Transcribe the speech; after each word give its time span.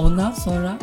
Ondan 0.00 0.30
sonra 0.30 0.78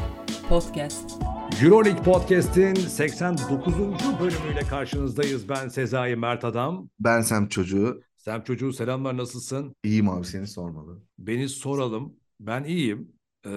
podcast. 0.50 1.22
Euroleague 1.64 2.04
Podcast'in 2.04 2.76
89. 2.76 3.74
bölümüyle 4.20 4.62
karşınızdayız. 4.70 5.50
Ben 5.50 5.68
Sezai 5.68 6.16
Mert 6.16 6.44
Adam. 6.44 6.90
Ben 7.00 7.22
Sem 7.22 7.48
Çocuğu. 7.48 8.02
Sem 8.18 8.44
Çocuğu 8.44 8.74
selamlar 8.74 9.18
nasılsın? 9.18 9.76
İyiyim 9.84 10.10
abi 10.10 10.26
seni 10.26 10.48
sormalı. 10.48 11.02
Beni 11.20 11.50
soralım. 11.50 12.16
Ben 12.40 12.64
iyiyim. 12.64 13.12
Ee, 13.46 13.50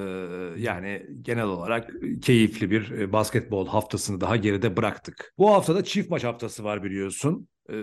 yani 0.57 1.07
genel 1.23 1.45
olarak 1.45 1.91
keyifli 2.23 2.71
bir 2.71 2.91
e, 2.91 3.13
basketbol 3.13 3.67
haftasını 3.67 4.21
daha 4.21 4.37
geride 4.37 4.77
bıraktık. 4.77 5.35
Bu 5.39 5.51
haftada 5.51 5.85
çift 5.85 6.11
maç 6.11 6.25
haftası 6.25 6.65
var 6.65 6.83
biliyorsun. 6.83 7.49
Ee, 7.69 7.81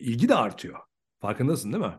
ilgi 0.00 0.28
de 0.28 0.34
artıyor. 0.34 0.78
Farkındasın 1.20 1.72
değil 1.72 1.84
mi? 1.84 1.94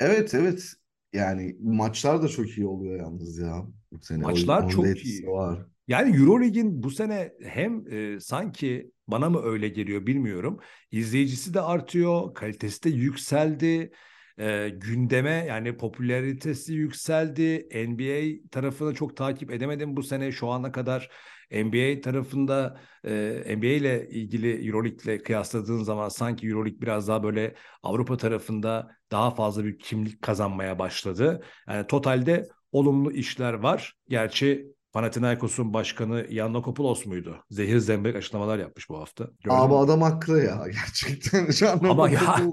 Evet 0.00 0.34
evet. 0.34 0.72
Yani 1.12 1.56
maçlar 1.60 2.22
da 2.22 2.28
çok 2.28 2.48
iyi 2.58 2.66
oluyor 2.66 2.98
yalnız 3.00 3.38
ya. 3.38 3.66
Bu 3.92 3.98
sene. 4.02 4.22
Maçlar 4.22 4.62
o, 4.64 4.68
çok 4.68 5.04
iyi. 5.04 5.26
Var. 5.26 5.66
Yani 5.88 6.16
Euroleague'in 6.16 6.82
bu 6.82 6.90
sene 6.90 7.32
hem 7.42 7.92
e, 7.92 8.20
sanki 8.20 8.90
bana 9.08 9.30
mı 9.30 9.42
öyle 9.42 9.68
geliyor 9.68 10.06
bilmiyorum. 10.06 10.60
İzleyicisi 10.90 11.54
de 11.54 11.60
artıyor, 11.60 12.34
kalitesi 12.34 12.84
de 12.84 12.90
yükseldi. 12.90 13.92
E, 14.38 14.68
gündeme 14.68 15.44
yani 15.48 15.76
popülaritesi 15.76 16.72
yükseldi. 16.72 17.68
NBA 17.88 18.48
tarafını 18.50 18.94
çok 18.94 19.16
takip 19.16 19.50
edemedim 19.50 19.96
bu 19.96 20.02
sene 20.02 20.32
şu 20.32 20.48
ana 20.48 20.72
kadar. 20.72 21.10
NBA 21.50 22.00
tarafında 22.00 22.80
e, 23.04 23.56
NBA 23.56 23.66
ile 23.66 24.08
ilgili 24.08 24.68
Euroleague 24.68 24.98
ile 25.04 25.22
kıyasladığın 25.22 25.82
zaman 25.82 26.08
sanki 26.08 26.46
Euroleague 26.46 26.80
biraz 26.80 27.08
daha 27.08 27.22
böyle 27.22 27.54
Avrupa 27.82 28.16
tarafında 28.16 28.90
daha 29.10 29.30
fazla 29.30 29.64
bir 29.64 29.78
kimlik 29.78 30.22
kazanmaya 30.22 30.78
başladı. 30.78 31.44
Yani 31.68 31.86
totalde 31.86 32.48
olumlu 32.72 33.12
işler 33.12 33.52
var. 33.54 33.94
Gerçi 34.08 34.66
Panathinaikos'un 34.92 35.74
başkanı 35.74 36.26
Yannakopoulos 36.30 37.06
muydu? 37.06 37.44
Zehir 37.50 37.78
zemberek 37.78 38.16
açıklamalar 38.16 38.58
yapmış 38.58 38.88
bu 38.88 38.98
hafta. 38.98 39.30
Gördün 39.44 39.64
Abi 39.64 39.72
mü? 39.72 39.78
adam 39.78 40.02
haklı 40.02 40.44
ya 40.44 40.64
gerçekten. 40.72 41.48
Ama 41.88 42.10
ya 42.10 42.50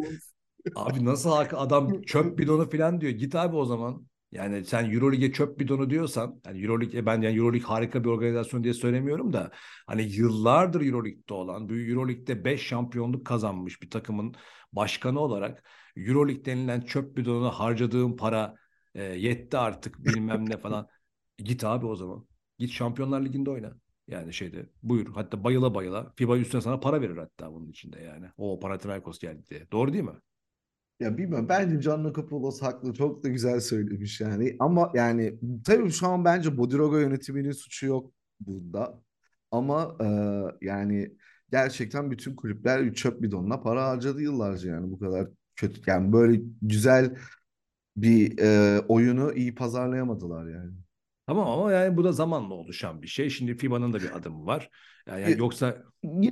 abi 0.75 1.05
nasıl 1.05 1.29
haklı 1.29 1.57
adam 1.57 2.01
çöp 2.01 2.39
bidonu 2.39 2.69
falan 2.69 3.01
diyor. 3.01 3.11
Git 3.11 3.35
abi 3.35 3.55
o 3.55 3.65
zaman. 3.65 4.07
Yani 4.31 4.65
sen 4.65 4.91
Euroleague'e 4.91 5.31
çöp 5.31 5.59
bidonu 5.59 5.89
diyorsan, 5.89 6.41
yani 6.45 6.61
Euroleague 6.61 7.05
ben 7.05 7.21
yani 7.21 7.37
Euroleague 7.37 7.67
harika 7.67 8.03
bir 8.03 8.09
organizasyon 8.09 8.63
diye 8.63 8.73
söylemiyorum 8.73 9.33
da 9.33 9.51
hani 9.87 10.01
yıllardır 10.03 10.81
Euroleague'de 10.81 11.33
olan, 11.33 11.69
bu 11.69 11.73
Euroleague'de 11.73 12.45
5 12.45 12.61
şampiyonluk 12.67 13.25
kazanmış 13.25 13.81
bir 13.81 13.89
takımın 13.89 14.35
başkanı 14.73 15.19
olarak 15.19 15.63
Euroleague 15.95 16.45
denilen 16.45 16.81
çöp 16.81 17.17
bidonuna 17.17 17.51
harcadığım 17.51 18.15
para 18.17 18.55
e, 18.95 19.03
yetti 19.03 19.57
artık 19.57 20.05
bilmem 20.05 20.49
ne 20.49 20.57
falan. 20.57 20.87
Git 21.37 21.63
abi 21.63 21.85
o 21.85 21.95
zaman. 21.95 22.27
Git 22.59 22.71
Şampiyonlar 22.71 23.25
Ligi'nde 23.25 23.49
oyna. 23.49 23.73
Yani 24.07 24.33
şeyde 24.33 24.69
buyur 24.83 25.07
hatta 25.13 25.43
bayıla 25.43 25.75
bayıla 25.75 26.13
FIBA 26.15 26.37
üstüne 26.37 26.61
sana 26.61 26.79
para 26.79 27.01
verir 27.01 27.17
hatta 27.17 27.53
bunun 27.53 27.69
içinde 27.69 27.99
yani. 28.01 28.25
O 28.37 28.59
Panathinaikos 28.59 29.19
geldi 29.19 29.43
diye. 29.49 29.71
Doğru 29.71 29.93
değil 29.93 30.03
mi? 30.03 30.19
Ya 30.99 31.17
bilmiyorum 31.17 31.49
bence 31.49 31.81
Canlı 31.81 32.13
Kapoulos 32.13 32.61
haklı 32.61 32.93
çok 32.93 33.23
da 33.23 33.29
güzel 33.29 33.59
söylemiş 33.59 34.21
yani 34.21 34.55
ama 34.59 34.91
yani 34.95 35.39
tabii 35.65 35.91
şu 35.91 36.07
an 36.07 36.25
bence 36.25 36.57
Bodiroga 36.57 36.99
yönetiminin 36.99 37.51
suçu 37.51 37.85
yok 37.85 38.13
bunda 38.39 39.01
ama 39.51 39.97
e, 40.01 40.05
yani 40.65 41.17
gerçekten 41.51 42.11
bütün 42.11 42.35
kulüpler 42.35 42.93
çöp 42.93 43.21
bidonuna 43.21 43.61
para 43.61 43.87
harcadı 43.89 44.21
yıllarca 44.21 44.69
yani 44.69 44.91
bu 44.91 44.99
kadar 44.99 45.27
kötü 45.55 45.81
yani 45.87 46.13
böyle 46.13 46.41
güzel 46.61 47.15
bir 47.97 48.39
e, 48.39 48.79
oyunu 48.79 49.33
iyi 49.33 49.55
pazarlayamadılar 49.55 50.47
yani. 50.47 50.71
Tamam 51.27 51.47
ama 51.47 51.71
yani 51.71 51.97
bu 51.97 52.03
da 52.03 52.11
zamanla 52.11 52.53
oluşan 52.53 53.01
bir 53.01 53.07
şey. 53.07 53.29
Şimdi 53.29 53.57
FIBA'nın 53.57 53.93
da 53.93 53.99
bir 53.99 54.17
adımı 54.17 54.45
var. 54.45 54.69
Yani, 55.07 55.21
yani 55.21 55.39
yoksa 55.39 55.83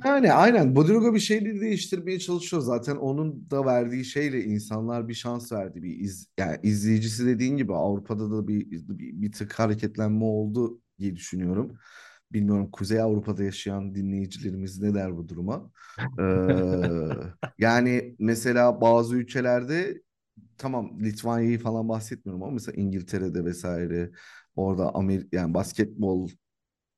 yani 0.04 0.32
aynen 0.32 0.76
Bodiroga 0.76 1.14
bir 1.14 1.18
şeyleri 1.18 1.60
değiştirmeye 1.60 2.18
çalışıyor 2.18 2.62
zaten 2.62 2.96
onun 2.96 3.50
da 3.50 3.64
verdiği 3.64 4.04
şeyle 4.04 4.44
insanlar 4.44 5.08
bir 5.08 5.14
şans 5.14 5.52
verdi 5.52 5.82
bir 5.82 6.00
iz 6.00 6.28
yani 6.38 6.58
izleyicisi 6.62 7.26
dediğin 7.26 7.56
gibi 7.56 7.74
Avrupa'da 7.74 8.30
da 8.30 8.48
bir 8.48 8.70
bir, 8.70 9.22
bir 9.22 9.32
tık 9.32 9.58
hareketlenme 9.58 10.24
oldu 10.24 10.80
diye 10.98 11.16
düşünüyorum. 11.16 11.78
Bilmiyorum 12.32 12.70
Kuzey 12.70 13.00
Avrupa'da 13.00 13.44
yaşayan 13.44 13.94
dinleyicilerimiz 13.94 14.82
ne 14.82 14.94
der 14.94 15.16
bu 15.16 15.28
duruma? 15.28 15.70
Ee, 16.20 16.24
yani 17.58 18.16
mesela 18.18 18.80
bazı 18.80 19.16
ülkelerde 19.16 20.02
tamam 20.58 21.00
Litvanya'yı 21.00 21.58
falan 21.58 21.88
bahsetmiyorum 21.88 22.42
ama 22.42 22.52
mesela 22.52 22.82
İngiltere'de 22.82 23.44
vesaire 23.44 24.10
orada 24.56 24.94
Amer 24.94 25.22
yani 25.32 25.54
basketbol 25.54 26.28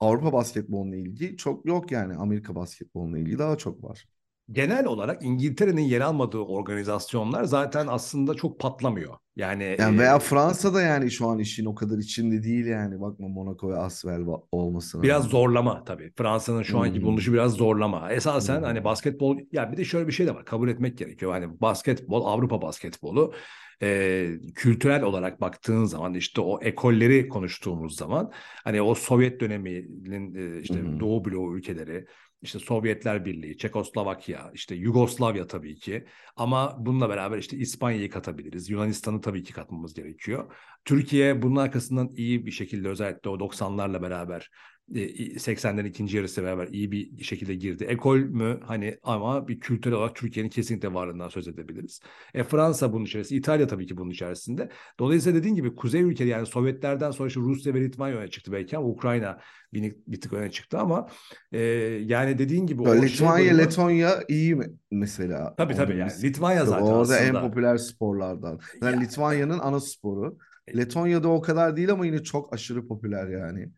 Avrupa 0.00 0.32
basketboluna 0.32 0.96
ilgi 0.96 1.36
çok 1.36 1.66
yok 1.66 1.92
yani 1.92 2.16
Amerika 2.16 2.54
basketboluna 2.54 3.18
ilgi 3.18 3.38
daha 3.38 3.56
çok 3.58 3.84
var. 3.84 4.08
Genel 4.52 4.86
olarak 4.86 5.22
İngiltere'nin 5.24 5.82
yer 5.82 6.00
almadığı 6.00 6.38
organizasyonlar 6.38 7.44
zaten 7.44 7.86
aslında 7.86 8.34
çok 8.34 8.60
patlamıyor. 8.60 9.16
Yani, 9.36 9.76
yani 9.78 9.98
veya 9.98 10.16
e, 10.16 10.18
Fransa'da 10.18 10.82
yani 10.82 11.10
şu 11.10 11.28
an 11.28 11.38
işin 11.38 11.64
o 11.64 11.74
kadar 11.74 11.98
içinde 11.98 12.42
değil 12.42 12.66
yani 12.66 13.00
bakma 13.00 13.28
Monaco 13.28 13.68
ve 13.68 13.76
Asvel 13.76 14.20
olmasına. 14.52 15.02
Biraz 15.02 15.22
yani. 15.22 15.30
zorlama 15.30 15.84
tabii. 15.84 16.12
Fransa'nın 16.16 16.62
şu 16.62 16.78
anki 16.78 16.98
hmm. 16.98 17.04
bulunuşu 17.04 17.32
biraz 17.32 17.52
zorlama. 17.52 18.12
Esasen 18.12 18.54
hani 18.54 18.60
hmm. 18.60 18.66
hani 18.66 18.84
basketbol 18.84 19.38
ya 19.52 19.72
bir 19.72 19.76
de 19.76 19.84
şöyle 19.84 20.06
bir 20.06 20.12
şey 20.12 20.26
de 20.26 20.34
var 20.34 20.44
kabul 20.44 20.68
etmek 20.68 20.98
gerekiyor. 20.98 21.32
Hani 21.32 21.60
basketbol 21.60 22.24
Avrupa 22.24 22.62
basketbolu 22.62 23.34
e, 23.82 24.30
kültürel 24.54 25.02
olarak 25.02 25.40
baktığın 25.40 25.84
zaman 25.84 26.14
işte 26.14 26.40
o 26.40 26.60
ekolleri 26.62 27.28
konuştuğumuz 27.28 27.96
zaman 27.96 28.32
hani 28.64 28.82
o 28.82 28.94
Sovyet 28.94 29.40
döneminin 29.40 30.34
e, 30.34 30.60
işte 30.60 30.74
hı 30.74 31.00
Doğu 31.00 31.24
bloğu 31.24 31.56
ülkeleri 31.56 32.06
işte 32.42 32.58
Sovyetler 32.58 33.24
Birliği, 33.24 33.58
Çekoslovakya, 33.58 34.50
işte 34.54 34.74
Yugoslavya 34.74 35.46
tabii 35.46 35.76
ki. 35.76 36.06
Ama 36.36 36.76
bununla 36.78 37.08
beraber 37.08 37.38
işte 37.38 37.56
İspanya'yı 37.56 38.10
katabiliriz. 38.10 38.70
Yunanistan'ı 38.70 39.20
tabii 39.20 39.42
ki 39.42 39.52
katmamız 39.52 39.94
gerekiyor. 39.94 40.52
Türkiye 40.86 41.42
bunun 41.42 41.56
arkasından 41.56 42.10
iyi 42.16 42.46
bir 42.46 42.50
şekilde 42.50 42.88
özellikle 42.88 43.30
o 43.30 43.38
90'larla 43.38 44.02
beraber 44.02 44.50
80'lerin 44.92 45.88
ikinci 45.88 46.16
yarısı 46.16 46.42
beraber 46.42 46.68
iyi 46.68 46.92
bir 46.92 47.24
şekilde 47.24 47.54
girdi. 47.54 47.84
Ekol 47.84 48.18
mü 48.18 48.60
hani 48.64 48.98
ama 49.02 49.48
bir 49.48 49.60
kültürel 49.60 49.96
olarak 49.98 50.14
Türkiye'nin 50.14 50.50
kesinlikle 50.50 50.94
varlığından 50.94 51.28
söz 51.28 51.48
edebiliriz. 51.48 52.00
E, 52.34 52.44
Fransa 52.44 52.92
bunun 52.92 53.04
içerisinde, 53.04 53.38
İtalya 53.38 53.66
tabii 53.66 53.86
ki 53.86 53.96
bunun 53.96 54.10
içerisinde. 54.10 54.68
Dolayısıyla 54.98 55.38
dediğin 55.38 55.54
gibi 55.54 55.74
kuzey 55.74 56.02
ülkeleri 56.02 56.32
yani 56.32 56.46
Sovyetlerden 56.46 57.10
sonra 57.10 57.28
işte 57.28 57.40
Rusya 57.40 57.74
ve 57.74 57.80
Litvanya 57.80 58.16
öne 58.16 58.28
çıktı 58.28 58.52
belki 58.52 58.76
ama 58.76 58.88
Ukrayna 58.88 59.40
bir, 59.72 59.96
bir 60.06 60.20
tık 60.20 60.32
öne 60.32 60.50
çıktı 60.50 60.78
ama 60.78 61.08
e, 61.52 61.60
yani 62.04 62.38
dediğin 62.38 62.66
gibi. 62.66 62.82
Litvanya, 62.82 63.08
şey 63.08 63.26
bölümü... 63.26 63.58
Letonya 63.58 64.22
iyi 64.28 64.54
mi 64.54 64.66
mesela? 64.90 65.54
Tabii 65.56 65.74
tabii 65.74 65.96
yani 65.96 66.12
Litvanya 66.22 66.64
zaten 66.64 66.86
Orada 66.86 67.00
aslında. 67.00 67.40
en 67.40 67.48
popüler 67.48 67.76
sporlardan. 67.76 68.60
Yani 68.82 68.94
ya. 68.94 69.00
Litvanya'nın 69.00 69.58
ana 69.58 69.80
sporu. 69.80 70.38
Letonya'da 70.76 71.28
o 71.28 71.40
kadar 71.40 71.76
değil 71.76 71.90
ama 71.90 72.06
yine 72.06 72.22
çok 72.22 72.54
aşırı 72.54 72.86
popüler 72.86 73.28
yani. 73.28 73.68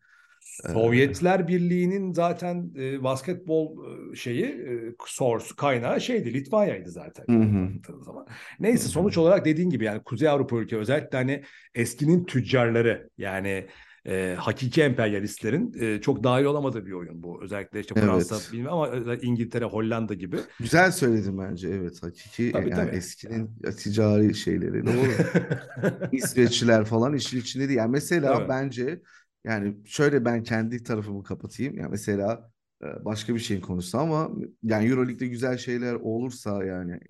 Sovyetler 0.73 1.49
Birliği'nin 1.49 2.13
zaten 2.13 2.71
e, 2.77 3.03
basketbol 3.03 3.77
e, 3.85 4.17
şeyi 4.17 4.45
e, 4.45 4.95
source 5.07 5.47
kaynağı 5.57 6.01
şeydi 6.01 6.35
Litvanya'ydı 6.35 6.91
zaten. 6.91 7.25
Hı 7.35 7.43
hı. 7.43 8.03
Zaman. 8.05 8.27
Neyse 8.61 8.89
sonuç 8.89 9.19
olarak 9.19 9.45
dediğin 9.45 9.71
gibi 9.71 9.85
yani 9.85 10.03
Kuzey 10.03 10.29
Avrupa 10.29 10.57
ülke 10.57 10.77
özellikle 10.77 11.19
hani 11.19 11.43
eskinin 11.75 12.25
tüccarları 12.25 13.11
yani 13.19 13.67
e, 14.09 14.35
hakiki 14.39 14.83
emperyalistlerin 14.83 15.75
e, 15.81 16.01
çok 16.01 16.25
dahil 16.25 16.45
olamadığı 16.45 16.87
bir 16.87 16.93
oyun 16.93 17.23
bu. 17.23 17.43
Özellikle 17.43 17.81
işte 17.81 17.95
Fransa 17.95 18.35
evet. 18.35 18.49
bilmem 18.53 18.73
ama 18.73 18.89
İngiltere, 19.23 19.65
Hollanda 19.65 20.15
gibi. 20.15 20.37
Güzel 20.61 20.93
söyledin 20.93 21.39
bence 21.39 21.69
evet 21.69 22.03
hakiki 22.03 22.53
tabii, 22.53 22.71
yani 22.71 22.75
tabii. 22.75 22.97
eskinin 22.97 23.51
ya. 23.65 23.71
ticari 23.71 24.35
şeyleri 24.35 24.87
doğru. 24.87 25.13
İsveçliler 26.13 26.85
falan 26.85 27.15
işin 27.15 27.41
içinde 27.41 27.69
değil. 27.69 27.79
Yani 27.79 27.91
mesela 27.91 28.37
evet. 28.39 28.49
bence 28.49 29.03
yani 29.45 29.77
şöyle 29.85 30.25
ben 30.25 30.43
kendi 30.43 30.83
tarafımı 30.83 31.23
kapatayım. 31.23 31.77
Yani 31.77 31.91
mesela 31.91 32.51
başka 33.05 33.35
bir 33.35 33.41
şeyin 33.41 33.61
konusu 33.61 33.99
ama 33.99 34.31
yani 34.63 34.87
EuroLeague'de 34.87 35.27
güzel 35.27 35.59
şeyler 35.59 35.95
olursa 35.95 36.65
yani 36.65 37.01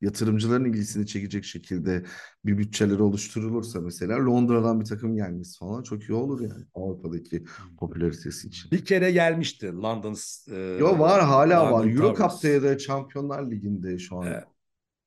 yatırımcıların 0.00 0.64
ilgisini 0.64 1.06
çekecek 1.06 1.44
şekilde 1.44 2.04
bir 2.44 2.58
bütçeler 2.58 2.98
oluşturulursa 2.98 3.80
mesela 3.80 4.26
Londra'dan 4.26 4.80
bir 4.80 4.84
takım 4.84 5.16
gelmesi 5.16 5.58
falan 5.58 5.82
çok 5.82 6.02
iyi 6.02 6.12
olur 6.12 6.40
yani 6.40 6.64
Avrupa'daki 6.74 7.44
popülaritesi 7.78 8.48
için. 8.48 8.70
Bir 8.70 8.84
kere 8.84 9.12
gelmişti 9.12 9.72
London. 9.72 10.16
E, 10.52 10.56
Yo 10.56 10.98
var 10.98 11.22
hala 11.22 11.64
London 11.64 11.78
var. 11.78 11.94
Euro 11.94 12.14
Cup'ta 12.14 12.48
ya 12.48 12.62
da 12.62 12.78
Şampiyonlar 12.78 13.50
Ligi'nde 13.50 13.98
şu 13.98 14.16
an. 14.16 14.26
Ee, 14.26 14.44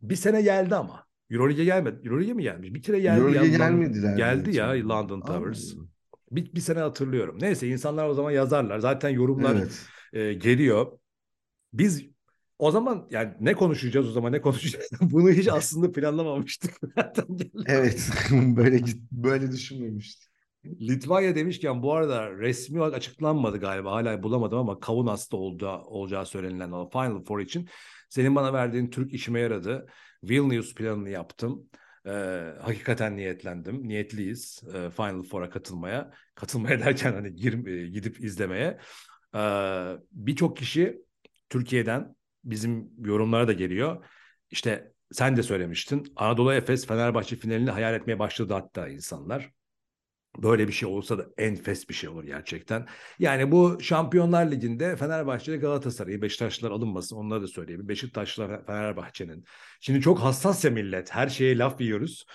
bir 0.02 0.16
sene 0.16 0.42
geldi 0.42 0.76
ama. 0.76 1.06
Euroleague'e 1.30 1.66
gelmedi. 1.66 2.02
Euroleague'e 2.04 2.34
mi 2.34 2.44
gelmiş? 2.44 2.74
Bir 2.74 2.82
kere 2.82 3.00
geldi. 3.00 3.20
Euroleague'e 3.20 3.58
gelmediler. 3.58 4.18
Geldi 4.18 4.56
ya 4.56 4.90
London 4.90 5.22
Towers. 5.22 5.74
Bir, 6.32 6.54
bir 6.56 6.60
sene 6.60 6.80
hatırlıyorum. 6.80 7.38
Neyse 7.42 7.68
insanlar 7.68 8.08
o 8.08 8.14
zaman 8.14 8.32
yazarlar. 8.32 8.80
Zaten 8.80 9.10
yorumlar 9.10 9.56
evet. 9.56 9.86
e, 10.14 10.34
geliyor. 10.34 10.88
Biz 11.74 12.13
o 12.64 12.72
zaman 12.72 13.08
yani 13.12 13.34
ne 13.40 13.54
konuşacağız 13.54 14.08
o 14.08 14.12
zaman 14.12 14.32
ne 14.32 14.42
konuşacağız? 14.42 14.90
Bunu 15.02 15.30
hiç 15.32 15.48
aslında 15.48 15.92
planlamamıştık. 15.92 16.76
evet 17.66 18.10
böyle 18.32 18.82
böyle 19.12 19.52
düşünmemiştik. 19.52 20.30
Litvanya 20.66 21.36
demişken 21.36 21.84
bu 21.84 21.94
arada 21.94 22.32
resmi 22.32 22.80
olarak 22.80 22.94
açıklanmadı 22.94 23.58
galiba. 23.60 23.92
Hala 23.92 24.24
bulamadım 24.24 24.60
ama 24.60 24.80
Kaunas'ta 24.80 25.38
olacağı, 25.38 25.82
olacağı 25.82 26.26
söylenilen 26.26 26.72
o 26.72 26.90
Final 26.90 27.24
Four 27.24 27.40
için. 27.40 27.70
Senin 28.10 28.36
bana 28.36 28.54
verdiğin 28.54 28.90
Türk 28.90 29.14
işime 29.14 29.40
yaradı. 29.40 29.88
Vilnius 30.24 30.76
planını 30.76 31.10
yaptım. 31.10 31.70
Ee, 32.06 32.10
hakikaten 32.62 33.18
niyetlendim. 33.18 33.88
Niyetliyiz 33.88 34.64
e, 34.74 34.90
Final 34.90 35.24
Four'a 35.24 35.50
katılmaya. 35.50 36.12
Katılmaya 36.36 36.80
derken 36.80 37.14
hani 37.14 37.36
gir, 37.36 37.68
e, 37.68 37.88
gidip 37.88 38.24
izlemeye. 38.24 38.80
Ee, 39.36 39.98
Birçok 40.12 40.58
kişi 40.58 41.02
Türkiye'den 41.50 42.16
bizim 42.44 42.90
yorumlara 43.06 43.48
da 43.48 43.54
geliyor. 43.54 44.06
İşte 44.52 44.94
sen 45.12 45.38
de 45.38 45.44
söylemiştin. 45.44 46.14
Anadolu 46.16 46.54
Efes 46.54 46.88
Fenerbahçe 46.88 47.36
finalini 47.36 47.72
hayal 47.72 47.94
etmeye 47.94 48.20
başladı 48.20 48.54
hatta 48.54 48.88
insanlar. 48.88 49.52
Böyle 50.38 50.68
bir 50.68 50.74
şey 50.74 50.90
olsa 50.90 51.18
da 51.18 51.26
enfes 51.38 51.90
bir 51.90 51.94
şey 51.94 52.10
olur 52.10 52.24
gerçekten. 52.24 52.88
Yani 53.20 53.52
bu 53.52 53.78
Şampiyonlar 53.82 54.52
Ligi'nde 54.52 54.96
Fenerbahçe 54.96 55.58
Galatasaray'ı 55.58 56.22
Beşiktaşlılar 56.22 56.72
alınmasın 56.72 57.16
onları 57.16 57.42
da 57.42 57.48
söyleyeyim. 57.48 57.88
Beşiktaşlılar 57.88 58.66
Fenerbahçe'nin. 58.66 59.46
Şimdi 59.82 60.02
çok 60.02 60.20
hassas 60.20 60.66
ya 60.66 60.72
millet. 60.72 61.16
Her 61.16 61.28
şeye 61.28 61.58
laf 61.58 61.82
yiyoruz. 61.82 62.26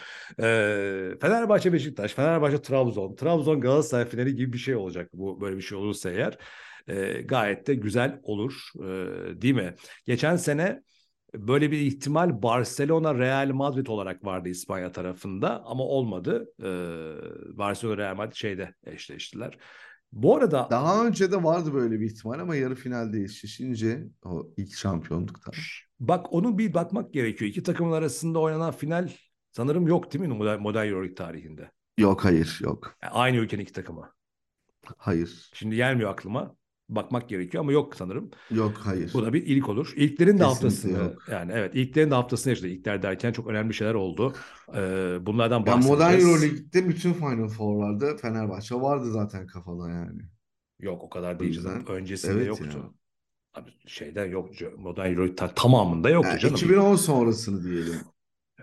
Ee, 0.41 1.11
Fenerbahçe 1.21 1.73
Beşiktaş, 1.73 2.15
Fenerbahçe 2.15 2.63
Trabzon, 2.63 3.15
Trabzon 3.15 3.61
Galatasaray 3.61 4.05
finali 4.09 4.35
gibi 4.35 4.53
bir 4.53 4.59
şey 4.59 4.77
olacak 4.77 5.11
bu 5.13 5.41
böyle 5.41 5.57
bir 5.57 5.63
şey 5.63 5.79
olursa 5.79 6.11
eğer. 6.11 6.39
Ee, 6.89 7.23
gayet 7.23 7.67
de 7.67 7.75
güzel 7.75 8.21
olur. 8.23 8.71
Ee, 8.77 9.43
değil 9.43 9.55
mi? 9.55 9.75
Geçen 10.07 10.37
sene 10.37 10.83
Böyle 11.35 11.71
bir 11.71 11.79
ihtimal 11.79 12.43
Barcelona 12.43 13.15
Real 13.15 13.49
Madrid 13.49 13.87
olarak 13.87 14.25
vardı 14.25 14.49
İspanya 14.49 14.93
tarafında 14.93 15.65
ama 15.65 15.85
olmadı. 15.85 16.53
Ee, 16.61 17.59
Barcelona 17.59 17.97
Real 17.97 18.17
Madrid 18.17 18.35
şeyde 18.35 18.75
eşleştiler. 18.85 19.59
Bu 20.13 20.37
arada 20.37 20.69
daha 20.71 21.07
önce 21.07 21.33
de 21.33 21.45
vardı 21.45 21.75
böyle 21.75 22.01
bir 22.01 22.07
ihtimal 22.07 22.39
ama 22.39 22.57
yarı 22.57 22.75
finalde 22.75 23.23
eşleşince 23.23 24.05
o 24.25 24.51
ilk 24.57 24.75
şampiyonlukta. 24.75 25.53
Bak 26.01 26.33
onu 26.33 26.59
bir 26.59 26.75
bakmak 26.75 27.13
gerekiyor. 27.13 27.51
İki 27.51 27.63
takımın 27.63 27.93
arasında 27.93 28.39
oynanan 28.39 28.73
final 28.73 29.11
sanırım 29.53 29.87
yok 29.89 30.13
değil 30.13 30.25
mi 30.25 30.35
modern, 30.35 30.61
modern 30.61 30.89
Euroleague 30.89 31.15
tarihinde? 31.15 31.71
Yok 31.99 32.25
hayır 32.25 32.59
yok. 32.63 32.97
Yani 33.03 33.13
aynı 33.13 33.37
ülkenin 33.37 33.63
iki 33.63 33.73
takımı. 33.73 34.13
Hayır. 34.97 35.51
Şimdi 35.55 35.77
gelmiyor 35.77 36.11
aklıma 36.11 36.57
bakmak 36.89 37.29
gerekiyor 37.29 37.65
ama 37.65 37.73
yok 37.73 37.97
sanırım. 37.97 38.31
Yok 38.51 38.73
hayır. 38.85 39.11
Bu 39.15 39.23
da 39.23 39.33
bir 39.33 39.47
ilk 39.47 39.69
olur. 39.69 39.93
İlklerin 39.97 40.39
de 40.39 40.45
haftasını 40.45 40.99
yok. 40.99 41.25
yani 41.31 41.53
evet 41.55 41.75
ilklerin 41.75 42.11
de 42.11 42.15
haftasını 42.15 42.51
yaşadı. 42.51 42.69
İlkler 42.69 43.03
derken 43.03 43.33
çok 43.33 43.47
önemli 43.47 43.75
şeyler 43.75 43.95
oldu. 43.95 44.35
Ee, 44.75 45.17
bunlardan 45.21 45.67
bahsedeceğiz. 45.67 46.01
Ya 46.01 46.07
modern 46.07 46.21
Euroleague'de 46.21 46.89
bütün 46.89 47.13
Final 47.13 47.49
Four'larda 47.49 48.17
Fenerbahçe 48.17 48.75
vardı 48.75 49.13
zaten 49.13 49.47
kafada 49.47 49.91
yani. 49.91 50.21
Yok 50.81 51.03
o 51.05 51.11
kadar 51.11 51.41
değil 51.41 51.61
canım. 51.63 51.87
Öncesinde 51.87 52.33
evet 52.33 52.47
yoktu. 52.49 52.67
Ya. 52.75 52.91
Abi 53.55 53.71
şeyden 53.87 54.27
yok 54.27 54.51
modern 54.79 55.11
Euroleague 55.11 55.55
tamamında 55.55 56.11
yoktu 56.11 56.29
yani 56.31 56.41
canım. 56.41 56.55
2010 56.55 56.97
sonrasını 56.97 57.65
diyelim. 57.65 58.01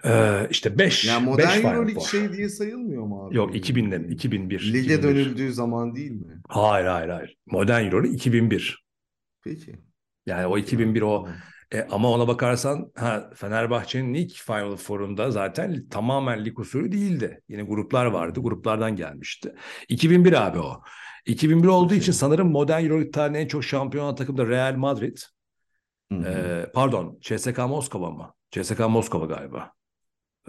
Ee, 0.05 0.47
işte 0.49 0.77
5 0.77 1.05
Yani 1.05 1.25
modern 1.25 1.63
Euroleague 1.63 2.03
şey 2.03 2.33
diye 2.33 2.49
sayılmıyor 2.49 3.03
mu 3.03 3.25
abi? 3.25 3.35
Yok 3.35 3.55
2000'den 3.55 4.03
2001. 4.03 4.73
Lige 4.73 4.79
2001. 4.79 5.03
dönüldüğü 5.03 5.53
zaman 5.53 5.95
değil 5.95 6.11
mi? 6.11 6.41
Hayır 6.47 6.85
hayır 6.85 7.09
hayır. 7.09 7.37
Modern 7.45 7.85
Euroleague 7.85 8.15
2001. 8.15 8.85
Peki. 9.43 9.75
Yani 10.25 10.45
o 10.47 10.57
2001 10.57 11.01
o 11.01 11.27
e, 11.71 11.81
ama 11.91 12.11
ona 12.11 12.27
bakarsan 12.27 12.91
ha, 12.95 13.29
Fenerbahçe'nin 13.35 14.13
ilk 14.13 14.31
Final 14.31 14.75
Four'unda 14.75 15.31
zaten 15.31 15.87
tamamen 15.89 16.45
lig 16.45 16.59
usulü 16.59 16.91
değildi. 16.91 17.41
Yine 17.49 17.63
gruplar 17.63 18.05
vardı. 18.05 18.39
Gruplardan 18.43 18.95
gelmişti. 18.95 19.55
2001 19.89 20.47
abi 20.47 20.59
o. 20.59 20.81
2001 21.25 21.67
olduğu 21.67 21.93
için 21.93 22.11
sanırım 22.11 22.51
modern 22.51 22.83
Euroleague 22.83 23.11
tarihinin 23.11 23.39
en 23.39 23.47
çok 23.47 23.63
şampiyon 23.63 24.15
takımı 24.15 24.37
da 24.37 24.47
Real 24.47 24.75
Madrid. 24.75 25.17
Ee, 26.11 26.65
pardon 26.73 27.19
CSKA 27.21 27.67
Moskova 27.67 28.11
mı? 28.11 28.33
CSKA 28.51 28.87
Moskova 28.87 29.25
galiba. 29.25 29.71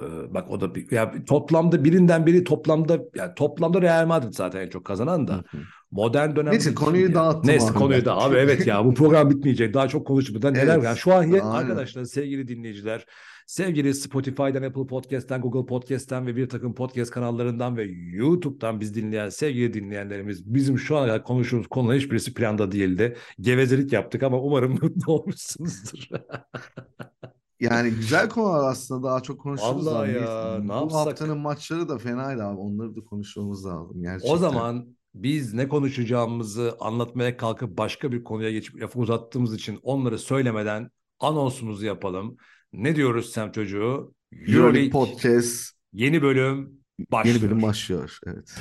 Ee, 0.02 0.34
bak 0.34 0.50
o 0.50 0.60
da 0.60 0.74
bir, 0.74 0.90
ya 0.92 1.24
toplamda 1.24 1.84
birinden 1.84 2.26
biri 2.26 2.44
toplamda 2.44 2.98
yani 3.14 3.34
toplamda 3.36 3.82
Real 3.82 4.06
Madrid 4.06 4.32
zaten 4.32 4.60
en 4.60 4.68
çok 4.68 4.84
kazanan 4.84 5.28
da. 5.28 5.44
Modern 5.90 6.36
dönemde 6.36 6.50
Neyse 6.50 6.74
konuyu 6.74 7.14
dağıttım. 7.14 7.50
Neyse 7.50 7.72
konuyu 7.72 8.04
da 8.04 8.16
abi 8.16 8.36
evet 8.38 8.66
ya 8.66 8.84
bu 8.84 8.94
program 8.94 9.30
bitmeyecek. 9.30 9.74
Daha 9.74 9.88
çok 9.88 10.06
konuştuk. 10.06 10.44
Neler 10.44 10.74
evet. 10.74 10.84
yani 10.84 10.98
şu 10.98 11.14
an 11.14 11.22
Aynen. 11.22 11.40
arkadaşlar 11.40 12.04
sevgili 12.04 12.48
dinleyiciler 12.48 13.06
sevgili 13.46 13.94
Spotify'dan, 13.94 14.62
Apple 14.62 14.86
Podcast'ten, 14.86 15.40
Google 15.40 15.66
Podcast'ten 15.66 16.26
ve 16.26 16.36
bir 16.36 16.48
takım 16.48 16.74
podcast 16.74 17.10
kanallarından 17.10 17.76
ve 17.76 17.84
YouTube'dan 18.12 18.80
biz 18.80 18.94
dinleyen 18.94 19.28
sevgili 19.28 19.74
dinleyenlerimiz 19.74 20.54
bizim 20.54 20.78
şu 20.78 20.96
ana 20.96 21.06
kadar 21.06 21.24
konuştuğumuz 21.24 21.66
konuların 21.66 21.98
hiçbirisi 21.98 22.34
planda 22.34 22.72
değildi. 22.72 23.16
Gevezelik 23.40 23.92
yaptık 23.92 24.22
ama 24.22 24.40
umarım 24.40 24.72
mutlu 24.72 25.12
olmuşsunuzdur. 25.12 26.08
Yani 27.60 27.90
güzel 27.90 28.28
konular 28.28 28.70
aslında 28.70 29.08
daha 29.08 29.22
çok 29.22 29.40
konuşuruz. 29.40 29.86
Vallahi 29.86 30.12
ya 30.12 30.58
ne 30.58 30.68
Bu 30.68 30.72
yapsak? 30.72 31.06
haftanın 31.06 31.38
maçları 31.38 31.88
da 31.88 31.98
fenaydı 31.98 32.42
abi. 32.44 32.58
Onları 32.60 32.96
da 32.96 33.00
konuşmamız 33.04 33.66
lazım 33.66 34.02
gerçekten. 34.02 34.34
O 34.34 34.36
zaman 34.36 34.86
biz 35.14 35.54
ne 35.54 35.68
konuşacağımızı 35.68 36.76
anlatmaya 36.80 37.36
kalkıp 37.36 37.78
başka 37.78 38.12
bir 38.12 38.24
konuya 38.24 38.50
geçip 38.50 38.80
lafı 38.82 38.98
uzattığımız 38.98 39.54
için 39.54 39.78
onları 39.82 40.18
söylemeden 40.18 40.90
anonsumuzu 41.20 41.86
yapalım. 41.86 42.36
Ne 42.72 42.96
diyoruz 42.96 43.30
Sem 43.32 43.52
çocuğu? 43.52 44.14
Euroleague 44.48 44.90
Podcast 44.90 45.72
yeni 45.92 46.22
bölüm 46.22 46.80
başlıyor. 47.12 47.36
Yeni 47.36 47.50
bölüm 47.50 47.62
başlıyor. 47.62 48.18
Evet. 48.26 48.54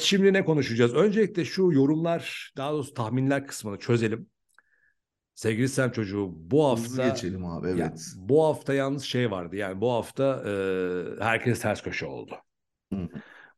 Evet, 0.00 0.06
şimdi 0.06 0.32
ne 0.32 0.44
konuşacağız? 0.44 0.94
Öncelikle 0.94 1.44
şu 1.44 1.72
yorumlar, 1.72 2.52
daha 2.56 2.72
doğrusu 2.72 2.94
tahminler 2.94 3.46
kısmını 3.46 3.78
çözelim. 3.78 4.26
Sevgili 5.34 5.68
Sem 5.68 5.90
çocuğu 5.92 6.28
bu 6.32 6.64
hafta 6.64 6.84
Hızlı 6.84 7.02
geçelim 7.02 7.44
abi 7.44 7.68
evet. 7.68 7.78
Ya, 7.78 7.92
bu 8.16 8.44
hafta 8.44 8.74
yalnız 8.74 9.02
şey 9.02 9.30
vardı. 9.30 9.56
Yani 9.56 9.80
bu 9.80 9.92
hafta 9.92 10.42
e, 10.46 11.24
herkes 11.24 11.60
ters 11.60 11.82
köşe 11.82 12.06
oldu. 12.06 12.34
Hı. 12.92 13.08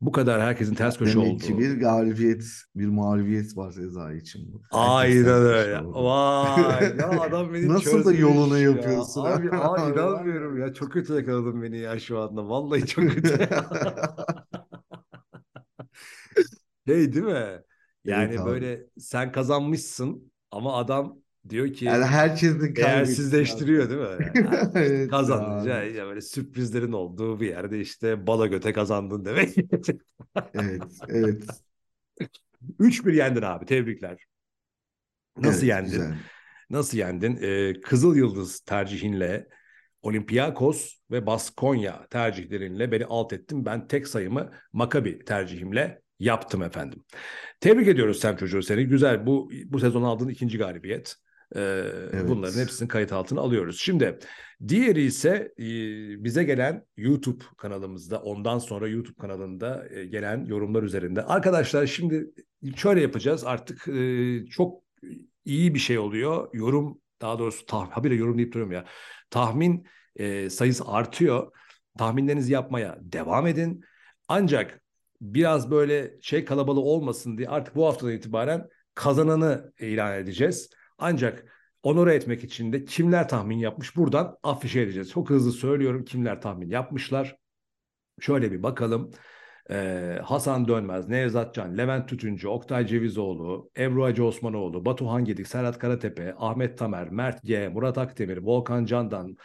Bu 0.00 0.12
kadar 0.12 0.40
herkesin 0.40 0.74
ters 0.74 0.98
köşe 0.98 1.20
Demek 1.20 1.32
olduğu. 1.34 1.58
bir 1.58 1.80
galibiyet, 1.80 2.44
bir 2.76 2.86
mağlubiyet 2.86 3.56
var 3.56 3.72
Sezai 3.72 4.18
için. 4.18 4.52
Bu. 4.52 4.62
Aynen 4.70 5.26
öyle. 5.26 5.80
Vay 5.84 6.96
ya 6.98 7.10
adam 7.20 7.54
beni 7.54 7.68
Nasıl 7.68 8.04
da 8.04 8.12
yolunu 8.12 8.58
ya. 8.58 8.70
yapıyorsun? 8.70 9.24
Abi, 9.24 9.50
abi 9.52 9.80
inanmıyorum 9.92 10.60
ya. 10.60 10.74
Çok 10.74 10.92
kötü 10.92 11.14
yakaladın 11.14 11.62
beni 11.62 11.78
ya 11.78 11.98
şu 11.98 12.20
anda. 12.20 12.48
Vallahi 12.48 12.86
çok 12.86 13.04
kötü. 13.04 13.38
Şey 16.86 17.12
değil 17.12 17.24
mi? 17.24 17.62
Yani 18.04 18.34
evet, 18.34 18.46
böyle 18.46 18.86
sen 18.98 19.32
kazanmışsın 19.32 20.32
ama 20.50 20.76
adam 20.76 21.22
diyor 21.48 21.72
ki 21.72 21.84
yani 21.84 22.04
herkesin 22.04 22.76
değersizleştiriyor 22.76 23.90
değil 23.90 24.00
mi? 24.00 24.32
Yani 24.34 24.70
evet, 24.74 25.10
kazanınca 25.10 25.82
ya 25.82 26.06
böyle 26.06 26.20
sürprizlerin 26.20 26.92
olduğu 26.92 27.40
bir 27.40 27.48
yerde 27.48 27.80
işte 27.80 28.26
bala 28.26 28.46
göte 28.46 28.72
kazandın 28.72 29.24
demek. 29.24 29.56
evet, 30.54 30.82
evet. 31.08 31.44
3-1 32.80 33.12
yendin 33.14 33.42
abi. 33.42 33.66
Tebrikler. 33.66 34.18
Nasıl 35.36 35.58
evet, 35.58 35.68
yendin? 35.68 35.90
Güzel. 35.90 36.14
Nasıl 36.70 36.98
yendin? 36.98 37.38
Ee, 37.42 37.80
Kızıl 37.80 38.16
Yıldız 38.16 38.60
tercihinle 38.60 39.48
Olympiakos 40.02 40.94
ve 41.10 41.26
Baskonya 41.26 42.06
tercihlerinle 42.10 42.92
beni 42.92 43.04
alt 43.06 43.32
ettim. 43.32 43.64
Ben 43.64 43.88
tek 43.88 44.08
sayımı 44.08 44.52
Makabi 44.72 45.24
tercihimle 45.24 46.01
yaptım 46.22 46.62
efendim. 46.62 47.04
Tebrik 47.60 47.88
ediyoruz 47.88 48.20
Sem 48.20 48.36
çocuğu 48.36 48.62
seni. 48.62 48.84
Güzel 48.84 49.26
bu 49.26 49.50
bu 49.66 49.80
sezon 49.80 50.02
aldığın 50.02 50.28
ikinci 50.28 50.58
galibiyet. 50.58 51.16
Ee, 51.56 51.60
evet. 52.12 52.28
Bunların 52.28 52.60
hepsini 52.60 52.88
kayıt 52.88 53.12
altına 53.12 53.40
alıyoruz. 53.40 53.80
Şimdi 53.80 54.18
diğeri 54.68 55.02
ise 55.02 55.52
e, 55.58 55.64
bize 56.24 56.44
gelen 56.44 56.86
YouTube 56.96 57.44
kanalımızda 57.56 58.22
ondan 58.22 58.58
sonra 58.58 58.88
YouTube 58.88 59.16
kanalında 59.16 59.88
e, 59.90 60.04
gelen 60.06 60.44
yorumlar 60.44 60.82
üzerinde. 60.82 61.22
Arkadaşlar 61.22 61.86
şimdi 61.86 62.30
şöyle 62.76 63.00
yapacağız 63.00 63.44
artık 63.44 63.88
e, 63.88 64.46
çok 64.46 64.82
iyi 65.44 65.74
bir 65.74 65.78
şey 65.78 65.98
oluyor. 65.98 66.48
Yorum 66.52 67.00
daha 67.20 67.38
doğrusu 67.38 67.66
tah 67.66 67.90
habire 67.90 68.14
yorum 68.14 68.38
deyip 68.38 68.52
duruyorum 68.52 68.72
ya. 68.72 68.84
Tahmin 69.30 69.86
e, 70.16 70.50
sayısı 70.50 70.84
artıyor. 70.86 71.52
Tahminlerinizi 71.98 72.52
yapmaya 72.52 72.98
devam 73.00 73.46
edin. 73.46 73.80
Ancak 74.28 74.81
biraz 75.22 75.70
böyle 75.70 76.20
şey 76.22 76.44
kalabalığı 76.44 76.80
olmasın 76.80 77.38
diye 77.38 77.48
artık 77.48 77.76
bu 77.76 77.86
haftadan 77.86 78.12
itibaren 78.12 78.68
kazananı 78.94 79.72
ilan 79.80 80.18
edeceğiz. 80.18 80.70
Ancak 80.98 81.44
onore 81.82 82.14
etmek 82.14 82.44
için 82.44 82.72
de 82.72 82.84
kimler 82.84 83.28
tahmin 83.28 83.58
yapmış 83.58 83.96
buradan 83.96 84.36
afişe 84.42 84.80
edeceğiz. 84.80 85.10
Çok 85.10 85.30
hızlı 85.30 85.52
söylüyorum 85.52 86.04
kimler 86.04 86.40
tahmin 86.40 86.70
yapmışlar. 86.70 87.36
Şöyle 88.20 88.52
bir 88.52 88.62
bakalım. 88.62 89.10
Ee, 89.70 90.18
Hasan 90.24 90.68
Dönmez, 90.68 91.08
Nevzat 91.08 91.54
Can, 91.54 91.78
Levent 91.78 92.08
Tütüncü, 92.08 92.48
Oktay 92.48 92.86
Cevizoğlu, 92.86 93.70
Ebru 93.78 94.04
Hacı 94.04 94.24
Osmanoğlu, 94.24 94.84
Batu 94.84 95.10
Hangedik, 95.10 95.48
Serhat 95.48 95.78
Karatepe, 95.78 96.34
Ahmet 96.38 96.78
Tamer, 96.78 97.10
Mert 97.10 97.42
G, 97.42 97.68
Murat 97.68 97.98
Akdemir, 97.98 98.38
Volkan 98.38 98.84
Candan, 98.84 99.36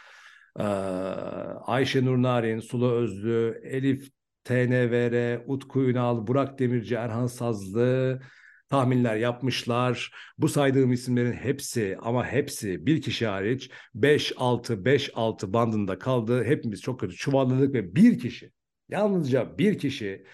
ee, 0.58 0.62
Ayşe 0.62 2.04
Nur 2.04 2.22
Narin, 2.22 2.60
Sulu 2.60 2.92
Özlü, 2.92 3.60
Elif 3.64 4.17
TNVR, 4.48 5.42
Utku 5.46 5.84
Ünal, 5.84 6.26
Burak 6.26 6.58
Demirci, 6.58 6.94
Erhan 6.94 7.26
Sazlı 7.26 8.20
tahminler 8.68 9.16
yapmışlar. 9.16 10.12
Bu 10.38 10.48
saydığım 10.48 10.92
isimlerin 10.92 11.32
hepsi 11.32 11.98
ama 12.02 12.26
hepsi 12.26 12.86
bir 12.86 13.02
kişi 13.02 13.26
hariç 13.26 13.70
5-6-5-6 13.94 15.52
bandında 15.52 15.98
kaldı. 15.98 16.44
Hepimiz 16.44 16.82
çok 16.82 17.00
kötü 17.00 17.16
çuvalladık 17.16 17.74
ve 17.74 17.94
bir 17.94 18.18
kişi 18.18 18.52
yalnızca 18.88 19.58
bir 19.58 19.78
kişi 19.78 20.24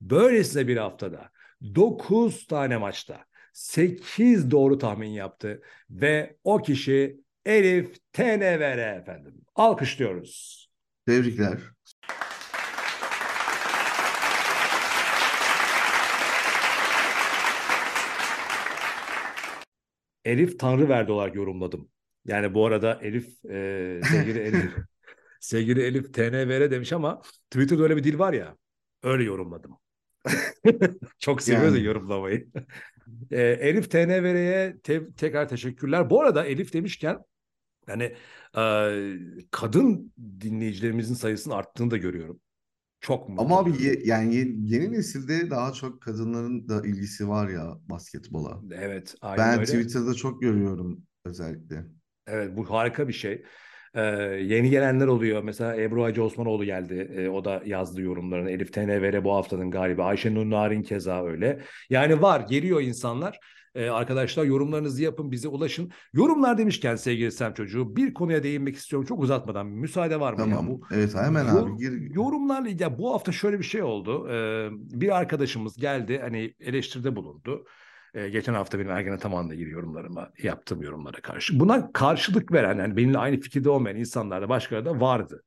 böylesine 0.00 0.68
bir 0.68 0.76
haftada 0.76 1.30
9 1.74 2.46
tane 2.46 2.76
maçta 2.76 3.24
8 3.52 4.50
doğru 4.50 4.78
tahmin 4.78 5.10
yaptı 5.10 5.62
ve 5.90 6.36
o 6.44 6.58
kişi 6.58 7.20
Elif 7.44 8.12
TNVR 8.12 8.98
efendim. 9.00 9.34
Alkışlıyoruz. 9.54 10.66
Tebrikler. 11.06 11.58
Elif 20.24 20.58
Tanrı 20.58 20.88
verdi 20.88 21.12
olarak 21.12 21.34
yorumladım. 21.34 21.88
Yani 22.24 22.54
bu 22.54 22.66
arada 22.66 22.98
Elif 23.02 23.44
e, 23.44 24.00
sevgili 24.10 24.38
Elif 24.48 24.72
sevgili 25.40 25.82
Elif 25.82 26.14
TNVR 26.14 26.70
demiş 26.70 26.92
ama 26.92 27.22
Twitter'da 27.50 27.82
öyle 27.82 27.96
bir 27.96 28.04
dil 28.04 28.18
var 28.18 28.32
ya 28.32 28.56
öyle 29.02 29.24
yorumladım. 29.24 29.78
Çok 31.18 31.42
seviyoruz 31.42 31.74
yani. 31.76 31.86
yorumlamayı. 31.86 32.48
e, 33.30 33.42
Elif 33.42 33.90
TNVR'ye 33.90 34.80
te- 34.82 35.12
tekrar 35.12 35.48
teşekkürler. 35.48 36.10
Bu 36.10 36.20
arada 36.20 36.44
Elif 36.44 36.72
demişken 36.72 37.18
yani 37.88 38.16
e, 38.56 38.62
kadın 39.50 40.12
dinleyicilerimizin 40.40 41.14
sayısının 41.14 41.54
arttığını 41.54 41.90
da 41.90 41.96
görüyorum. 41.96 42.40
Çok 43.00 43.28
mu? 43.28 43.36
Ama 43.38 43.58
abi 43.58 43.82
ye, 43.82 43.98
yani 44.04 44.34
ye, 44.34 44.46
yeni 44.62 44.92
nesilde 44.92 45.50
daha 45.50 45.72
çok 45.72 46.02
kadınların 46.02 46.68
da 46.68 46.86
ilgisi 46.86 47.28
var 47.28 47.48
ya 47.48 47.76
basketbola. 47.90 48.60
Evet, 48.72 49.14
aynen 49.20 49.46
Ben 49.46 49.54
öyle. 49.54 49.64
Twitter'da 49.64 50.14
çok 50.14 50.42
görüyorum 50.42 51.02
özellikle. 51.24 51.84
Evet, 52.26 52.56
bu 52.56 52.70
harika 52.70 53.08
bir 53.08 53.12
şey. 53.12 53.44
Ee, 53.94 54.02
yeni 54.42 54.70
gelenler 54.70 55.06
oluyor. 55.06 55.42
Mesela 55.42 55.76
Ebru 55.76 56.04
Hacı 56.04 56.24
Osmanoğlu 56.24 56.64
geldi. 56.64 57.10
Ee, 57.16 57.28
o 57.28 57.44
da 57.44 57.62
yazdı 57.66 58.02
yorumlarını. 58.02 58.50
Elif 58.50 58.72
TNVR 58.72 59.24
bu 59.24 59.34
haftanın 59.34 59.70
galibi. 59.70 60.02
Ayşenur 60.02 60.50
Narin 60.50 60.82
keza 60.82 61.24
öyle. 61.24 61.60
Yani 61.90 62.22
var, 62.22 62.40
geliyor 62.40 62.80
insanlar. 62.80 63.38
Ee, 63.74 63.88
arkadaşlar 63.88 64.44
yorumlarınızı 64.44 65.02
yapın, 65.02 65.30
bize 65.32 65.48
ulaşın. 65.48 65.90
Yorumlar 66.12 66.58
demişken 66.58 66.96
sevgili 66.96 67.32
Sem 67.32 67.54
Çocuğu 67.54 67.96
bir 67.96 68.14
konuya 68.14 68.42
değinmek 68.42 68.76
istiyorum 68.76 69.06
çok 69.06 69.22
uzatmadan. 69.22 69.66
Müsaade 69.66 70.20
var 70.20 70.32
mı 70.32 70.38
Tamam. 70.38 70.64
ya? 70.66 70.70
Bu, 70.72 70.80
Evet 70.92 71.14
hemen 71.14 71.44
yor- 71.44 71.68
abi 71.70 71.76
gir. 71.76 72.14
Yorumlarla 72.14 72.68
ilgili 72.68 72.98
bu 72.98 73.14
hafta 73.14 73.32
şöyle 73.32 73.58
bir 73.58 73.64
şey 73.64 73.82
oldu. 73.82 74.28
Ee, 74.30 74.68
bir 74.72 75.16
arkadaşımız 75.18 75.76
geldi 75.76 76.18
hani 76.22 76.54
eleştiride 76.60 77.16
bulundu. 77.16 77.64
Ee, 78.14 78.28
geçen 78.28 78.54
hafta 78.54 78.78
benim 78.78 78.90
Ergen 78.90 79.12
Ataman'la 79.12 79.54
ilgili 79.54 79.70
yorumlarıma 79.70 80.30
yaptığım 80.42 80.82
yorumlara 80.82 81.20
karşı. 81.20 81.60
Buna 81.60 81.92
karşılık 81.92 82.52
veren 82.52 82.78
yani 82.78 82.96
benimle 82.96 83.18
aynı 83.18 83.40
fikirde 83.40 83.70
olmayan 83.70 83.96
insanlar 83.96 84.42
da 84.42 84.48
başkaları 84.48 84.84
da 84.84 85.00
vardı. 85.00 85.42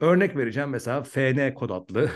Örnek 0.00 0.36
vereceğim 0.36 0.68
mesela 0.70 1.02
FN 1.02 1.54
kod 1.54 1.70
adlı 1.70 2.10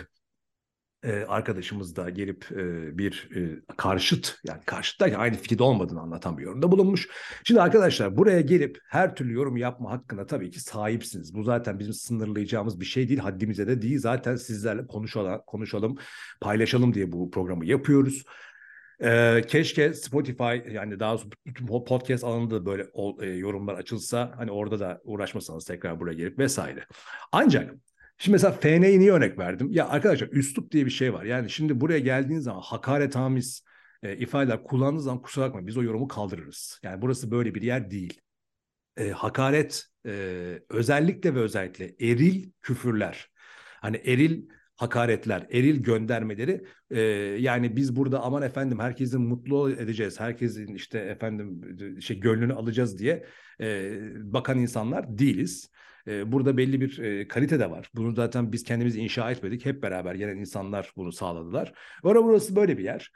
e, 1.02 1.24
arkadaşımız 1.24 1.96
da 1.96 2.10
gelip 2.10 2.52
e, 2.52 2.98
bir 2.98 3.28
e, 3.36 3.60
karşıt 3.76 4.38
yani 4.44 4.60
karşıt 4.66 5.00
derken 5.00 5.18
aynı 5.18 5.36
fikirde 5.36 5.62
olmadığını 5.62 6.00
anlatan 6.00 6.38
bir 6.38 6.42
yorumda 6.42 6.72
bulunmuş. 6.72 7.08
Şimdi 7.44 7.60
arkadaşlar 7.60 8.16
buraya 8.16 8.40
gelip 8.40 8.78
her 8.88 9.14
türlü 9.14 9.32
yorum 9.32 9.56
yapma 9.56 9.90
hakkına 9.90 10.26
tabii 10.26 10.50
ki 10.50 10.60
sahipsiniz. 10.60 11.34
Bu 11.34 11.42
zaten 11.42 11.78
bizim 11.78 11.92
sınırlayacağımız 11.92 12.80
bir 12.80 12.84
şey 12.84 13.08
değil, 13.08 13.20
haddimize 13.20 13.66
de 13.66 13.82
değil. 13.82 13.98
Zaten 13.98 14.36
sizlerle 14.36 14.86
konuşalım, 14.86 15.40
konuşalım, 15.46 15.96
paylaşalım 16.40 16.94
diye 16.94 17.12
bu 17.12 17.30
programı 17.30 17.66
yapıyoruz. 17.66 18.24
Ee, 19.02 19.44
keşke 19.48 19.94
Spotify 19.94 20.72
yani 20.72 21.00
daha 21.00 21.12
doğrusu 21.12 21.84
podcast 21.84 22.24
alanında 22.24 22.54
da 22.54 22.66
böyle 22.66 22.86
e, 23.20 23.26
yorumlar 23.26 23.74
açılsa 23.74 24.32
hani 24.36 24.50
orada 24.50 24.80
da 24.80 25.00
uğraşmasanız 25.04 25.64
tekrar 25.64 26.00
buraya 26.00 26.14
gelip 26.14 26.38
vesaire. 26.38 26.86
Ancak 27.32 27.74
Şimdi 28.20 28.32
mesela 28.34 28.52
FN'yi 28.52 29.00
niye 29.00 29.12
örnek 29.12 29.38
verdim? 29.38 29.68
Ya 29.72 29.88
arkadaşlar 29.88 30.28
üslup 30.28 30.72
diye 30.72 30.86
bir 30.86 30.90
şey 30.90 31.14
var. 31.14 31.24
Yani 31.24 31.50
şimdi 31.50 31.80
buraya 31.80 31.98
geldiğiniz 31.98 32.44
zaman 32.44 32.60
hakaret 32.60 33.16
amiz 33.16 33.64
e, 34.02 34.16
ifadeler 34.16 34.64
kullandığınız 34.64 35.04
zaman 35.04 35.22
kusura 35.22 35.44
bakmayın 35.46 35.66
biz 35.66 35.76
o 35.76 35.82
yorumu 35.82 36.08
kaldırırız. 36.08 36.80
Yani 36.82 37.02
burası 37.02 37.30
böyle 37.30 37.54
bir 37.54 37.62
yer 37.62 37.90
değil. 37.90 38.20
E, 38.96 39.10
hakaret 39.10 39.86
e, 40.06 40.12
özellikle 40.68 41.34
ve 41.34 41.40
özellikle 41.40 41.94
eril 42.00 42.50
küfürler. 42.62 43.30
Hani 43.80 43.96
eril 43.96 44.48
hakaretler, 44.76 45.46
eril 45.50 45.82
göndermeleri 45.82 46.64
e, 46.90 47.00
yani 47.40 47.76
biz 47.76 47.96
burada 47.96 48.22
aman 48.22 48.42
efendim 48.42 48.78
herkesin 48.78 49.20
mutlu 49.22 49.70
edeceğiz, 49.70 50.20
herkesin 50.20 50.74
işte 50.74 50.98
efendim 50.98 51.60
şey 52.00 52.20
gönlünü 52.20 52.52
alacağız 52.52 52.98
diye 52.98 53.26
e, 53.60 53.92
bakan 54.32 54.58
insanlar 54.58 55.18
değiliz. 55.18 55.70
Burada 56.26 56.56
belli 56.56 56.80
bir 56.80 57.28
kalite 57.28 57.58
de 57.58 57.70
var. 57.70 57.90
Bunu 57.94 58.14
zaten 58.14 58.52
biz 58.52 58.64
kendimiz 58.64 58.96
inşa 58.96 59.30
etmedik. 59.30 59.66
Hep 59.66 59.82
beraber 59.82 60.14
gelen 60.14 60.36
insanlar 60.36 60.92
bunu 60.96 61.12
sağladılar. 61.12 61.72
Orada 62.02 62.24
burası 62.24 62.56
böyle 62.56 62.78
bir 62.78 62.84
yer. 62.84 63.12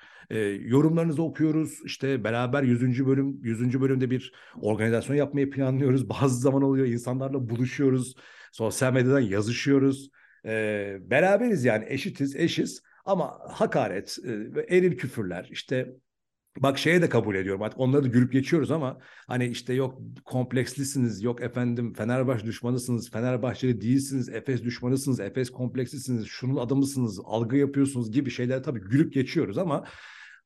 Yorumlarınızı 0.61 1.23
okuyoruz. 1.23 1.79
İşte 1.85 2.25
beraber 2.25 2.63
100. 2.63 3.07
bölüm 3.07 3.39
100. 3.43 3.81
bölümde 3.81 4.11
bir 4.11 4.33
organizasyon 4.61 5.17
yapmayı 5.17 5.51
planlıyoruz. 5.51 6.09
Bazı 6.23 6.41
zaman 6.41 6.63
oluyor 6.63 6.87
insanlarla 6.87 7.49
buluşuyoruz. 7.49 8.15
Sosyal 8.53 8.93
medyadan 8.93 9.21
yazışıyoruz. 9.21 10.11
Beraberiz 11.11 11.65
yani 11.65 11.85
eşitiz, 11.89 12.37
eşiz. 12.37 12.83
Ama 13.05 13.39
hakaret 13.49 14.19
e, 14.25 14.77
eril 14.77 14.97
küfürler 14.97 15.49
işte 15.51 15.95
Bak 16.59 16.79
şeye 16.79 17.03
de 17.03 17.09
kabul 17.09 17.35
ediyorum 17.35 17.63
artık 17.63 17.81
onları 17.81 18.05
da 18.05 18.09
gülüp 18.09 18.33
geçiyoruz 18.33 18.71
ama 18.71 18.99
hani 19.27 19.47
işte 19.47 19.75
yok 19.75 20.01
komplekslisiniz, 20.25 21.23
yok 21.23 21.43
efendim 21.43 21.93
Fenerbahçe 21.93 22.47
düşmanısınız, 22.47 23.11
Fenerbahçeli 23.11 23.81
değilsiniz, 23.81 24.29
Efes 24.29 24.63
düşmanısınız, 24.63 25.21
Efes 25.21 25.51
komplekslisiniz, 25.51 26.27
şunun 26.27 26.57
adamısınız, 26.57 27.21
algı 27.25 27.57
yapıyorsunuz 27.57 28.11
gibi 28.11 28.31
şeyler 28.31 28.63
tabii 28.63 28.81
gülüp 28.81 29.13
geçiyoruz 29.13 29.59
ama 29.59 29.85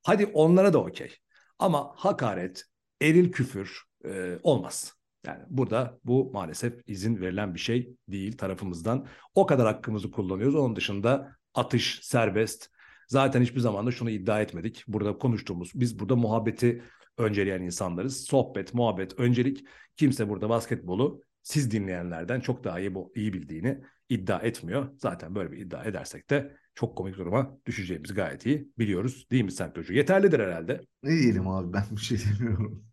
hadi 0.02 0.26
onlara 0.26 0.72
da 0.72 0.78
okey. 0.78 1.16
Ama 1.58 1.92
hakaret, 1.96 2.64
eril 3.02 3.32
küfür 3.32 3.82
e, 4.04 4.38
olmaz. 4.42 4.94
Yani 5.26 5.42
burada 5.48 5.98
bu 6.04 6.30
maalesef 6.32 6.74
izin 6.86 7.20
verilen 7.20 7.54
bir 7.54 7.60
şey 7.60 7.96
değil 8.08 8.36
tarafımızdan. 8.36 9.06
O 9.34 9.46
kadar 9.46 9.66
hakkımızı 9.66 10.10
kullanıyoruz. 10.10 10.54
Onun 10.54 10.76
dışında 10.76 11.36
atış 11.54 12.00
serbest, 12.02 12.70
Zaten 13.08 13.42
hiçbir 13.42 13.60
zaman 13.60 13.86
da 13.86 13.90
şunu 13.90 14.10
iddia 14.10 14.40
etmedik. 14.40 14.84
Burada 14.88 15.18
konuştuğumuz, 15.18 15.72
biz 15.74 15.98
burada 15.98 16.16
muhabbeti 16.16 16.82
önceleyen 17.18 17.62
insanlarız. 17.62 18.24
Sohbet, 18.24 18.74
muhabbet, 18.74 19.20
öncelik. 19.20 19.64
Kimse 19.96 20.28
burada 20.28 20.48
basketbolu 20.48 21.22
siz 21.42 21.70
dinleyenlerden 21.70 22.40
çok 22.40 22.64
daha 22.64 22.80
iyi, 22.80 22.92
iyi 23.14 23.32
bildiğini 23.32 23.80
iddia 24.08 24.38
etmiyor. 24.38 24.88
Zaten 24.98 25.34
böyle 25.34 25.52
bir 25.52 25.58
iddia 25.58 25.84
edersek 25.84 26.30
de 26.30 26.56
çok 26.74 26.96
komik 26.96 27.18
duruma 27.18 27.58
düşeceğimizi 27.66 28.14
gayet 28.14 28.46
iyi 28.46 28.68
biliyoruz. 28.78 29.26
Değil 29.30 29.44
mi 29.44 29.52
sen 29.52 29.70
çocuğu? 29.70 29.92
Yeterlidir 29.92 30.40
herhalde. 30.40 30.80
Ne 31.02 31.10
diyelim 31.10 31.48
abi 31.48 31.72
ben 31.72 31.84
bir 31.90 32.00
şey 32.00 32.18
demiyorum. 32.18 32.84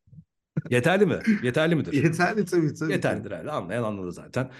Yeterli 0.70 1.06
mi? 1.06 1.20
Yeterli 1.44 1.76
midir? 1.76 1.94
Yeterli 2.04 2.46
tabii 2.46 2.74
tabii. 2.74 2.92
Yeterlidir 2.92 3.32
herhalde. 3.32 3.52
Anlayan 3.52 3.84
anladı 3.84 4.12
zaten. 4.12 4.52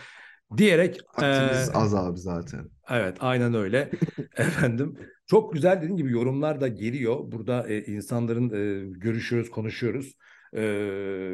Diyerek. 0.58 1.00
Vaktimiz 1.18 1.70
e, 1.70 1.74
az 1.74 1.96
abi 1.96 2.18
zaten. 2.18 2.70
Evet 2.90 3.18
aynen 3.20 3.54
öyle. 3.54 3.92
Efendim 4.38 4.98
çok 5.28 5.54
güzel 5.54 5.78
dediğim 5.78 5.98
gibi 5.98 6.12
yorumlar 6.12 6.62
da 6.62 6.68
geliyor. 6.68 7.20
Burada 7.26 7.68
e, 7.68 7.86
insanların 7.86 8.50
e, 8.50 8.94
görüşüyoruz, 9.00 9.50
konuşuyoruz. 9.50 10.14
E, 10.56 10.62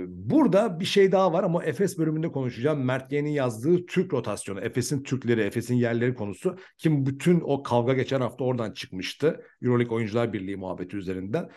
burada 0.08 0.80
bir 0.80 0.86
şey 0.86 1.12
daha 1.12 1.34
var 1.34 1.44
ama 1.44 1.64
Efes 1.64 1.98
bölümünde 1.98 2.32
konuşacağım. 2.32 2.86
Mert 2.86 3.12
Y'nin 3.12 3.30
yazdığı 3.30 3.86
Türk 3.86 4.14
rotasyonu, 4.14 4.60
Efes'in 4.62 5.04
Türkleri, 5.04 5.42
Efes'in 5.42 5.76
yerleri 5.76 6.16
konusu. 6.16 6.58
Kim 6.78 7.06
bütün 7.06 7.42
o 7.44 7.64
kavga 7.64 7.94
geçen 7.94 8.22
hafta 8.22 8.44
oradan 8.44 8.72
çıkmıştı. 8.72 9.42
Euroleague 9.62 9.96
Oyuncular 9.96 10.34
Birliği 10.34 10.56
muhabbeti 10.56 10.98
üzerinden. 10.98 11.50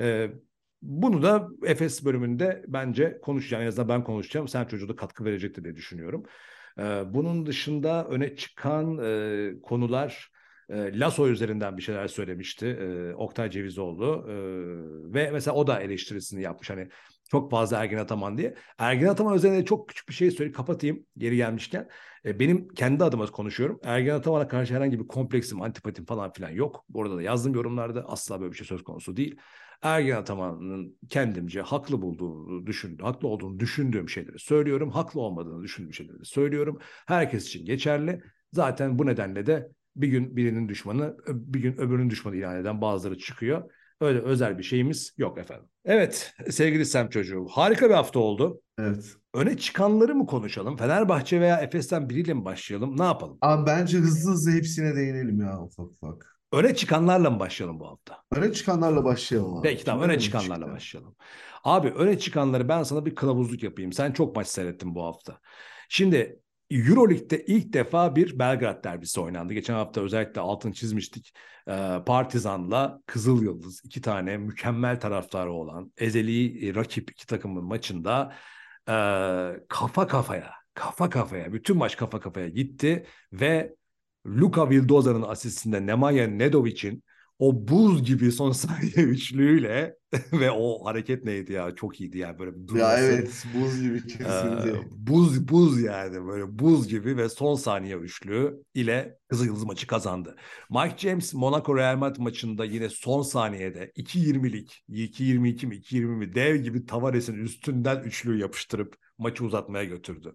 E, 0.00 0.30
bunu 0.82 1.22
da 1.22 1.48
Efes 1.64 2.04
bölümünde 2.04 2.64
bence 2.68 3.18
konuşacağım. 3.22 3.62
En 3.62 3.66
azından 3.66 3.88
ben 3.88 4.04
konuşacağım. 4.04 4.48
Sen 4.48 4.64
çocuğa 4.64 4.88
da 4.88 4.96
katkı 4.96 5.24
verecektir 5.24 5.64
diye 5.64 5.76
düşünüyorum. 5.76 6.24
E, 6.78 6.82
bunun 7.14 7.46
dışında 7.46 8.08
öne 8.08 8.36
çıkan 8.36 8.98
e, 8.98 9.50
konular 9.62 10.31
e, 10.72 10.98
Lasso 10.98 11.28
üzerinden 11.28 11.76
bir 11.76 11.82
şeyler 11.82 12.08
söylemişti 12.08 12.66
e, 12.66 13.14
Oktay 13.14 13.50
Cevizoğlu 13.50 14.26
e, 14.28 14.34
ve 15.14 15.30
mesela 15.30 15.54
o 15.54 15.66
da 15.66 15.80
eleştirisini 15.80 16.42
yapmış 16.42 16.70
hani 16.70 16.88
Çok 17.30 17.50
fazla 17.50 17.78
Ergin 17.82 17.96
Ataman 17.96 18.38
diye. 18.38 18.54
Ergin 18.78 19.06
Ataman 19.06 19.36
üzerine 19.36 19.64
çok 19.64 19.88
küçük 19.88 20.08
bir 20.08 20.14
şey 20.14 20.30
söyleyip 20.30 20.56
kapatayım 20.56 21.06
geri 21.18 21.36
gelmişken. 21.36 21.88
E, 22.24 22.38
benim 22.40 22.68
kendi 22.68 23.04
adıma 23.04 23.26
konuşuyorum. 23.26 23.80
Ergin 23.84 24.10
Ataman'a 24.10 24.48
karşı 24.48 24.74
herhangi 24.74 25.00
bir 25.00 25.06
kompleksim, 25.06 25.62
antipatim 25.62 26.04
falan 26.04 26.32
filan 26.32 26.50
yok. 26.50 26.84
Bu 26.88 27.02
arada 27.02 27.16
da 27.16 27.22
yazdım 27.22 27.54
yorumlarda 27.54 28.04
asla 28.08 28.40
böyle 28.40 28.52
bir 28.52 28.56
şey 28.56 28.66
söz 28.66 28.84
konusu 28.84 29.16
değil. 29.16 29.36
Ergin 29.82 30.12
Ataman'ın 30.12 30.98
kendimce 31.08 31.60
haklı 31.60 32.02
bulduğunu 32.02 32.66
düşündüğüm, 32.66 33.06
haklı 33.06 33.28
olduğunu 33.28 33.60
düşündüğüm 33.60 34.08
şeyleri 34.08 34.38
söylüyorum. 34.38 34.90
Haklı 34.90 35.20
olmadığını 35.20 35.62
düşündüğüm 35.62 35.94
şeyleri 35.94 36.24
söylüyorum. 36.24 36.78
Herkes 37.06 37.46
için 37.46 37.64
geçerli. 37.64 38.22
Zaten 38.52 38.98
bu 38.98 39.06
nedenle 39.06 39.46
de 39.46 39.68
bir 39.96 40.08
gün 40.08 40.36
birinin 40.36 40.68
düşmanı, 40.68 41.16
bir 41.28 41.60
gün 41.60 41.72
öbürünün 41.76 42.10
düşmanı 42.10 42.36
ilan 42.36 42.56
eden 42.56 42.80
bazıları 42.80 43.18
çıkıyor. 43.18 43.70
Öyle 44.00 44.20
özel 44.20 44.58
bir 44.58 44.62
şeyimiz 44.62 45.14
yok 45.18 45.38
efendim. 45.38 45.66
Evet 45.84 46.34
sevgili 46.50 46.86
Sem 46.86 47.08
çocuğu 47.08 47.46
harika 47.50 47.88
bir 47.88 47.94
hafta 47.94 48.18
oldu. 48.18 48.60
Evet. 48.78 49.04
Öne 49.34 49.56
çıkanları 49.58 50.14
mı 50.14 50.26
konuşalım? 50.26 50.76
Fenerbahçe 50.76 51.40
veya 51.40 51.56
Efes'ten 51.60 52.08
biriyle 52.08 52.34
mi 52.34 52.44
başlayalım? 52.44 52.98
Ne 52.98 53.04
yapalım? 53.04 53.38
Abi 53.40 53.66
bence 53.66 53.98
hızlı 53.98 54.30
hızlı 54.32 54.50
hepsine 54.50 54.96
değinelim 54.96 55.40
ya 55.40 55.60
ufak 55.62 55.86
ufak. 55.86 56.38
Öne 56.52 56.74
çıkanlarla 56.74 57.30
mı 57.30 57.40
başlayalım 57.40 57.80
bu 57.80 57.88
hafta? 57.88 58.18
Öne 58.32 58.52
çıkanlarla 58.52 59.04
başlayalım 59.04 59.56
abi. 59.56 59.68
Peki 59.68 59.84
tamam 59.84 60.04
öne 60.04 60.12
öne 60.12 60.20
çıkanlarla 60.20 60.54
çıktı? 60.54 60.72
başlayalım. 60.74 61.16
Abi 61.64 61.88
öne 61.88 62.18
çıkanları 62.18 62.68
ben 62.68 62.82
sana 62.82 63.06
bir 63.06 63.14
kılavuzluk 63.14 63.62
yapayım. 63.62 63.92
Sen 63.92 64.12
çok 64.12 64.36
maç 64.36 64.46
seyrettin 64.48 64.94
bu 64.94 65.04
hafta. 65.04 65.38
Şimdi 65.88 66.41
Euroleague'de 66.72 67.44
ilk 67.46 67.72
defa 67.72 68.16
bir 68.16 68.38
Belgrad 68.38 68.84
derbisi 68.84 69.20
oynandı. 69.20 69.54
Geçen 69.54 69.74
hafta 69.74 70.00
özellikle 70.00 70.40
altını 70.40 70.72
çizmiştik. 70.72 71.34
Ee, 71.68 71.98
Partizan'la 72.06 73.00
Kızıl 73.06 73.42
Yıldız 73.42 73.80
iki 73.84 74.00
tane 74.00 74.36
mükemmel 74.36 75.00
taraftarı 75.00 75.52
olan 75.52 75.92
ezeli 75.98 76.68
e, 76.68 76.74
rakip 76.74 77.10
iki 77.10 77.26
takımın 77.26 77.64
maçında 77.64 78.32
e, 78.88 78.94
kafa 79.68 80.06
kafaya 80.06 80.50
kafa 80.74 81.10
kafaya 81.10 81.52
bütün 81.52 81.76
maç 81.76 81.96
kafa 81.96 82.20
kafaya 82.20 82.48
gitti 82.48 83.06
ve 83.32 83.74
Luka 84.26 84.70
Vildoza'nın 84.70 85.22
asistinde 85.22 85.86
Nemanja 85.86 86.26
Nedovic'in 86.26 87.04
o 87.42 87.68
buz 87.68 88.04
gibi 88.04 88.32
son 88.32 88.52
saniye 88.62 88.92
üçlüğüyle 89.08 89.96
ve 90.32 90.50
o 90.50 90.84
hareket 90.86 91.24
neydi 91.24 91.52
ya 91.52 91.74
çok 91.74 92.00
iyiydi 92.00 92.18
yani 92.18 92.38
böyle 92.38 92.52
bir 92.56 92.68
Ya 92.68 92.68
durması. 92.68 93.02
evet 93.02 93.44
buz 93.54 93.80
gibi 93.82 94.06
Ee, 94.24 94.28
kesildi. 94.28 94.88
buz 94.90 95.48
buz 95.48 95.82
yani 95.82 96.26
böyle 96.26 96.58
buz 96.58 96.88
gibi 96.88 97.16
ve 97.16 97.28
son 97.28 97.54
saniye 97.54 97.96
üçlü 97.96 98.62
ile 98.74 99.18
Kızıl 99.28 99.46
Yıldız 99.46 99.64
maçı 99.64 99.86
kazandı. 99.86 100.36
Mike 100.70 100.98
James 100.98 101.34
Monaco 101.34 101.76
Real 101.76 101.96
Madrid 101.96 102.20
maçında 102.22 102.64
yine 102.64 102.88
son 102.88 103.22
saniyede 103.22 103.92
2.20'lik 103.96 104.84
2.22 104.88 105.66
mi 105.66 105.76
2.20 105.76 106.16
mi 106.16 106.34
dev 106.34 106.56
gibi 106.56 106.86
Tavares'in 106.86 107.34
üstünden 107.34 108.02
üçlüyü 108.02 108.40
yapıştırıp 108.40 108.96
maçı 109.18 109.44
uzatmaya 109.44 109.84
götürdü. 109.84 110.34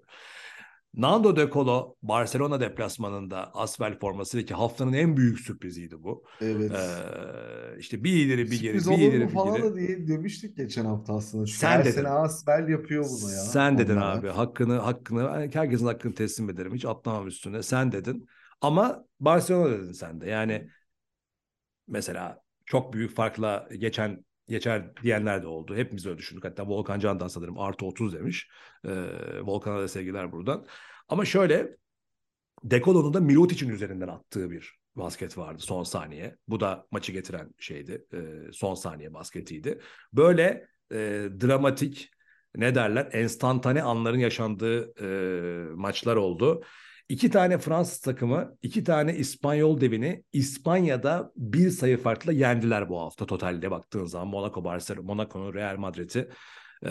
Nando 0.93 1.35
De 1.35 1.49
Colo 1.49 1.95
Barcelona 2.01 2.59
deplasmanında 2.59 3.51
Asvel 3.53 3.99
formasıyla 3.99 4.45
ki 4.45 4.53
haftanın 4.53 4.93
en 4.93 5.17
büyük 5.17 5.39
sürpriziydi 5.39 6.03
bu. 6.03 6.23
Evet. 6.41 6.71
Ee, 6.71 7.79
işte 7.79 8.03
bir 8.03 8.13
ileri 8.25 8.51
bir 8.51 8.61
geri 8.61 8.81
Sürpriz 8.81 8.89
bir 8.89 8.97
ileri 8.97 9.27
bir 9.27 9.33
falan 9.33 9.55
geri. 9.55 9.63
da 9.63 9.75
diye 9.75 10.07
demiştik 10.07 10.57
geçen 10.57 10.85
hafta 10.85 11.13
aslında. 11.13 11.45
Çünkü 11.45 11.57
Sen 11.59 11.71
her 11.71 11.85
dedin. 11.85 11.91
sene 11.91 12.07
yapıyor 12.69 13.03
bunu 13.09 13.31
ya. 13.31 13.37
Sen 13.51 13.77
dedin 13.77 13.95
Onlara. 13.95 14.11
abi 14.19 14.27
hakkını 14.29 14.73
hakkını 14.79 15.49
herkesin 15.53 15.85
hakkını 15.85 16.13
teslim 16.13 16.49
ederim 16.49 16.75
hiç 16.75 16.85
atlamam 16.85 17.27
üstüne 17.27 17.63
sen 17.63 17.91
dedin 17.91 18.27
ama 18.61 19.05
Barcelona 19.19 19.71
dedin 19.79 19.91
sen 19.91 20.21
de 20.21 20.29
yani 20.29 20.67
mesela 21.87 22.41
çok 22.65 22.93
büyük 22.93 23.15
farkla 23.15 23.67
geçen 23.77 24.25
geçer 24.49 24.95
diyenler 25.03 25.43
de 25.43 25.47
oldu. 25.47 25.75
Hepimiz 25.75 26.05
öyle 26.05 26.17
düşündük. 26.17 26.45
Hatta 26.45 26.67
Volkan 26.67 26.99
Candan 26.99 27.27
sanırım 27.27 27.59
artı 27.59 27.85
30 27.85 28.13
demiş. 28.13 28.49
Ee, 28.85 28.91
Volkan'a 29.41 29.79
da 29.79 29.87
sevgiler 29.87 30.31
buradan. 30.31 30.67
Ama 31.09 31.25
şöyle 31.25 31.77
Dekolo'nun 32.63 33.13
da 33.13 33.19
Mirotic'in 33.19 33.69
üzerinden 33.69 34.07
attığı 34.07 34.51
bir 34.51 34.77
basket 34.95 35.37
vardı 35.37 35.61
son 35.61 35.83
saniye. 35.83 36.37
Bu 36.47 36.59
da 36.59 36.87
maçı 36.91 37.11
getiren 37.11 37.53
şeydi. 37.59 38.05
Ee, 38.13 38.51
son 38.51 38.75
saniye 38.75 39.13
basketiydi. 39.13 39.79
Böyle 40.13 40.67
e, 40.91 40.97
dramatik 41.41 42.11
ne 42.55 42.75
derler 42.75 43.09
enstantane 43.11 43.81
anların 43.81 44.17
yaşandığı 44.17 44.93
e, 45.03 45.07
maçlar 45.75 46.15
oldu. 46.15 46.63
İki 47.09 47.29
tane 47.29 47.57
Fransız 47.57 47.99
takımı, 47.99 48.57
iki 48.61 48.83
tane 48.83 49.15
İspanyol 49.15 49.81
devini 49.81 50.23
İspanya'da 50.33 51.31
bir 51.35 51.69
sayı 51.69 51.97
farkla 51.97 52.31
yendiler 52.31 52.89
bu 52.89 52.99
hafta 53.01 53.25
totalde 53.25 53.71
baktığın 53.71 54.05
zaman. 54.05 54.27
Monaco, 54.27 54.63
Barcelona, 54.63 55.05
Monaco'nun 55.05 55.53
Real 55.53 55.77
Madrid'i 55.77 56.29
e, 56.83 56.89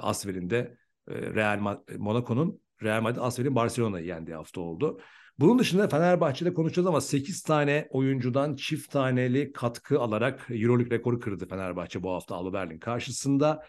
Asvel'inde 0.00 0.76
e, 1.08 1.14
Real 1.14 1.58
Ma- 1.58 1.98
Monaco'nun 1.98 2.60
Real 2.82 3.02
Madrid 3.02 3.20
Asvel'in 3.20 3.54
Barcelona'yı 3.54 4.06
yendiği 4.06 4.36
hafta 4.36 4.60
oldu. 4.60 5.00
Bunun 5.38 5.58
dışında 5.58 5.88
Fenerbahçe'de 5.88 6.54
konuşacağız 6.54 6.86
ama 6.86 7.00
8 7.00 7.42
tane 7.42 7.88
oyuncudan 7.90 8.56
çift 8.56 8.90
taneli 8.90 9.52
katkı 9.52 10.00
alarak 10.00 10.46
Euroleague 10.50 10.98
rekoru 10.98 11.20
kırdı 11.20 11.48
Fenerbahçe 11.48 12.02
bu 12.02 12.12
hafta 12.12 12.34
Alba 12.34 12.52
Berlin 12.52 12.78
karşısında. 12.78 13.64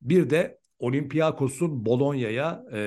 Bir 0.00 0.30
de 0.30 0.58
Olympiakos'un 0.78 1.86
Bologna'ya 1.86 2.64
e, 2.72 2.78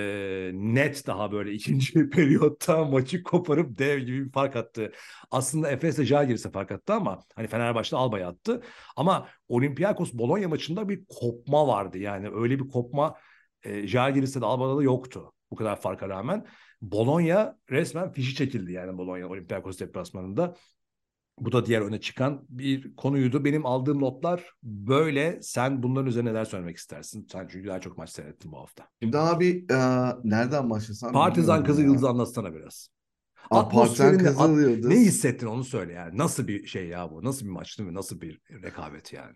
net 0.53 1.07
daha 1.07 1.31
böyle 1.31 1.51
ikinci 1.51 2.09
periyotta 2.09 2.85
maçı 2.85 3.23
koparıp 3.23 3.77
dev 3.77 3.99
gibi 3.99 4.25
bir 4.25 4.31
fark 4.31 4.55
attı. 4.55 4.91
Aslında 5.31 5.71
Efes'le 5.71 6.03
Žalgiris'e 6.03 6.51
fark 6.51 6.71
attı 6.71 6.93
ama 6.93 7.19
hani 7.35 7.47
Fenerbahçe 7.47 7.95
Alba'ya 7.95 8.27
attı. 8.27 8.61
Ama 8.95 9.27
Olympiakos 9.47 10.13
Bologna 10.13 10.47
maçında 10.47 10.89
bir 10.89 11.05
kopma 11.05 11.67
vardı. 11.67 11.97
Yani 11.97 12.29
öyle 12.29 12.59
bir 12.59 12.67
kopma 12.67 13.15
e, 13.63 13.87
Žalgiris'te 13.87 14.41
de 14.41 14.45
Alba'da 14.45 14.77
da 14.77 14.83
yoktu. 14.83 15.33
Bu 15.51 15.55
kadar 15.55 15.81
farka 15.81 16.09
rağmen. 16.09 16.45
Bologna 16.81 17.57
resmen 17.71 18.11
fişi 18.11 18.35
çekildi 18.35 18.71
yani 18.71 18.97
Bologna 18.97 19.27
Olympiakos 19.27 19.79
deplasmanında. 19.79 20.55
Bu 21.39 21.51
da 21.51 21.65
diğer 21.65 21.81
öne 21.81 22.01
çıkan 22.01 22.45
bir 22.49 22.95
konuydu. 22.95 23.45
Benim 23.45 23.65
aldığım 23.65 24.01
notlar 24.01 24.53
böyle. 24.63 25.39
Sen 25.41 25.83
bunların 25.83 26.07
üzerine 26.07 26.29
neler 26.29 26.45
söylemek 26.45 26.77
istersin? 26.77 27.27
Sen 27.31 27.47
çünkü 27.51 27.67
daha 27.67 27.81
çok 27.81 27.97
maç 27.97 28.09
seyrettin 28.09 28.51
bu 28.51 28.57
hafta. 28.57 28.87
Şimdi 29.01 29.17
abi 29.17 29.65
e, 29.71 29.75
nereden 30.23 30.69
başlasam 30.69 31.13
Partizan 31.13 31.65
ya. 31.65 31.73
Yıldız'ı 31.83 32.09
anlatsana 32.09 32.53
biraz. 32.53 32.89
Aa, 33.49 33.69
Partizan 33.69 33.81
Atmosferini, 33.81 34.23
Kızıl 34.23 34.39
at- 34.39 34.61
Yıldız. 34.61 34.89
ne 34.89 34.95
hissettin 34.99 35.47
onu 35.47 35.63
söyle 35.63 35.93
yani. 35.93 36.17
Nasıl 36.17 36.47
bir 36.47 36.67
şey 36.67 36.87
ya 36.87 37.11
bu? 37.11 37.23
Nasıl 37.23 37.45
bir 37.45 37.51
maç 37.51 37.79
değil 37.79 37.89
mi? 37.89 37.95
Nasıl 37.95 38.21
bir 38.21 38.41
rekabet 38.63 39.13
yani? 39.13 39.33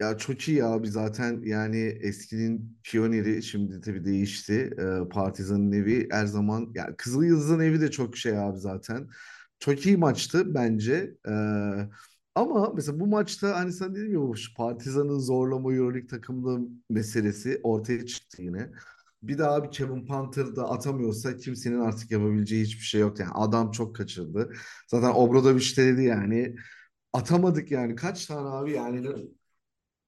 Ya 0.00 0.18
çok 0.18 0.48
iyi 0.48 0.64
abi 0.64 0.88
zaten 0.88 1.40
yani 1.44 1.98
eskinin 2.02 2.78
piyoneri 2.84 3.42
şimdi 3.42 3.80
tabii 3.80 4.04
değişti. 4.04 4.70
Ee, 4.78 5.08
Partizan'ın 5.08 5.72
evi 5.72 6.08
her 6.10 6.26
zaman 6.26 6.70
yani 6.74 6.96
Kızıl 6.96 7.22
Yıldız'ın 7.24 7.60
evi 7.60 7.80
de 7.80 7.90
çok 7.90 8.16
şey 8.16 8.38
abi 8.38 8.58
zaten. 8.58 9.08
Çok 9.64 9.86
iyi 9.86 9.96
maçtı 9.96 10.54
bence. 10.54 11.14
Ee, 11.28 11.30
ama 12.34 12.72
mesela 12.74 13.00
bu 13.00 13.06
maçta 13.06 13.56
hani 13.56 13.72
sen 13.72 13.94
dedin 13.94 14.12
ya 14.12 14.20
bu 14.20 14.34
Partizan'ın 14.56 15.18
zorlama 15.18 15.74
Euroleague 15.74 16.06
takımlığı 16.06 16.60
meselesi 16.90 17.60
ortaya 17.62 18.06
çıktı 18.06 18.42
yine. 18.42 18.70
Bir 19.22 19.38
daha 19.38 19.54
abi 19.54 19.70
Kevin 19.70 20.06
Panther 20.06 20.56
da 20.56 20.70
atamıyorsa 20.70 21.36
kimsenin 21.36 21.80
artık 21.80 22.10
yapabileceği 22.10 22.64
hiçbir 22.64 22.84
şey 22.84 23.00
yok. 23.00 23.18
Yani 23.20 23.30
adam 23.34 23.70
çok 23.70 23.96
kaçırdı. 23.96 24.52
Zaten 24.88 25.10
Obradoviç 25.10 25.78
de 25.78 25.86
dedi 25.86 26.02
yani 26.04 26.56
atamadık 27.12 27.70
yani 27.70 27.96
kaç 27.96 28.26
tane 28.26 28.48
abi 28.48 28.72
yani 28.72 29.06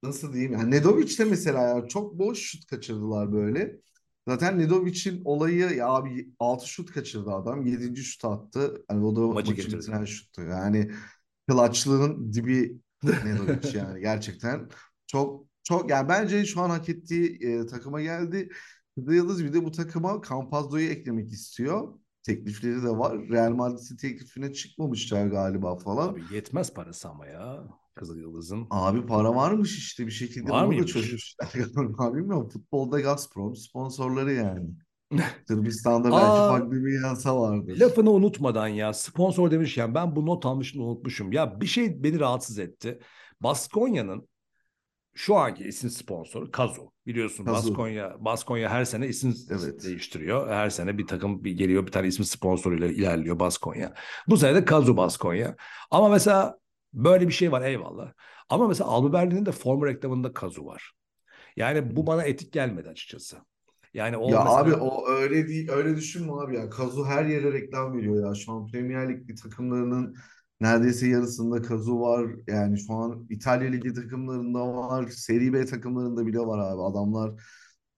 nasıl 0.03 0.33
diyeyim 0.33 0.53
yani 0.53 0.71
Nedovic 0.71 1.17
de 1.19 1.25
mesela 1.25 1.61
ya 1.61 1.87
çok 1.87 2.19
boş 2.19 2.39
şut 2.39 2.65
kaçırdılar 2.65 3.33
böyle. 3.33 3.81
Zaten 4.27 4.59
Nedovic'in 4.59 5.21
olayı 5.25 5.75
ya 5.75 5.87
abi 5.87 6.29
6 6.39 6.67
şut 6.67 6.91
kaçırdı 6.91 7.31
adam. 7.31 7.65
7. 7.65 8.03
şut 8.03 8.25
attı. 8.25 8.85
Hani 8.87 9.05
o 9.05 9.15
da 9.15 9.21
Maçı 9.21 9.51
maçı 9.51 9.77
bitiren 9.77 10.05
şuttu. 10.05 10.41
Yani 10.41 10.91
clutchlığın 11.49 12.33
dibi 12.33 12.81
Nedovic 13.03 13.77
yani 13.77 13.99
gerçekten 14.01 14.69
çok 15.07 15.45
çok 15.63 15.89
yani 15.89 16.09
bence 16.09 16.45
şu 16.45 16.61
an 16.61 16.69
hak 16.69 16.89
ettiği 16.89 17.37
e, 17.41 17.65
takıma 17.65 18.01
geldi. 18.01 18.49
Kızıl 18.95 19.13
Yıldız 19.13 19.43
bir 19.43 19.53
de 19.53 19.65
bu 19.65 19.71
takıma 19.71 20.21
Campazzo'yu 20.29 20.89
eklemek 20.89 21.31
istiyor. 21.31 21.99
Teklifleri 22.23 22.83
de 22.83 22.89
var. 22.89 23.29
Real 23.29 23.51
Madrid'in 23.51 23.97
teklifine 23.97 24.53
çıkmamışlar 24.53 25.27
galiba 25.27 25.75
falan. 25.75 26.07
Abi 26.07 26.21
yetmez 26.31 26.73
parası 26.73 27.09
ama 27.09 27.27
ya 27.27 27.67
Kızıl 27.97 28.17
Yıldız'ın. 28.17 28.67
Abi 28.69 29.05
para 29.05 29.35
varmış 29.35 29.77
işte 29.77 30.05
bir 30.05 30.11
şekilde 30.11 30.51
Var 30.51 30.65
mıymış? 30.65 30.93
çözmüşler 30.93 31.47
galiba 31.75 32.13
bilmiyorum. 32.13 32.49
Futbolda 32.49 32.99
Gazprom 32.99 33.55
sponsorları 33.55 34.33
yani. 34.33 34.69
Sırbistan'da 35.47 36.11
belki 36.11 36.25
Aa, 36.25 36.49
farklı 36.49 36.71
bir 36.85 37.01
yasa 37.03 37.39
vardır. 37.41 37.79
Lafını 37.79 38.11
unutmadan 38.11 38.67
ya 38.67 38.93
sponsor 38.93 39.51
demişken 39.51 39.95
ben 39.95 40.15
bu 40.15 40.25
not 40.25 40.45
almıştım 40.45 40.81
unutmuşum. 40.81 41.31
Ya 41.31 41.61
bir 41.61 41.65
şey 41.65 42.03
beni 42.03 42.19
rahatsız 42.19 42.59
etti. 42.59 42.99
Baskonya'nın 43.41 44.27
şu 45.13 45.35
anki 45.35 45.63
isim 45.63 45.89
sponsoru 45.89 46.51
Kazu. 46.51 46.91
Biliyorsun 47.05 47.45
Kazu. 47.45 47.69
Baskonya 47.69 48.15
Baskonya 48.19 48.69
her 48.69 48.85
sene 48.85 49.07
isim 49.07 49.35
Evet. 49.49 49.83
değiştiriyor. 49.83 50.49
Her 50.49 50.69
sene 50.69 50.97
bir 50.97 51.07
takım 51.07 51.43
bir 51.43 51.51
geliyor 51.51 51.87
bir 51.87 51.91
tane 51.91 52.07
isim 52.07 52.25
sponsoruyla 52.25 52.87
ilerliyor 52.87 53.39
Baskonya. 53.39 53.93
Bu 54.27 54.37
sene 54.37 54.55
de 54.55 54.65
Kazu 54.65 54.97
Baskonya. 54.97 55.55
Ama 55.91 56.09
mesela 56.09 56.57
böyle 56.97 57.27
bir 57.27 57.33
şey 57.33 57.51
var 57.51 57.61
eyvallah. 57.61 58.13
Ama 58.49 58.67
mesela 58.67 58.89
Alba 58.89 59.13
Berlin'in 59.13 59.45
de 59.45 59.51
forma 59.51 59.87
reklamında 59.87 60.33
Kazu 60.33 60.65
var. 60.65 60.93
Yani 61.55 61.95
bu 61.95 62.07
bana 62.07 62.23
etik 62.23 62.53
gelmedi 62.53 62.89
açıkçası. 62.89 63.37
Yani 63.93 64.17
o 64.17 64.31
Ya 64.31 64.43
mesela 64.43 64.57
abi 64.59 64.73
o 64.73 65.07
öyle 65.09 65.47
değil 65.47 65.69
öyle 65.71 65.95
düşünme 65.97 66.31
abi 66.33 66.55
ya. 66.55 66.69
Kazu 66.69 67.05
her 67.05 67.25
yere 67.25 67.53
reklam 67.53 67.97
veriyor 67.97 68.27
ya. 68.29 68.35
Şu 68.35 68.51
an 68.53 68.67
Premier 68.67 69.09
Lig'li 69.09 69.35
takımlarının 69.35 70.15
neredeyse 70.61 71.07
yarısında 71.07 71.61
Kazu 71.61 71.99
var. 72.01 72.27
Yani 72.47 72.79
şu 72.79 72.93
an 72.93 73.27
İtalya 73.29 73.69
Ligi 73.71 73.93
takımlarında 73.93 74.67
var. 74.75 75.07
Seri 75.09 75.53
B 75.53 75.65
takımlarında 75.65 76.27
bile 76.27 76.39
var 76.39 76.59
abi. 76.59 76.81
Adamlar 76.81 77.41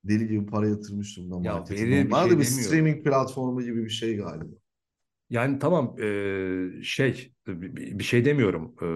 deli 0.03 0.27
gibi 0.27 0.45
para 0.45 0.67
yatırmış 0.69 1.17
durumda 1.17 1.37
ya 1.43 1.63
verir 1.69 2.09
bir 2.09 2.13
Onlar 2.13 2.23
şey 2.23 2.31
da 2.31 2.39
bir 2.39 2.43
demiyorum. 2.45 2.45
streaming 2.45 3.03
platformu 3.03 3.61
gibi 3.61 3.85
bir 3.85 3.89
şey 3.89 4.17
galiba. 4.17 4.55
Yani 5.29 5.59
tamam 5.59 5.95
eee, 5.99 6.69
şey 6.83 7.31
bir 7.47 8.03
şey 8.03 8.25
demiyorum. 8.25 8.75
Eee, 8.81 8.87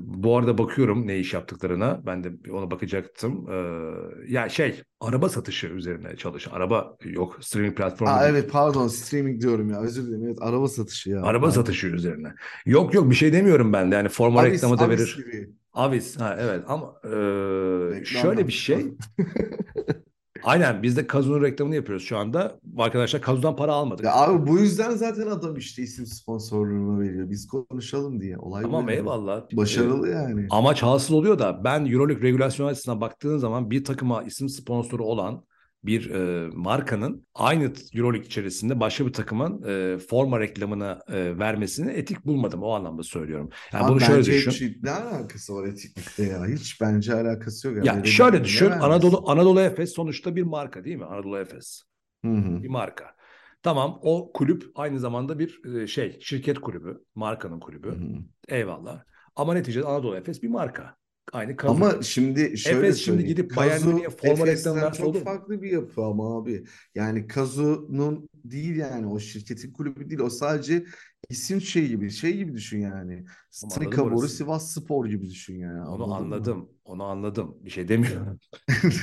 bu 0.00 0.36
arada 0.38 0.58
bakıyorum 0.58 1.06
ne 1.06 1.18
iş 1.18 1.34
yaptıklarına. 1.34 2.02
Ben 2.06 2.24
de 2.24 2.32
ona 2.52 2.70
bakacaktım. 2.70 3.46
Eee, 3.50 4.34
ya 4.34 4.48
şey 4.48 4.82
araba 5.00 5.28
satışı 5.28 5.66
üzerine 5.66 6.16
çalış. 6.16 6.48
Araba 6.52 6.96
yok 7.04 7.38
streaming 7.40 7.76
platformu 7.76 8.12
Aa 8.12 8.20
değil. 8.22 8.30
evet 8.34 8.50
pardon 8.52 8.88
streaming 8.88 9.42
diyorum 9.42 9.70
ya. 9.70 9.80
Özür 9.80 10.06
dilerim. 10.06 10.24
Evet 10.24 10.38
araba 10.40 10.68
satışı 10.68 11.10
ya. 11.10 11.22
Araba 11.22 11.46
Pardon. 11.46 11.54
satışı 11.60 11.86
üzerine. 11.86 12.34
Yok 12.66 12.94
yok 12.94 13.10
bir 13.10 13.14
şey 13.14 13.32
demiyorum 13.32 13.72
ben 13.72 13.90
de. 13.90 13.94
Yani 13.94 14.08
forma 14.08 14.40
Avis, 14.40 14.52
reklamı 14.54 14.78
da 14.78 14.84
Avis 14.84 15.00
verir. 15.00 15.16
gibi. 15.16 15.50
Avis 15.72 16.20
ha 16.20 16.36
evet 16.40 16.64
ama 16.68 16.94
Reklam 17.04 18.04
şöyle 18.04 18.46
bir 18.46 18.52
şey. 18.52 18.86
Aynen 20.44 20.82
biz 20.82 20.96
de 20.96 21.06
Kazu'nun 21.06 21.42
reklamını 21.42 21.74
yapıyoruz 21.74 22.04
şu 22.04 22.18
anda. 22.18 22.58
Arkadaşlar 22.78 23.22
Kazu'dan 23.22 23.56
para 23.56 23.72
almadık. 23.72 24.04
Ya 24.04 24.14
abi 24.14 24.46
bu 24.46 24.58
yüzden 24.58 24.90
zaten 24.90 25.26
adam 25.26 25.56
işte 25.56 25.82
isim 25.82 26.06
sponsorluğunu 26.06 27.00
veriyor. 27.00 27.30
Biz 27.30 27.48
konuşalım 27.48 28.20
diye. 28.20 28.38
Olay 28.38 28.64
bu 28.64 28.66
Tamam 28.66 28.88
yani. 28.88 28.96
eyvallah. 28.96 29.42
Başarılı 29.52 30.08
yani. 30.08 30.46
Amaç 30.50 30.82
hasıl 30.82 31.14
oluyor 31.14 31.38
da 31.38 31.64
ben 31.64 31.86
Euroleague 31.86 32.28
regülasyon 32.28 32.66
açısından 32.66 33.00
baktığın 33.00 33.38
zaman 33.38 33.70
bir 33.70 33.84
takıma 33.84 34.22
isim 34.22 34.48
sponsoru 34.48 35.04
olan 35.04 35.44
bir 35.84 36.10
e, 36.10 36.48
markanın 36.54 37.26
aynı 37.34 37.72
Euroleague 37.94 38.26
içerisinde 38.26 38.80
başka 38.80 39.06
bir 39.06 39.12
takımın 39.12 39.62
e, 39.94 39.98
forma 39.98 40.40
reklamına 40.40 41.00
e, 41.08 41.38
vermesini 41.38 41.90
etik 41.90 42.26
bulmadım. 42.26 42.62
O 42.62 42.70
anlamda 42.72 43.02
söylüyorum. 43.02 43.50
Yani 43.72 43.86
Abi 43.86 43.88
bunu 43.88 44.00
şöyle 44.00 44.26
düşün. 44.26 44.50
hiç 44.50 44.82
ne 44.82 44.90
alakası 44.90 45.54
var 45.54 45.68
etiklikte 45.68 46.22
ya? 46.24 46.46
Hiç 46.46 46.80
bence 46.80 47.14
alakası 47.14 47.68
yok. 47.68 47.76
Ya 47.76 47.84
Yani 47.86 48.06
şöyle 48.06 48.32
verebilir, 48.32 48.44
düşün. 48.44 48.70
Anadolu? 48.70 49.30
Anadolu 49.30 49.60
Efes 49.60 49.92
sonuçta 49.94 50.36
bir 50.36 50.42
marka 50.42 50.84
değil 50.84 50.96
mi? 50.96 51.04
Anadolu 51.04 51.38
Efes 51.38 51.82
Hı 52.24 52.28
hı. 52.28 52.62
bir 52.62 52.68
marka. 52.68 53.16
Tamam 53.62 53.98
o 54.02 54.32
kulüp 54.32 54.70
aynı 54.74 55.00
zamanda 55.00 55.38
bir 55.38 55.64
e, 55.82 55.86
şey 55.86 56.20
şirket 56.20 56.58
kulübü, 56.60 57.04
markanın 57.14 57.60
kulübü. 57.60 57.88
hı. 57.90 58.24
Eyvallah. 58.48 59.04
Ama 59.36 59.54
neticede 59.54 59.86
Anadolu 59.86 60.16
Efes 60.16 60.42
bir 60.42 60.48
marka. 60.48 60.96
Aynı 61.32 61.56
Kazu. 61.56 61.74
Ama 61.74 62.02
şimdi 62.02 62.58
şöyle 62.58 62.78
Efes 62.78 63.04
şimdi 63.04 63.24
gidip 63.24 63.56
Bayern 63.56 63.88
Münih'e 63.88 64.10
forma 64.10 64.46
reklamı 64.46 64.80
verse 64.80 64.98
çok 64.98 65.06
olur 65.06 65.18
mu? 65.18 65.24
farklı 65.24 65.62
bir 65.62 65.70
yapı 65.70 66.02
ama 66.04 66.38
abi. 66.38 66.64
Yani 66.94 67.26
Kazu'nun 67.26 68.28
değil 68.44 68.76
yani 68.76 69.06
o 69.06 69.18
şirketin 69.18 69.72
kulübü 69.72 70.10
değil. 70.10 70.20
O 70.20 70.30
sadece 70.30 70.84
isim 71.28 71.60
şey 71.60 71.88
gibi. 71.88 72.10
Şey 72.10 72.36
gibi 72.36 72.54
düşün 72.54 72.80
yani. 72.80 73.24
Anladım 73.64 74.10
Boru. 74.10 74.28
Sivas 74.28 74.72
Spor 74.72 75.06
gibi 75.06 75.30
düşün 75.30 75.58
yani. 75.58 75.80
Onu 75.88 76.14
Anladın 76.14 76.58
mı? 76.58 76.68
Onu 76.92 77.04
anladım. 77.04 77.56
Bir 77.60 77.70
şey 77.70 77.88
demiyorum. 77.88 78.38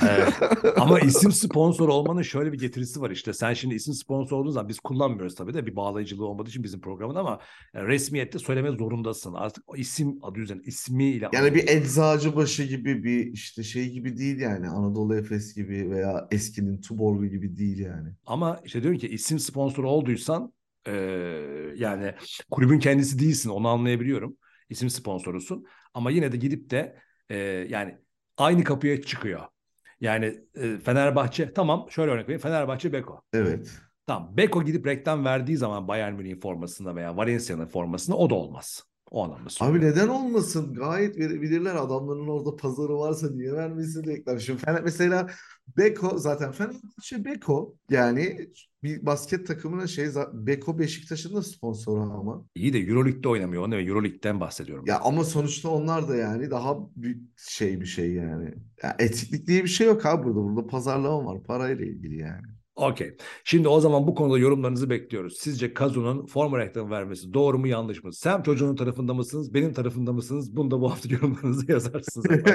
Ee, 0.02 0.26
ama 0.76 1.00
isim 1.00 1.32
sponsor 1.32 1.88
olmanın 1.88 2.22
şöyle 2.22 2.52
bir 2.52 2.58
getirisi 2.58 3.00
var 3.00 3.10
işte. 3.10 3.32
Sen 3.32 3.54
şimdi 3.54 3.74
isim 3.74 3.94
sponsor 3.94 4.38
olduğun 4.38 4.50
zaman 4.50 4.68
biz 4.68 4.80
kullanmıyoruz 4.80 5.34
tabii 5.34 5.54
de 5.54 5.66
bir 5.66 5.76
bağlayıcılığı 5.76 6.26
olmadığı 6.26 6.48
için 6.48 6.62
bizim 6.62 6.80
programın 6.80 7.14
ama 7.14 7.40
e, 7.74 7.82
resmiyette 7.82 8.38
söyleme 8.38 8.70
zorundasın. 8.70 9.34
Artık 9.34 9.64
o 9.66 9.76
isim 9.76 10.18
adı 10.22 10.38
üzerine 10.38 10.62
ismiyle 10.62 11.28
Yani 11.32 11.54
bir. 11.54 11.68
Eczacıbaşı 11.68 12.62
gibi 12.62 13.04
bir 13.04 13.32
işte 13.32 13.62
şey 13.62 13.90
gibi 13.90 14.18
değil 14.18 14.40
yani. 14.40 14.68
Anadolu 14.68 15.16
Efes 15.16 15.54
gibi 15.54 15.90
veya 15.90 16.28
eskinin 16.30 16.80
Tuborgu 16.80 17.26
gibi 17.26 17.56
değil 17.56 17.78
yani. 17.78 18.08
Ama 18.26 18.60
işte 18.64 18.82
diyorum 18.82 18.98
ki 18.98 19.08
isim 19.08 19.38
sponsoru 19.38 19.90
olduysan 19.90 20.52
e, 20.86 20.92
yani 21.76 22.14
kulübün 22.50 22.78
kendisi 22.78 23.18
değilsin 23.18 23.50
onu 23.50 23.68
anlayabiliyorum. 23.68 24.36
İsim 24.68 24.90
sponsorusun 24.90 25.64
ama 25.94 26.10
yine 26.10 26.32
de 26.32 26.36
gidip 26.36 26.70
de 26.70 26.96
e, 27.30 27.36
yani 27.68 27.98
aynı 28.36 28.64
kapıya 28.64 29.02
çıkıyor. 29.02 29.40
Yani 30.00 30.40
e, 30.54 30.78
Fenerbahçe 30.78 31.52
tamam 31.52 31.86
şöyle 31.90 32.10
örnek 32.10 32.24
vereyim 32.24 32.40
Fenerbahçe 32.40 32.92
Beko. 32.92 33.22
Evet. 33.32 33.80
Tamam 34.06 34.36
Beko 34.36 34.64
gidip 34.64 34.86
reklam 34.86 35.24
verdiği 35.24 35.56
zaman 35.56 35.88
Bayern 35.88 36.14
Münih'in 36.14 36.40
formasında 36.40 36.96
veya 36.96 37.16
Valencia'nın 37.16 37.66
formasında 37.66 38.16
o 38.16 38.30
da 38.30 38.34
olmaz. 38.34 38.89
O 39.10 39.24
anlamda 39.24 39.42
Abi 39.42 39.50
söylüyorum. 39.50 39.88
neden 39.90 40.08
olmasın? 40.08 40.74
Gayet 40.74 41.18
verebilirler. 41.18 41.74
Adamların 41.74 42.28
orada 42.28 42.56
pazarı 42.56 42.98
varsa 42.98 43.30
niye 43.30 43.52
vermesin 43.52 44.04
reklam? 44.04 44.40
Şimdi 44.40 44.58
Fener, 44.60 44.82
mesela 44.82 45.30
Beko 45.76 46.18
zaten 46.18 46.52
Fenerbahçe 46.52 47.24
Beko 47.24 47.76
yani 47.90 48.48
bir 48.82 49.06
basket 49.06 49.46
takımına 49.46 49.86
şey 49.86 50.08
Beko 50.32 50.78
Beşiktaş'ın 50.78 51.36
da 51.36 51.42
sponsoru 51.42 52.00
ama. 52.00 52.44
İyi 52.54 52.72
de 52.72 52.78
Euroleague'de 52.78 53.28
oynamıyor 53.28 53.62
onu 53.62 53.80
Euroleague'den 53.80 54.40
bahsediyorum. 54.40 54.84
Ya 54.86 55.00
ama 55.00 55.24
sonuçta 55.24 55.68
onlar 55.68 56.08
da 56.08 56.16
yani 56.16 56.50
daha 56.50 56.76
bir 56.96 57.18
şey 57.36 57.80
bir 57.80 57.86
şey 57.86 58.12
yani. 58.12 58.54
Ya 58.82 58.96
etiklik 58.98 59.46
diye 59.46 59.62
bir 59.64 59.68
şey 59.68 59.86
yok 59.86 60.06
abi 60.06 60.24
burada. 60.24 60.42
Burada 60.42 60.66
pazarlama 60.66 61.24
var. 61.26 61.42
Parayla 61.42 61.84
ilgili 61.86 62.16
yani. 62.18 62.46
Okey. 62.76 63.16
Şimdi 63.44 63.68
o 63.68 63.80
zaman 63.80 64.06
bu 64.06 64.14
konuda 64.14 64.38
yorumlarınızı 64.38 64.90
bekliyoruz. 64.90 65.36
Sizce 65.38 65.74
Kazu'nun 65.74 66.26
forma 66.26 66.58
reklamı 66.58 66.90
vermesi 66.90 67.34
doğru 67.34 67.58
mu 67.58 67.66
yanlış 67.68 68.04
mı? 68.04 68.12
Sen 68.12 68.42
çocuğun 68.42 68.76
tarafında 68.76 69.14
mısınız? 69.14 69.54
Benim 69.54 69.72
tarafında 69.72 70.12
mısınız? 70.12 70.56
Bunu 70.56 70.70
da 70.70 70.80
bu 70.80 70.90
hafta 70.90 71.08
yorumlarınızı 71.14 71.72
yazarsınız. 71.72 72.26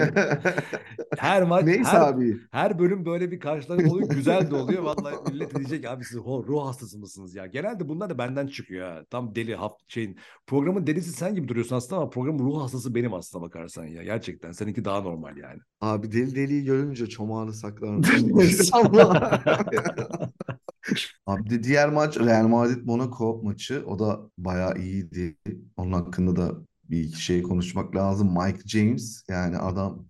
Her 1.18 1.44
maç, 1.44 1.66
Neyse 1.66 1.84
her, 1.84 2.02
abi. 2.02 2.38
her 2.52 2.80
bölüm 2.80 3.06
böyle 3.06 3.32
bir 3.32 3.40
karşılaşma 3.40 3.92
oluyor. 3.94 4.10
Güzel 4.10 4.52
de 4.52 4.56
oluyor. 4.56 4.84
Vallahi 4.84 5.16
millet 5.32 5.56
diyecek 5.56 5.86
abi 5.86 6.04
siz 6.04 6.18
ho- 6.18 6.48
ruh 6.48 6.66
hastası 6.66 7.00
mısınız 7.00 7.36
ya? 7.36 7.46
Genelde 7.46 7.90
bunlar 7.90 8.10
da 8.10 8.18
benden 8.18 8.48
çıkıyor 8.48 8.88
ha. 8.92 9.02
Tam 9.10 9.36
deli 9.36 9.56
haft 9.56 9.82
şeyin. 9.88 10.18
Programın 10.48 10.88
delisi 10.88 11.12
sen 11.12 11.36
gibi 11.36 11.48
duruyorsun 11.48 11.76
aslında 11.76 12.02
ama 12.02 12.10
programın 12.10 12.40
ruh 12.40 12.62
hastası 12.62 12.96
benim 12.96 13.14
aslında 13.14 13.44
bakarsan 13.46 13.86
ya. 13.86 14.04
Gerçekten. 14.04 14.52
Seninki 14.52 14.86
daha 14.86 15.02
normal 15.02 15.38
yani. 15.38 15.60
Abi 15.82 16.12
deli 16.12 16.36
deliyi 16.36 16.64
görünce 16.64 17.08
çomağını 17.08 17.54
saklarmış. 17.54 18.10
Abi 21.26 21.64
diğer 21.64 21.90
maç 21.90 22.18
Real 22.18 22.48
Madrid 22.48 22.86
Monaco 22.86 23.42
maçı. 23.44 23.84
O 23.88 24.00
da 24.00 24.20
bayağı 24.38 24.78
iyiydi. 24.78 25.38
Onun 25.78 25.92
hakkında 25.92 26.36
da 26.36 26.52
bir 26.84 27.00
iki 27.04 27.22
şey 27.22 27.42
konuşmak 27.44 27.96
lazım. 27.96 28.38
Mike 28.38 28.62
James 28.66 29.24
yani 29.30 29.58
adam 29.58 30.08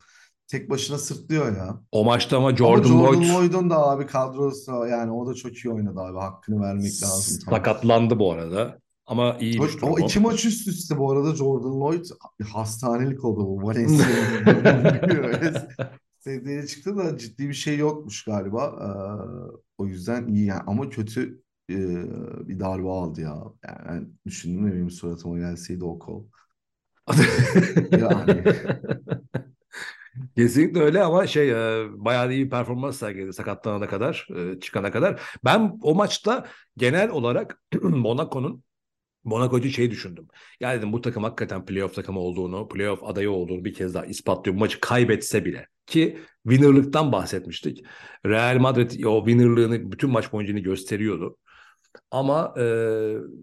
tek 0.48 0.70
başına 0.70 0.98
sırtlıyor 0.98 1.58
ya. 1.58 1.82
O 1.92 2.06
maçta 2.06 2.38
ama 2.38 2.48
Ama 2.48 2.58
Jordan 2.58 2.90
Jordan 2.90 3.00
Lloyd 3.00 3.30
Lloyd'un 3.30 3.70
da 3.70 3.90
abi 3.90 4.06
kadrosu 4.08 4.72
yani 4.72 5.12
o 5.12 5.28
da 5.28 5.34
çok 5.34 5.56
iyi 5.58 5.74
oynadı 5.74 6.00
abi. 6.00 6.18
Hakkını 6.20 6.62
vermek 6.62 7.04
lazım. 7.04 7.40
Tamam. 7.46 7.60
sakatlandı 7.60 8.20
bu 8.20 8.32
arada. 8.32 8.80
Ama 9.06 9.38
iyiymiş 9.40 9.76
O, 9.84 9.88
o 9.88 9.98
durumu. 9.98 10.00
iki 10.00 10.20
maç 10.20 10.46
üst 10.46 10.68
üste 10.68 10.98
bu 10.98 11.12
arada 11.12 11.36
Jordan 11.36 11.80
Lloyd 11.82 12.06
hastanelik 12.54 13.26
oldu 13.26 13.46
bu 13.48 13.64
Valencia'nın. 13.64 14.26
Sevdiğine 16.20 16.68
çıktı 16.68 16.98
da 16.98 17.18
ciddi 17.18 17.50
bir 17.50 17.54
şey 17.54 17.78
yokmuş 17.78 18.24
galiba. 18.24 18.76
Ee, 18.82 18.88
o 19.78 19.88
yüzden 19.88 20.28
iyi 20.28 20.46
yani 20.46 20.62
ama 20.68 20.90
kötü 20.90 21.42
e, 21.70 21.76
bir 22.48 22.60
darbe 22.60 22.88
aldı 22.90 23.22
ya. 23.22 23.44
Yani 23.68 23.80
ben 23.90 24.14
düşündüm 24.26 24.68
de 24.68 24.74
benim 24.74 24.90
suratıma 24.92 25.38
gelseydi 25.40 25.84
o 25.84 26.00
kol. 26.00 26.26
Yani. 27.92 28.44
Kesinlikle 30.36 30.80
öyle 30.80 31.04
ama 31.04 31.28
şey 31.28 31.52
e, 31.52 31.88
bayağı 32.06 32.34
iyi 32.34 32.46
bir 32.46 32.50
performans 32.50 32.98
sergiledi 33.00 33.34
sakatlanana 33.34 33.88
kadar, 33.88 34.28
e, 34.36 34.60
çıkana 34.60 34.92
kadar. 34.92 35.22
Ben 35.46 35.80
o 35.82 35.96
maçta 35.96 36.46
genel 36.78 37.10
olarak 37.10 37.62
Monaco'nun 37.84 38.64
Monaco'cu 39.24 39.70
şey 39.70 39.92
düşündüm. 39.92 40.28
Ya 40.60 40.78
dedim 40.78 40.94
bu 40.94 41.02
takım 41.02 41.24
hakikaten 41.24 41.66
playoff 41.66 41.96
takımı 41.96 42.20
olduğunu, 42.20 42.68
playoff 42.68 43.04
adayı 43.04 43.32
olduğunu 43.32 43.66
bir 43.66 43.74
kez 43.74 43.94
daha 43.94 44.06
ispatlıyor. 44.06 44.56
Bu 44.56 44.60
maçı 44.60 44.80
kaybetse 44.80 45.46
bile 45.46 45.68
ki 45.88 46.20
winnerlıktan 46.44 47.12
bahsetmiştik. 47.12 47.86
Real 48.26 48.58
Madrid 48.60 49.04
o 49.04 49.26
winnerlığını 49.26 49.92
bütün 49.92 50.10
maç 50.10 50.34
boyunca 50.34 50.60
gösteriyordu. 50.60 51.38
Ama 52.12 52.54
e, 52.60 52.64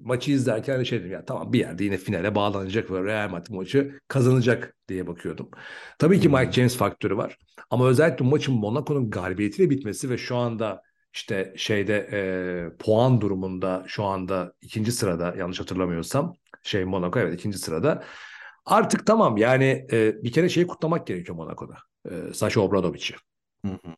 maçı 0.05 0.31
izlerken 0.33 0.83
şey 0.83 1.01
dedim 1.01 1.13
ya 1.13 1.25
tamam 1.25 1.53
bir 1.53 1.59
yerde 1.59 1.85
yine 1.85 1.97
finale 1.97 2.35
bağlanacak 2.35 2.91
ve 2.91 3.05
Real 3.05 3.31
Madrid 3.31 3.55
maçı 3.55 4.01
kazanacak 4.09 4.77
diye 4.89 5.07
bakıyordum. 5.07 5.51
Tabii 5.99 6.21
ki 6.21 6.29
Mike 6.29 6.53
James 6.53 6.77
faktörü 6.77 7.17
var. 7.17 7.39
Ama 7.71 7.89
özellikle 7.89 8.25
maçın 8.25 8.55
Monaco'nun 8.55 9.11
galibiyetiyle 9.11 9.71
bitmesi 9.71 10.11
ve 10.11 10.19
şu 10.19 10.37
anda 10.37 10.83
işte 11.15 11.55
şeyde 11.57 12.09
e, 12.13 12.77
puan 12.79 13.21
durumunda 13.21 13.85
şu 13.87 14.05
anda 14.05 14.53
ikinci 14.63 14.93
sırada 14.93 15.35
yanlış 15.39 15.61
hatırlamıyorsam 15.61 16.35
şey 16.63 16.85
Monaco 16.85 17.21
evet 17.21 17.35
ikinci 17.35 17.59
sırada. 17.59 18.05
Artık 18.67 19.07
tamam 19.07 19.37
yani 19.37 19.87
e, 19.93 20.23
bir 20.25 20.33
kere 20.33 20.49
şeyi 20.49 20.67
kutlamak 20.67 21.07
gerekiyor 21.07 21.37
Monaco'da. 21.37 21.75
E. 22.11 22.33
Hı 23.65 23.73
hı. 23.73 23.95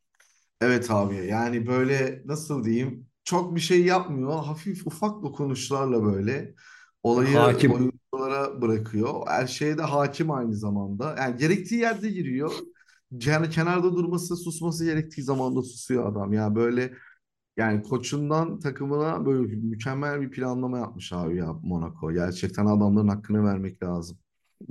Evet 0.60 0.90
abi 0.90 1.26
yani 1.26 1.66
böyle 1.66 2.22
nasıl 2.24 2.64
diyeyim 2.64 3.06
çok 3.24 3.54
bir 3.54 3.60
şey 3.60 3.84
yapmıyor. 3.84 4.44
Hafif 4.44 4.86
ufak 4.86 5.22
dokunuşlarla 5.22 6.04
böyle 6.04 6.54
olayı 7.02 7.36
Hakim. 7.36 7.72
oyunculara 7.72 8.62
bırakıyor. 8.62 9.26
Her 9.28 9.46
şeye 9.46 9.78
de 9.78 9.82
hakim 9.82 10.30
aynı 10.30 10.56
zamanda. 10.56 11.16
Yani 11.18 11.36
gerektiği 11.36 11.80
yerde 11.80 12.10
giriyor. 12.10 12.52
yani 13.12 13.50
kenarda 13.50 13.96
durması, 13.96 14.36
susması 14.36 14.84
gerektiği 14.84 15.22
zaman 15.22 15.56
da 15.56 15.62
susuyor 15.62 16.12
adam. 16.12 16.32
Ya 16.32 16.54
böyle 16.54 16.92
yani 17.56 17.82
koçundan 17.82 18.60
takımına 18.60 19.26
böyle 19.26 19.54
mükemmel 19.56 20.20
bir 20.20 20.30
planlama 20.30 20.78
yapmış 20.78 21.12
abi 21.12 21.36
ya 21.36 21.52
Monaco. 21.62 22.12
Gerçekten 22.12 22.66
adamların 22.66 23.08
hakkını 23.08 23.44
vermek 23.44 23.82
lazım. 23.82 24.18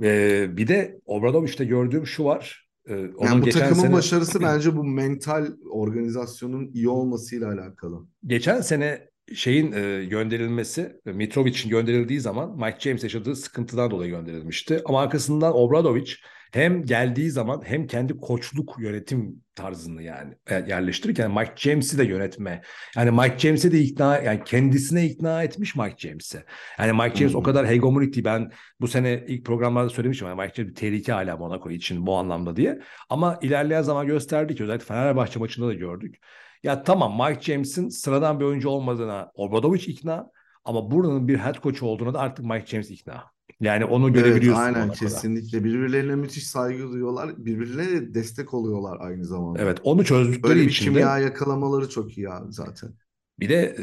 Ee, 0.02 0.56
bir 0.56 0.68
de 0.68 1.00
Obradoviç'te 1.06 1.64
gördüğüm 1.64 2.06
şu 2.06 2.24
var. 2.24 2.63
Ee, 2.88 2.94
onun 3.16 3.26
Yani 3.26 3.40
bu 3.42 3.44
geçen 3.44 3.60
takımın 3.60 3.82
sene 3.82 3.92
başarısı 3.92 4.42
bence 4.42 4.76
bu 4.76 4.84
mental 4.84 5.46
organizasyonun 5.70 6.70
iyi 6.74 6.88
olmasıyla 6.88 7.52
alakalı. 7.52 8.06
geçen 8.26 8.60
sene 8.60 9.08
şeyin 9.34 9.72
e, 9.72 10.04
gönderilmesi 10.04 11.00
Mitrovic'in 11.04 11.70
gönderildiği 11.70 12.20
zaman 12.20 12.56
Mike 12.56 12.80
James 12.80 13.02
yaşadığı 13.02 13.36
sıkıntıdan 13.36 13.90
dolayı 13.90 14.10
gönderilmişti. 14.10 14.82
Ama 14.84 15.00
arkasından 15.02 15.56
Obradovic 15.56 16.12
hem 16.54 16.82
geldiği 16.82 17.30
zaman 17.30 17.62
hem 17.64 17.86
kendi 17.86 18.16
koçluk 18.16 18.76
yönetim 18.78 19.42
tarzını 19.54 20.02
yani 20.02 20.34
e, 20.50 20.54
yerleştirirken 20.54 21.30
Mike 21.30 21.52
James'i 21.56 21.98
de 21.98 22.04
yönetme. 22.04 22.62
Yani 22.96 23.10
Mike 23.10 23.38
James'i 23.38 23.72
de 23.72 23.80
ikna 23.80 24.18
yani 24.18 24.44
kendisine 24.44 25.06
ikna 25.06 25.42
etmiş 25.42 25.76
Mike 25.76 26.08
James'i. 26.08 26.44
Yani 26.78 26.92
Mike 27.02 27.16
James 27.16 27.32
Hı 27.34 27.38
o 27.38 27.42
kadar 27.42 27.66
hegemonik 27.66 28.14
değil. 28.14 28.24
Ben 28.24 28.50
bu 28.80 28.88
sene 28.88 29.24
ilk 29.28 29.46
programlarda 29.46 29.90
söylemiştim. 29.90 30.28
Yani 30.28 30.40
Mike 30.40 30.54
James 30.54 30.70
bir 30.70 30.74
tehlike 30.74 31.12
hala 31.12 31.36
Monaco 31.36 31.70
için 31.70 32.06
bu 32.06 32.16
anlamda 32.16 32.56
diye. 32.56 32.80
Ama 33.10 33.38
ilerleyen 33.42 33.82
zaman 33.82 34.06
gösterdi 34.06 34.54
ki 34.54 34.62
özellikle 34.62 34.86
Fenerbahçe 34.86 35.38
maçında 35.38 35.66
da 35.66 35.74
gördük. 35.74 36.16
Ya 36.62 36.82
tamam 36.82 37.28
Mike 37.28 37.40
James'in 37.40 37.88
sıradan 37.88 38.40
bir 38.40 38.44
oyuncu 38.44 38.68
olmadığına 38.68 39.30
Obradovic 39.34 39.84
ikna 39.84 40.30
ama 40.64 40.90
buranın 40.90 41.28
bir 41.28 41.38
head 41.38 41.62
coach 41.62 41.82
olduğuna 41.82 42.14
da 42.14 42.20
artık 42.20 42.44
Mike 42.44 42.66
James 42.66 42.90
ikna. 42.90 43.33
Yani 43.60 43.84
onu 43.84 44.10
Evet, 44.14 44.14
görebiliyorsun 44.14 44.60
aynen 44.60 44.74
Monaco'da. 44.74 44.94
kesinlikle. 44.94 45.64
Birbirlerine 45.64 46.14
müthiş 46.16 46.46
saygı 46.48 46.88
duyuyorlar. 46.92 47.44
Birbirlerine 47.46 48.00
de 48.00 48.14
destek 48.14 48.54
oluyorlar 48.54 48.96
aynı 49.00 49.24
zamanda. 49.24 49.62
Evet 49.62 49.78
onu 49.84 50.04
çözdükleri 50.04 50.42
Böyle 50.42 50.66
bir 50.66 50.70
için 50.70 50.94
de 50.94 51.00
kimya 51.00 51.18
yakalamaları 51.18 51.88
çok 51.88 52.18
iyi 52.18 52.30
abi 52.30 52.52
zaten. 52.52 52.94
bir 53.40 53.48
de 53.48 53.76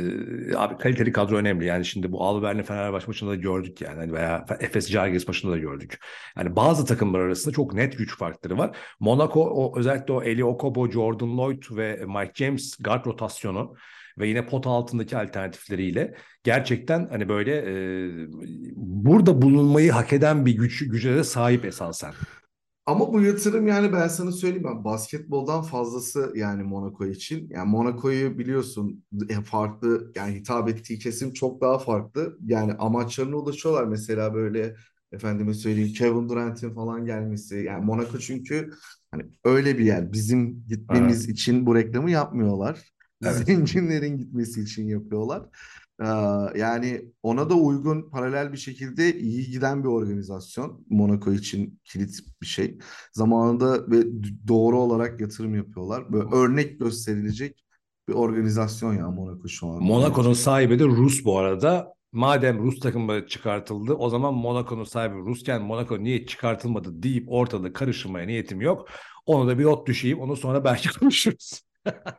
e, 0.51 0.55
abi 0.55 0.77
kaliteli 0.77 1.11
kadro 1.11 1.35
önemli. 1.35 1.65
Yani 1.65 1.85
şimdi 1.85 2.11
bu 2.11 2.23
Albert'le 2.25 2.65
Fenerbahçe 2.67 3.07
maçında 3.07 3.31
da 3.31 3.35
gördük 3.35 3.81
yani 3.81 3.95
Hani 3.99 4.13
veya 4.13 4.45
Efes 4.59 4.89
Žalgiris 4.89 5.27
maçında 5.27 5.51
da 5.51 5.57
gördük. 5.57 5.99
Yani 6.37 6.55
bazı 6.55 6.85
takımlar 6.85 7.19
arasında 7.19 7.53
çok 7.53 7.73
net 7.73 7.97
güç 7.97 8.17
farkları 8.17 8.57
var. 8.57 8.77
Monaco 8.99 9.41
o 9.41 9.79
özellikle 9.79 10.13
o 10.13 10.23
Eli 10.23 10.45
Okobo, 10.45 10.91
Jordan 10.91 11.37
Lloyd 11.37 11.63
ve 11.71 12.05
Mike 12.07 12.31
James 12.35 12.77
guard 12.79 13.05
rotasyonu 13.05 13.75
ve 14.19 14.27
yine 14.27 14.45
pot 14.45 14.67
altındaki 14.67 15.17
alternatifleriyle 15.17 16.15
gerçekten 16.43 17.07
hani 17.11 17.29
böyle 17.29 17.55
e, 17.57 18.27
burada 18.75 19.41
bulunmayı 19.41 19.91
hak 19.91 20.13
eden 20.13 20.45
bir 20.45 20.53
güç 20.57 20.89
güce 20.89 21.15
de 21.15 21.23
sahip 21.23 21.65
esasen. 21.65 22.13
Ama 22.85 23.13
bu 23.13 23.21
yatırım 23.21 23.67
yani 23.67 23.93
ben 23.93 24.07
sana 24.07 24.31
söyleyeyim 24.31 24.63
ben 24.63 24.83
basketboldan 24.83 25.61
fazlası 25.61 26.33
yani 26.35 26.63
Monaco 26.63 27.05
için. 27.05 27.49
Yani 27.49 27.69
Monaco'yu 27.69 28.37
biliyorsun 28.37 29.03
e, 29.29 29.33
farklı 29.41 30.11
yani 30.15 30.35
hitap 30.35 30.69
ettiği 30.69 30.99
kesim 30.99 31.33
çok 31.33 31.61
daha 31.61 31.79
farklı. 31.79 32.37
Yani 32.45 32.73
amaçlarına 32.73 33.35
ulaşıyorlar 33.35 33.83
mesela 33.83 34.33
böyle 34.33 34.75
efendime 35.11 35.53
söyleyeyim 35.53 35.93
Kevin 35.93 36.29
Durant'in 36.29 36.73
falan 36.73 37.05
gelmesi. 37.05 37.55
Yani 37.57 37.85
Monaco 37.85 38.19
çünkü 38.19 38.69
hani 39.11 39.23
öyle 39.43 39.77
bir 39.77 39.85
yer. 39.85 40.13
Bizim 40.13 40.65
gitmemiz 40.67 41.29
için 41.29 41.65
bu 41.65 41.75
reklamı 41.75 42.11
yapmıyorlar. 42.11 42.79
Evet. 43.23 43.35
Zenginlerin 43.45 44.17
gitmesi 44.17 44.61
için 44.61 44.87
yapıyorlar. 44.87 45.43
Ee, 46.01 46.05
yani 46.59 47.05
ona 47.23 47.49
da 47.49 47.53
uygun 47.53 48.09
paralel 48.09 48.53
bir 48.53 48.57
şekilde 48.57 49.19
iyi 49.19 49.51
giden 49.51 49.83
bir 49.83 49.89
organizasyon. 49.89 50.85
Monaco 50.89 51.33
için 51.33 51.79
kilit 51.83 52.19
bir 52.41 52.47
şey. 52.47 52.77
Zamanında 53.13 53.91
ve 53.91 54.03
doğru 54.47 54.79
olarak 54.79 55.21
yatırım 55.21 55.55
yapıyorlar. 55.55 56.13
Böyle 56.13 56.35
örnek 56.35 56.79
gösterilecek 56.79 57.65
bir 58.07 58.13
organizasyon 58.13 58.93
ya 58.93 59.11
Monaco 59.11 59.47
şu 59.47 59.67
an. 59.67 59.83
Monaco'nun 59.83 60.33
sahibi 60.33 60.79
de 60.79 60.85
Rus 60.85 61.25
bu 61.25 61.37
arada. 61.37 61.93
Madem 62.11 62.63
Rus 62.63 62.79
takımı 62.79 63.27
çıkartıldı 63.27 63.93
o 63.93 64.09
zaman 64.09 64.33
Monaco'nun 64.33 64.83
sahibi 64.83 65.15
Rusken 65.15 65.61
Monaco 65.61 66.03
niye 66.03 66.25
çıkartılmadı 66.25 67.03
deyip 67.03 67.25
ortada 67.31 67.73
karıştırmaya 67.73 68.27
niyetim 68.27 68.61
yok. 68.61 68.89
Onu 69.25 69.47
da 69.47 69.59
bir 69.59 69.63
not 69.63 69.87
düşeyim 69.87 70.19
onu 70.19 70.35
sonra 70.35 70.63
belki 70.63 70.89
konuşuruz. 70.99 71.61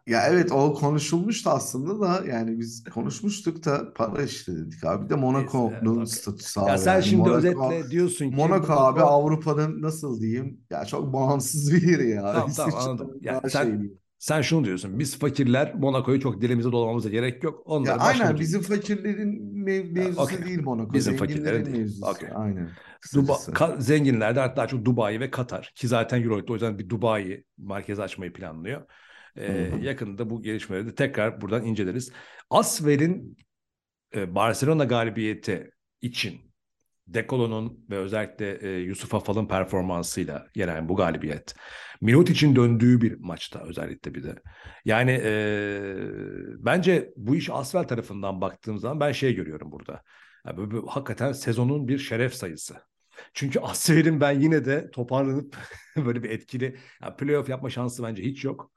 Ya 0.07 0.27
evet 0.29 0.53
o 0.53 0.75
konuşulmuştu 0.75 1.51
aslında 1.51 2.01
da 2.01 2.25
yani 2.27 2.59
biz 2.59 2.85
konuşmuştuk 2.85 3.65
da 3.65 3.93
para 3.95 4.23
işte 4.23 4.57
dedik 4.57 4.85
abi. 4.85 5.05
Bir 5.05 5.11
de 5.11 5.15
Monaco'nun 5.15 5.99
Neyse, 5.99 6.21
statüsü 6.21 6.61
Ya 6.61 6.67
abi. 6.67 6.79
sen 6.79 6.93
Yani 6.95 7.05
şimdi 7.05 7.29
Monaco- 7.29 7.37
özetle 7.37 7.91
diyorsun 7.91 8.31
ki 8.31 8.37
Monaco 8.37 8.73
abi 8.73 9.01
Avrupa'nın 9.01 9.83
nasıl 9.83 10.21
diyeyim 10.21 10.61
ya 10.71 10.85
çok 10.85 11.13
bağımsız 11.13 11.73
bir 11.73 11.83
yeri 11.83 12.11
ya. 12.11 12.33
Tamam, 12.33 12.51
tamam, 12.57 12.75
anladım. 12.79 13.11
Ya 13.21 13.41
sen- 13.49 13.65
şey 13.65 13.79
değil. 13.81 13.93
sen 14.19 14.43
şunu 14.43 14.65
diyorsun 14.65 14.99
biz 14.99 15.19
fakirler 15.19 15.75
Monaco'yu 15.75 16.21
çok 16.21 16.41
dilimize 16.41 16.73
dolamamıza 16.73 17.09
gerek 17.09 17.45
yok. 17.45 17.63
Onları 17.65 17.89
Ya 17.91 17.97
aynen 17.99 18.41
bizim 18.41 18.63
fakirlerin 18.63 19.55
mev- 19.67 19.93
mevzusu 19.93 20.23
okey. 20.23 20.45
değil 20.45 20.63
Monaco. 20.63 20.95
Bizim 20.95 21.17
fakirlerin 21.17 21.65
değil. 21.65 21.77
mevzusu. 21.77 22.07
Okey. 22.11 22.29
Aynen. 22.35 22.71
Duba, 23.15 23.33
ka- 23.33 23.81
zenginlerde 23.81 24.41
hatta 24.41 24.67
çok 24.67 24.85
Dubai 24.85 25.21
ve 25.21 25.31
Katar 25.31 25.73
ki 25.75 25.89
zaten 25.89 26.23
Euroleague 26.23 26.51
o 26.51 26.55
yüzden 26.55 26.79
bir 26.79 26.89
Dubai 26.89 27.45
merkezi 27.59 28.03
açmayı 28.03 28.33
planlıyor. 28.33 28.83
Hı. 29.39 29.79
yakında 29.81 30.31
bu 30.31 30.43
gelişmeleri 30.43 30.87
de 30.87 30.95
tekrar 30.95 31.41
buradan 31.41 31.65
inceleriz. 31.65 32.13
Asvel'in 32.51 33.37
e, 34.15 34.35
Barcelona 34.35 34.85
galibiyeti 34.85 35.71
için 36.01 36.53
Dekolo'nun 37.07 37.87
ve 37.91 37.97
özellikle 37.97 38.59
e, 38.69 38.79
Yusuf 38.79 39.15
Afal'ın 39.15 39.47
performansıyla 39.47 40.47
gelen 40.55 40.89
bu 40.89 40.97
galibiyet. 40.97 41.55
Mirotic'in 42.01 42.57
döndüğü 42.57 43.01
bir 43.01 43.21
maçta 43.21 43.61
özellikle 43.61 44.15
bir 44.15 44.23
de. 44.23 44.35
Yani 44.85 45.21
e, 45.25 45.35
bence 46.59 47.13
bu 47.17 47.37
iş 47.37 47.51
Asvel 47.51 47.85
tarafından 47.85 48.41
baktığım 48.41 48.79
zaman 48.79 49.01
ben 49.01 49.13
şey 49.13 49.35
görüyorum 49.35 49.73
burada. 49.73 50.03
Yani 50.47 50.57
böyle, 50.57 50.71
böyle 50.71 50.87
hakikaten 50.87 51.33
sezonun 51.33 51.89
bir 51.89 51.99
şeref 51.99 52.35
sayısı. 52.35 52.75
Çünkü 53.35 53.61
Asvel'in 53.61 54.21
ben 54.21 54.41
yine 54.41 54.65
de 54.65 54.91
toparlanıp 54.91 55.57
böyle 55.97 56.23
bir 56.23 56.31
etkili 56.31 56.79
yani 57.03 57.17
playoff 57.17 57.49
yapma 57.49 57.71
şansı 57.71 58.03
bence 58.03 58.23
hiç 58.23 58.45
yok. 58.45 58.73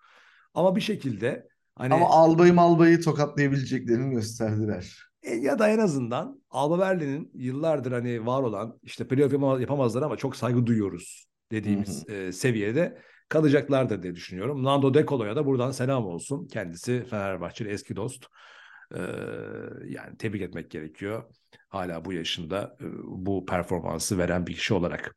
Ama 0.55 0.75
bir 0.75 0.81
şekilde 0.81 1.47
hani 1.75 1.93
Ama 1.93 2.09
albayı 2.09 2.53
malbayı 2.53 3.01
tokatlayabileceklerini 3.01 4.11
gösterdiler. 4.13 4.97
e, 5.23 5.35
ya 5.35 5.59
da 5.59 5.69
en 5.69 5.79
azından 5.79 6.43
Alba 6.49 6.79
Berlin'in 6.79 7.31
yıllardır 7.33 7.91
hani 7.91 8.25
var 8.25 8.43
olan 8.43 8.79
işte 8.83 9.07
playoff 9.07 9.33
yapamaz, 9.33 9.61
yapamazlar 9.61 10.01
ama 10.01 10.17
çok 10.17 10.35
saygı 10.35 10.65
duyuyoruz 10.65 11.25
dediğimiz 11.51 12.09
e, 12.09 12.31
seviyede 12.31 13.01
kalacaklardır 13.29 14.03
diye 14.03 14.15
düşünüyorum. 14.15 14.63
Nando 14.63 14.93
De 14.93 15.05
Colo'ya 15.05 15.35
da 15.35 15.45
buradan 15.45 15.71
selam 15.71 16.05
olsun. 16.05 16.47
Kendisi 16.47 17.05
Fenerbahçeli 17.09 17.69
eski 17.69 17.95
dost. 17.95 18.25
Yani 19.87 20.17
tebrik 20.19 20.41
etmek 20.41 20.71
gerekiyor. 20.71 21.23
Hala 21.69 22.05
bu 22.05 22.13
yaşında 22.13 22.77
bu 23.03 23.45
performansı 23.45 24.17
veren 24.17 24.47
bir 24.47 24.53
kişi 24.53 24.73
olarak. 24.73 25.15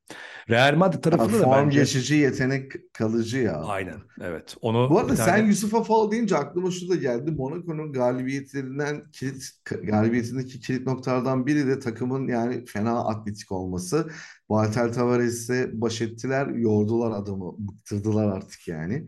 Real 0.50 0.74
Madrid 0.76 1.02
tarafında 1.02 1.38
da 1.38 1.44
form 1.44 1.66
bence 1.66 1.80
geçici 1.80 2.14
yetenek 2.14 2.72
kalıcı 2.92 3.38
ya. 3.38 3.54
aynen 3.62 3.96
evet. 4.20 4.56
Onu 4.60 4.90
Bu 4.90 4.98
arada 4.98 5.16
sen 5.16 5.26
tane- 5.26 5.48
Yusuf 5.48 5.74
Afal 5.74 6.10
deyince 6.10 6.36
aklıma 6.36 6.70
şu 6.70 6.88
da 6.88 6.94
geldi. 6.94 7.30
Monaco'nun 7.30 7.92
galibiyetlerinden 7.92 9.02
kilit 9.12 9.44
galibiyetindeki 9.84 10.60
kilit 10.60 10.86
noktalardan 10.86 11.46
biri 11.46 11.66
de 11.66 11.78
takımın 11.78 12.28
yani 12.28 12.64
fena 12.64 13.04
atletik 13.04 13.52
olması. 13.52 14.08
Walter 14.48 14.92
Tavares'e 14.92 15.70
baş 15.80 16.00
ettiler, 16.00 16.46
yordular 16.46 17.10
adamı, 17.10 17.54
bıktırdılar 17.58 18.36
artık 18.36 18.68
yani. 18.68 19.06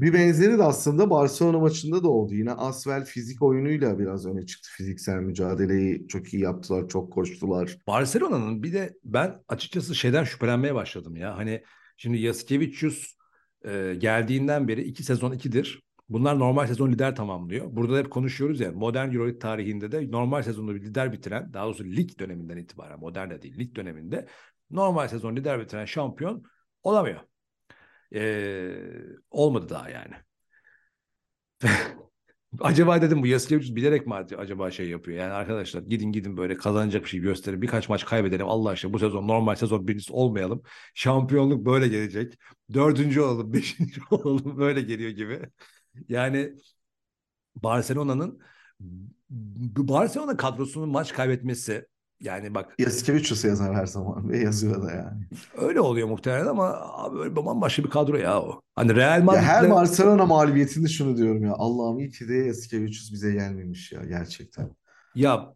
Bir 0.00 0.12
benzeri 0.12 0.58
de 0.58 0.62
aslında 0.62 1.10
Barcelona 1.10 1.58
maçında 1.58 2.02
da 2.02 2.08
oldu. 2.08 2.34
Yine 2.34 2.52
Asvel 2.52 3.04
fizik 3.04 3.42
oyunuyla 3.42 3.98
biraz 3.98 4.26
öne 4.26 4.46
çıktı. 4.46 4.68
Fiziksel 4.76 5.16
mücadeleyi 5.16 6.08
çok 6.08 6.34
iyi 6.34 6.42
yaptılar, 6.42 6.88
çok 6.88 7.12
koştular. 7.12 7.78
Barcelona'nın 7.86 8.62
bir 8.62 8.72
de 8.72 8.94
ben 9.04 9.42
açıkçası 9.48 9.94
şeyden 9.94 10.24
şüphelenmeye 10.24 10.74
başladım 10.74 11.16
ya. 11.16 11.36
Hani 11.36 11.62
şimdi 11.96 12.18
Yasikevicius 12.18 13.14
e, 13.64 13.94
geldiğinden 13.98 14.68
beri 14.68 14.82
iki 14.82 15.04
sezon 15.04 15.32
ikidir. 15.32 15.82
Bunlar 16.08 16.38
normal 16.38 16.66
sezon 16.66 16.92
lider 16.92 17.16
tamamlıyor. 17.16 17.66
Burada 17.70 17.98
hep 17.98 18.10
konuşuyoruz 18.10 18.60
ya 18.60 18.72
modern 18.72 19.12
Euroleague 19.12 19.38
tarihinde 19.38 19.92
de 19.92 20.10
normal 20.10 20.42
sezonda 20.42 20.74
bir 20.74 20.80
lider 20.80 21.12
bitiren 21.12 21.52
daha 21.52 21.64
doğrusu 21.64 21.84
lig 21.84 22.18
döneminden 22.18 22.56
itibaren 22.56 23.00
modern 23.00 23.30
de 23.30 23.42
değil 23.42 23.58
lig 23.58 23.76
döneminde 23.76 24.26
normal 24.70 25.08
sezon 25.08 25.36
lider 25.36 25.60
bitiren 25.60 25.84
şampiyon 25.84 26.44
olamıyor. 26.82 27.29
E, 28.14 28.72
olmadı 29.30 29.68
daha 29.68 29.90
yani. 29.90 30.14
Acaba 32.60 33.02
dedim 33.02 33.22
bu 33.22 33.26
Yasikevicius 33.26 33.76
bilerek 33.76 34.06
mi 34.06 34.14
acaba 34.14 34.70
şey 34.70 34.88
yapıyor? 34.88 35.18
Yani 35.18 35.32
arkadaşlar 35.32 35.82
gidin 35.82 36.12
gidin 36.12 36.36
böyle 36.36 36.56
kazanacak 36.56 37.04
bir 37.04 37.08
şey 37.08 37.20
gösterin. 37.20 37.62
Birkaç 37.62 37.88
maç 37.88 38.04
kaybedelim. 38.04 38.46
Allah 38.48 38.70
aşkına 38.70 38.92
bu 38.92 38.98
sezon 38.98 39.28
normal 39.28 39.54
sezon 39.54 39.88
birincisi 39.88 40.12
olmayalım. 40.12 40.62
Şampiyonluk 40.94 41.66
böyle 41.66 41.88
gelecek. 41.88 42.34
Dördüncü 42.74 43.20
olalım, 43.20 43.52
beşinci 43.52 44.00
olalım 44.10 44.58
böyle 44.58 44.82
geliyor 44.82 45.10
gibi. 45.10 45.42
Yani 46.08 46.52
Barcelona'nın 47.56 48.40
Barcelona 49.30 50.36
kadrosunun 50.36 50.88
maç 50.88 51.12
kaybetmesi 51.12 51.86
yani 52.20 52.54
bak 52.54 52.74
Yasikevicius'u 52.78 53.48
yazar 53.48 53.74
her 53.74 53.86
zaman 53.86 54.28
ve 54.30 54.38
yazıyor 54.38 54.82
da 54.82 54.90
yani. 54.92 55.22
öyle 55.58 55.80
oluyor 55.80 56.08
muhtemelen 56.08 56.46
ama 56.46 56.76
abi 56.80 57.18
öyle 57.18 57.36
bambaşka 57.36 57.84
bir 57.84 57.90
kadro 57.90 58.16
ya 58.16 58.40
o. 58.42 58.60
Hani 58.76 58.96
Real 58.96 59.22
Madrid'le 59.22 59.42
her 59.42 59.70
Barcelona 59.70 60.26
mağlubiyetinde 60.26 60.88
şunu 60.88 61.16
diyorum 61.16 61.42
ya. 61.44 61.52
Allah'ım 61.58 61.98
iyi 61.98 62.10
ki 62.10 62.28
de 62.28 62.34
Yasikevicius 62.34 63.12
bize 63.12 63.32
gelmemiş 63.32 63.92
ya 63.92 64.04
gerçekten. 64.04 64.70
ya 65.14 65.54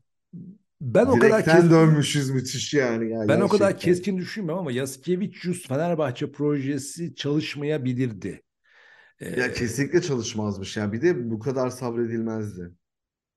ben 0.81 1.07
o 1.07 1.18
kadar 1.18 1.38
Direkten 1.38 1.61
kes- 1.62 1.70
dönmüşüz 1.70 2.31
müthiş 2.31 2.74
yani. 2.74 3.11
ya 3.12 3.29
ben 3.29 3.40
o 3.40 3.48
kadar 3.48 3.70
gerçekten. 3.70 3.92
keskin 3.92 4.16
düşünmüyorum 4.18 4.61
ama 4.61 4.72
Yasikevicius 4.72 5.68
Fenerbahçe 5.68 6.33
projesi 6.33 7.14
çalışmayabilirdi. 7.14 8.42
Ee, 9.20 9.40
Ya 9.40 9.53
kesinlikle 9.53 10.03
çalışmazmış 10.03 10.77
ya. 10.77 10.92
Bir 10.92 11.03
de 11.03 11.31
bu 11.31 11.38
kadar 11.38 11.70
sabredilmezdi. 11.70 12.70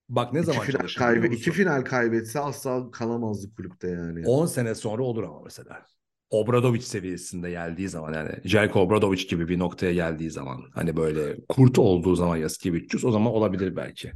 Bak 0.09 0.33
ne 0.33 0.39
İki 0.39 0.45
zaman 0.45 0.61
final 0.61 0.79
çalışır 0.79 0.99
kaybe 0.99 1.27
iki 1.27 1.51
final 1.51 1.81
kaybetse 1.81 2.39
asla 2.39 2.91
kalamazdı 2.91 3.55
kulüpte 3.55 3.87
yani. 3.87 4.27
10 4.27 4.45
sene 4.45 4.75
sonra 4.75 5.03
olur 5.03 5.23
ama 5.23 5.41
mesela. 5.43 5.85
Obradovic 6.29 6.81
seviyesinde 6.81 7.49
geldiği 7.49 7.89
zaman 7.89 8.13
yani 8.13 8.31
Jelko 8.43 8.79
Obradovic 8.79 9.23
gibi 9.29 9.47
bir 9.47 9.59
noktaya 9.59 9.93
geldiği 9.93 10.31
zaman 10.31 10.63
hani 10.73 10.97
böyle 10.97 11.37
kurt 11.49 11.79
olduğu 11.79 12.15
zaman 12.15 12.37
Yasikevicius 12.37 13.05
o 13.05 13.11
zaman 13.11 13.33
olabilir 13.33 13.75
belki. 13.75 14.11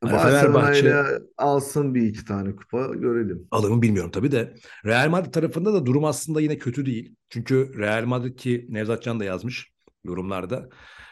Hani 0.00 0.22
Fenerbahçe 0.22 0.94
alsın 1.36 1.94
bir 1.94 2.02
iki 2.02 2.24
tane 2.24 2.56
kupa 2.56 2.86
görelim. 2.86 3.46
alır 3.50 3.70
mı 3.70 3.82
bilmiyorum 3.82 4.10
tabii 4.10 4.32
de. 4.32 4.54
Real 4.84 5.08
Madrid 5.08 5.32
tarafında 5.32 5.72
da 5.72 5.86
durum 5.86 6.04
aslında 6.04 6.40
yine 6.40 6.58
kötü 6.58 6.86
değil. 6.86 7.14
Çünkü 7.30 7.74
Real 7.78 8.04
Madrid 8.04 8.38
ki 8.38 8.66
Nevzat 8.68 9.02
Can 9.02 9.20
da 9.20 9.24
yazmış 9.24 9.70
yorumlarda. 10.04 10.68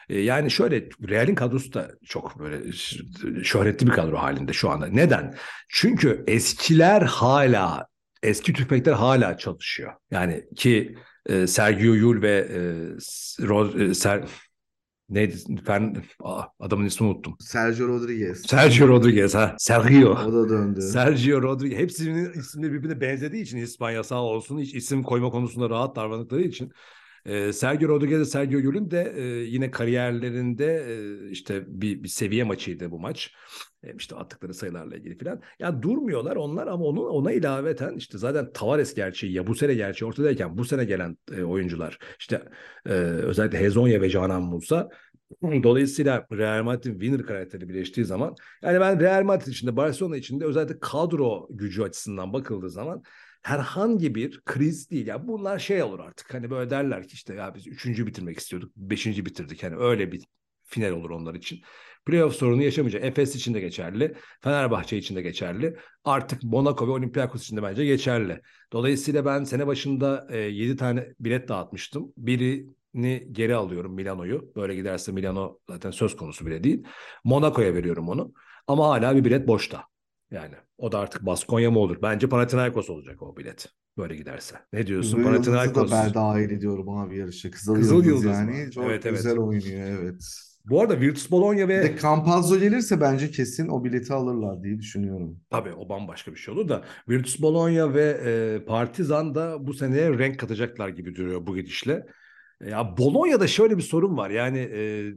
E, 0.08 0.20
Yani 0.20 0.50
şöyle 0.50 0.88
Real'in 1.08 1.34
kadrosu 1.34 1.72
da 1.72 1.90
çok 2.04 2.38
böyle 2.38 2.72
şöhretli 3.44 3.86
bir 3.86 3.92
kadro 3.92 4.16
halinde 4.18 4.52
şu 4.52 4.70
anda. 4.70 4.86
Neden? 4.86 5.34
Çünkü 5.68 6.24
eskiler 6.26 7.02
hala 7.02 7.86
eski 8.22 8.52
tüfekler 8.52 8.92
hala 8.92 9.38
çalışıyor. 9.38 9.92
Yani 10.10 10.44
ki 10.56 10.96
e, 11.26 11.46
Sergio 11.46 11.94
Yul 11.94 12.22
ve 12.22 12.30
e, 12.50 12.58
S- 13.00 13.42
Ro- 13.42 13.90
e, 13.90 13.94
Ser 13.94 14.24
neydi? 15.08 15.36
Aa, 16.22 16.42
adamın 16.60 16.86
ismini 16.86 17.10
unuttum. 17.10 17.36
Sergio 17.40 17.88
Rodriguez. 17.88 18.42
Sergio 18.46 18.88
Rodriguez 18.88 19.34
ha. 19.34 19.54
Sergio. 19.58 20.10
O 20.10 20.32
da 20.32 20.48
döndü. 20.48 20.80
Sergio 20.82 21.42
Rodriguez. 21.42 21.78
Hepsinin 21.78 22.32
isimleri 22.32 22.72
birbirine 22.72 23.00
benzediği 23.00 23.42
için 23.42 23.58
İspanya 23.58 24.04
sağ 24.04 24.22
olsun. 24.22 24.58
Hiç 24.58 24.74
isim 24.74 25.02
koyma 25.02 25.30
konusunda 25.30 25.70
rahat 25.70 25.96
davrandıkları 25.96 26.42
için. 26.42 26.72
E, 27.26 27.52
Sergio 27.52 27.88
Rodriguez 27.88 28.30
Sergio 28.30 28.58
Yul'ün 28.58 28.90
de 28.90 29.14
e, 29.16 29.22
yine 29.24 29.70
kariyerlerinde 29.70 30.84
e, 30.88 31.30
işte 31.30 31.64
bir, 31.66 32.02
bir 32.02 32.08
seviye 32.08 32.44
maçıydı 32.44 32.90
bu 32.90 33.00
maç. 33.00 33.32
E, 33.82 33.94
işte 33.98 34.16
attıkları 34.16 34.54
sayılarla 34.54 34.96
ilgili 34.96 35.18
falan. 35.18 35.40
Ya 35.58 35.82
durmuyorlar 35.82 36.36
onlar 36.36 36.66
ama 36.66 36.84
onu 36.84 37.00
ona 37.00 37.32
ilaveten 37.32 37.96
işte 37.96 38.18
zaten 38.18 38.52
Tavares 38.52 38.94
gerçeği 38.94 39.32
ya 39.32 39.46
bu 39.46 39.54
sene 39.54 39.74
gerçeği 39.74 40.08
ortadayken 40.08 40.58
bu 40.58 40.64
sene 40.64 40.84
gelen 40.84 41.16
e, 41.32 41.42
oyuncular 41.42 41.98
işte 42.18 42.42
e, 42.86 42.90
özellikle 42.92 43.58
Hezonya 43.58 44.00
ve 44.00 44.10
Canan 44.10 44.42
Musa 44.42 44.90
Dolayısıyla 45.42 46.26
Real 46.32 46.62
Madrid'in 46.62 47.00
winner 47.00 47.26
karakteri 47.26 47.68
birleştiği 47.68 48.04
zaman 48.04 48.34
yani 48.62 48.80
ben 48.80 49.00
Real 49.00 49.22
Madrid 49.22 49.46
içinde 49.46 49.76
Barcelona 49.76 50.16
içinde 50.16 50.44
özellikle 50.44 50.78
kadro 50.80 51.48
gücü 51.50 51.82
açısından 51.82 52.32
bakıldığı 52.32 52.70
zaman 52.70 53.02
herhangi 53.44 54.14
bir 54.14 54.40
kriz 54.40 54.90
değil. 54.90 55.06
Ya 55.06 55.28
bunlar 55.28 55.58
şey 55.58 55.82
olur 55.82 56.00
artık 56.00 56.34
hani 56.34 56.50
böyle 56.50 56.70
derler 56.70 57.08
ki 57.08 57.14
işte 57.14 57.34
ya 57.34 57.54
biz 57.54 57.66
üçüncü 57.66 58.06
bitirmek 58.06 58.38
istiyorduk. 58.38 58.72
Beşinci 58.76 59.26
bitirdik. 59.26 59.62
Yani 59.62 59.76
öyle 59.76 60.12
bir 60.12 60.24
final 60.64 60.90
olur 60.90 61.10
onlar 61.10 61.34
için. 61.34 61.60
Playoff 62.06 62.36
sorunu 62.36 62.62
yaşamayacak. 62.62 63.04
Efes 63.04 63.36
için 63.36 63.54
de 63.54 63.60
geçerli. 63.60 64.14
Fenerbahçe 64.40 64.96
için 64.96 65.16
de 65.16 65.22
geçerli. 65.22 65.76
Artık 66.04 66.42
Monaco 66.42 66.86
ve 66.86 66.90
Olympiakos 66.90 67.42
için 67.42 67.56
de 67.56 67.62
bence 67.62 67.84
geçerli. 67.84 68.40
Dolayısıyla 68.72 69.24
ben 69.24 69.44
sene 69.44 69.66
başında 69.66 70.26
e, 70.30 70.38
7 70.38 70.76
tane 70.76 71.08
bilet 71.20 71.48
dağıtmıştım. 71.48 72.12
Birini 72.16 73.32
geri 73.32 73.54
alıyorum 73.54 73.94
Milano'yu. 73.94 74.52
Böyle 74.56 74.74
giderse 74.74 75.12
Milano 75.12 75.58
zaten 75.68 75.90
söz 75.90 76.16
konusu 76.16 76.46
bile 76.46 76.64
değil. 76.64 76.84
Monaco'ya 77.24 77.74
veriyorum 77.74 78.08
onu. 78.08 78.32
Ama 78.66 78.88
hala 78.88 79.16
bir 79.16 79.24
bilet 79.24 79.48
boşta. 79.48 79.93
Yani 80.34 80.54
o 80.78 80.92
da 80.92 80.98
artık 80.98 81.26
Baskonya 81.26 81.70
mı 81.70 81.78
olur? 81.78 81.96
Bence 82.02 82.28
Panathinaikos 82.28 82.90
olacak 82.90 83.22
o 83.22 83.36
bilet. 83.36 83.66
Böyle 83.98 84.16
giderse. 84.16 84.56
Ne 84.72 84.86
diyorsun? 84.86 85.16
Kızıl 85.18 85.30
Yıldız'ı 85.32 85.52
da 85.52 85.56
Panathinaikos. 85.56 85.92
ben 85.92 86.14
dahil 86.14 86.50
ediyorum 86.50 86.88
abi 86.88 87.18
yarışa. 87.18 87.50
Kızıl, 87.50 87.74
Kızıl 87.74 88.04
Yıldız, 88.04 88.24
Yıldız 88.24 88.38
yani 88.38 88.64
mı? 88.64 88.70
çok 88.70 88.84
Evet, 88.84 89.06
evet. 89.06 89.16
güzel 89.16 89.38
oynuyor 89.38 89.86
evet. 90.02 90.22
Bu 90.64 90.80
arada 90.80 91.00
Virtus 91.00 91.30
Bologna 91.30 91.68
ve 91.68 91.82
de 91.82 91.98
Campazzo 92.02 92.58
gelirse 92.58 93.00
bence 93.00 93.30
kesin 93.30 93.68
o 93.68 93.84
bileti 93.84 94.12
alırlar 94.12 94.62
diye 94.62 94.78
düşünüyorum. 94.78 95.40
Tabii 95.50 95.72
o 95.72 95.88
bambaşka 95.88 96.32
bir 96.32 96.36
şey 96.36 96.54
olur 96.54 96.68
da 96.68 96.84
Virtus 97.08 97.42
Bologna 97.42 97.94
ve 97.94 98.20
e, 98.24 98.64
Partizan 98.64 99.34
da 99.34 99.66
bu 99.66 99.74
seneye 99.74 100.18
renk 100.18 100.38
katacaklar 100.40 100.88
gibi 100.88 101.14
duruyor 101.16 101.46
bu 101.46 101.56
gidişle. 101.56 102.06
E, 102.60 102.70
Ya 102.70 102.96
Bologna'da 102.98 103.46
şöyle 103.46 103.76
bir 103.76 103.82
sorun 103.82 104.16
var. 104.16 104.30
Yani 104.30 104.58
e, 104.58 105.12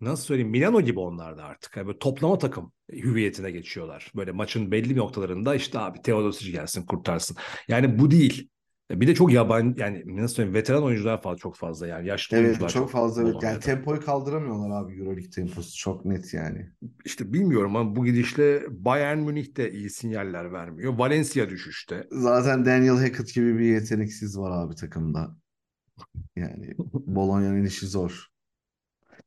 nasıl 0.00 0.24
söyleyeyim 0.24 0.50
Milano 0.50 0.80
gibi 0.80 1.00
onlar 1.00 1.38
da 1.38 1.44
artık. 1.44 1.76
Yani 1.76 1.86
böyle 1.86 1.98
toplama 1.98 2.38
takım 2.38 2.72
hüviyetine 2.92 3.50
geçiyorlar. 3.50 4.12
Böyle 4.16 4.32
maçın 4.32 4.70
belli 4.70 4.90
bir 4.90 4.96
noktalarında 4.96 5.54
işte 5.54 5.78
abi 5.78 6.02
Teodosic 6.02 6.52
gelsin 6.52 6.86
kurtarsın. 6.86 7.36
Yani 7.68 7.98
bu 7.98 8.10
değil. 8.10 8.50
Bir 8.90 9.06
de 9.06 9.14
çok 9.14 9.32
yabancı 9.32 9.80
yani 9.80 10.02
nasıl 10.06 10.34
söyleyeyim 10.34 10.54
veteran 10.54 10.82
oyuncular 10.82 11.22
falan 11.22 11.36
çok 11.36 11.56
fazla 11.56 11.86
yani 11.86 12.08
yaşlı 12.08 12.36
Evet 12.36 12.46
oyuncular 12.46 12.68
çok 12.68 12.90
fazla 12.90 13.22
evet. 13.22 13.42
Yani 13.42 13.60
tempoyu 13.60 14.00
kaldıramıyorlar 14.00 14.82
abi 14.82 14.98
Euroleague 14.98 15.30
temposu 15.30 15.76
çok 15.76 16.04
net 16.04 16.34
yani. 16.34 16.70
İşte 17.04 17.32
bilmiyorum 17.32 17.76
ama 17.76 17.96
bu 17.96 18.04
gidişle 18.04 18.62
Bayern 18.70 19.18
Münih 19.18 19.56
de 19.56 19.72
iyi 19.72 19.90
sinyaller 19.90 20.52
vermiyor. 20.52 20.98
Valencia 20.98 21.48
düşüşte. 21.48 22.06
Zaten 22.10 22.64
Daniel 22.64 22.96
Hackett 22.96 23.34
gibi 23.34 23.58
bir 23.58 23.64
yeteneksiz 23.64 24.38
var 24.38 24.64
abi 24.64 24.74
takımda. 24.74 25.36
Yani 26.36 26.74
Bologna'nın 26.92 27.64
işi 27.64 27.86
zor. 27.86 28.35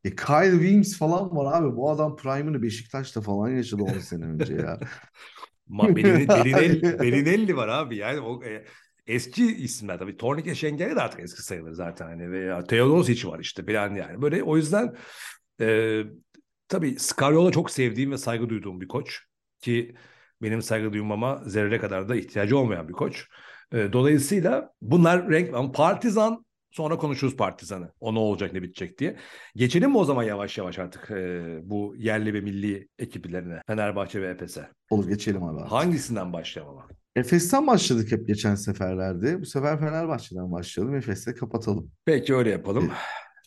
E 0.03 0.15
Kyle 0.15 0.51
Williams 0.51 0.97
falan 0.97 1.35
var 1.35 1.61
abi. 1.61 1.75
Bu 1.75 1.89
adam 1.89 2.15
prime'ını 2.15 2.61
Beşiktaş'ta 2.61 3.21
falan 3.21 3.49
yaşadı 3.49 3.83
10 3.83 3.99
sene 3.99 4.25
önce 4.25 4.53
ya. 4.53 4.79
Belinelli, 5.95 6.99
Belinelli 6.99 7.55
var 7.55 7.67
abi 7.67 7.95
yani 7.95 8.19
o 8.19 8.43
e, 8.43 8.65
eski 9.07 9.55
isimler 9.55 9.99
tabii. 9.99 10.17
Tornike 10.17 10.55
Şengeli 10.55 10.95
de 10.95 11.01
artık 11.01 11.19
eski 11.19 11.41
sayılır 11.41 11.71
zaten 11.71 12.05
hani 12.05 12.31
veya 12.31 12.63
Teodosic 12.63 13.27
var 13.27 13.39
işte 13.39 13.67
falan 13.67 13.95
yani. 13.95 14.21
Böyle 14.21 14.43
o 14.43 14.57
yüzden 14.57 14.95
e, 15.61 16.01
tabii 16.67 16.99
Scariola 16.99 17.51
çok 17.51 17.71
sevdiğim 17.71 18.11
ve 18.11 18.17
saygı 18.17 18.49
duyduğum 18.49 18.81
bir 18.81 18.87
koç 18.87 19.21
ki 19.59 19.95
benim 20.41 20.61
saygı 20.61 20.93
duymama 20.93 21.41
zerre 21.45 21.79
kadar 21.79 22.09
da 22.09 22.15
ihtiyacı 22.15 22.57
olmayan 22.57 22.87
bir 22.87 22.93
koç. 22.93 23.27
E, 23.73 23.93
dolayısıyla 23.93 24.73
bunlar 24.81 25.29
renk 25.29 25.73
Partizan 25.73 26.45
sonra 26.71 26.97
konuşuruz 26.97 27.35
Partizan'ı. 27.37 27.91
O 27.99 28.13
ne 28.15 28.19
olacak 28.19 28.53
ne 28.53 28.61
bitecek 28.61 28.99
diye. 28.99 29.17
Geçelim 29.55 29.89
mi 29.91 29.97
o 29.97 30.05
zaman 30.05 30.23
yavaş 30.23 30.57
yavaş 30.57 30.79
artık 30.79 31.11
e, 31.11 31.57
bu 31.63 31.95
yerli 31.97 32.33
ve 32.33 32.41
milli 32.41 32.87
ekiplerine 32.99 33.61
Fenerbahçe 33.67 34.21
ve 34.21 34.27
Efes'e. 34.27 34.69
Olur 34.89 35.07
geçelim 35.07 35.43
abi. 35.43 35.59
artık. 35.59 35.71
Hangisinden 35.71 36.33
başlayalım 36.33 36.73
ama? 36.77 36.87
Efes'ten 37.15 37.67
başladık 37.67 38.11
hep 38.11 38.27
geçen 38.27 38.55
seferlerde. 38.55 39.41
Bu 39.41 39.45
sefer 39.45 39.79
Fenerbahçe'den 39.79 40.51
başlayalım. 40.51 40.95
Efes'le 40.95 41.35
kapatalım. 41.39 41.91
Peki 42.05 42.35
öyle 42.35 42.49
yapalım. 42.49 42.91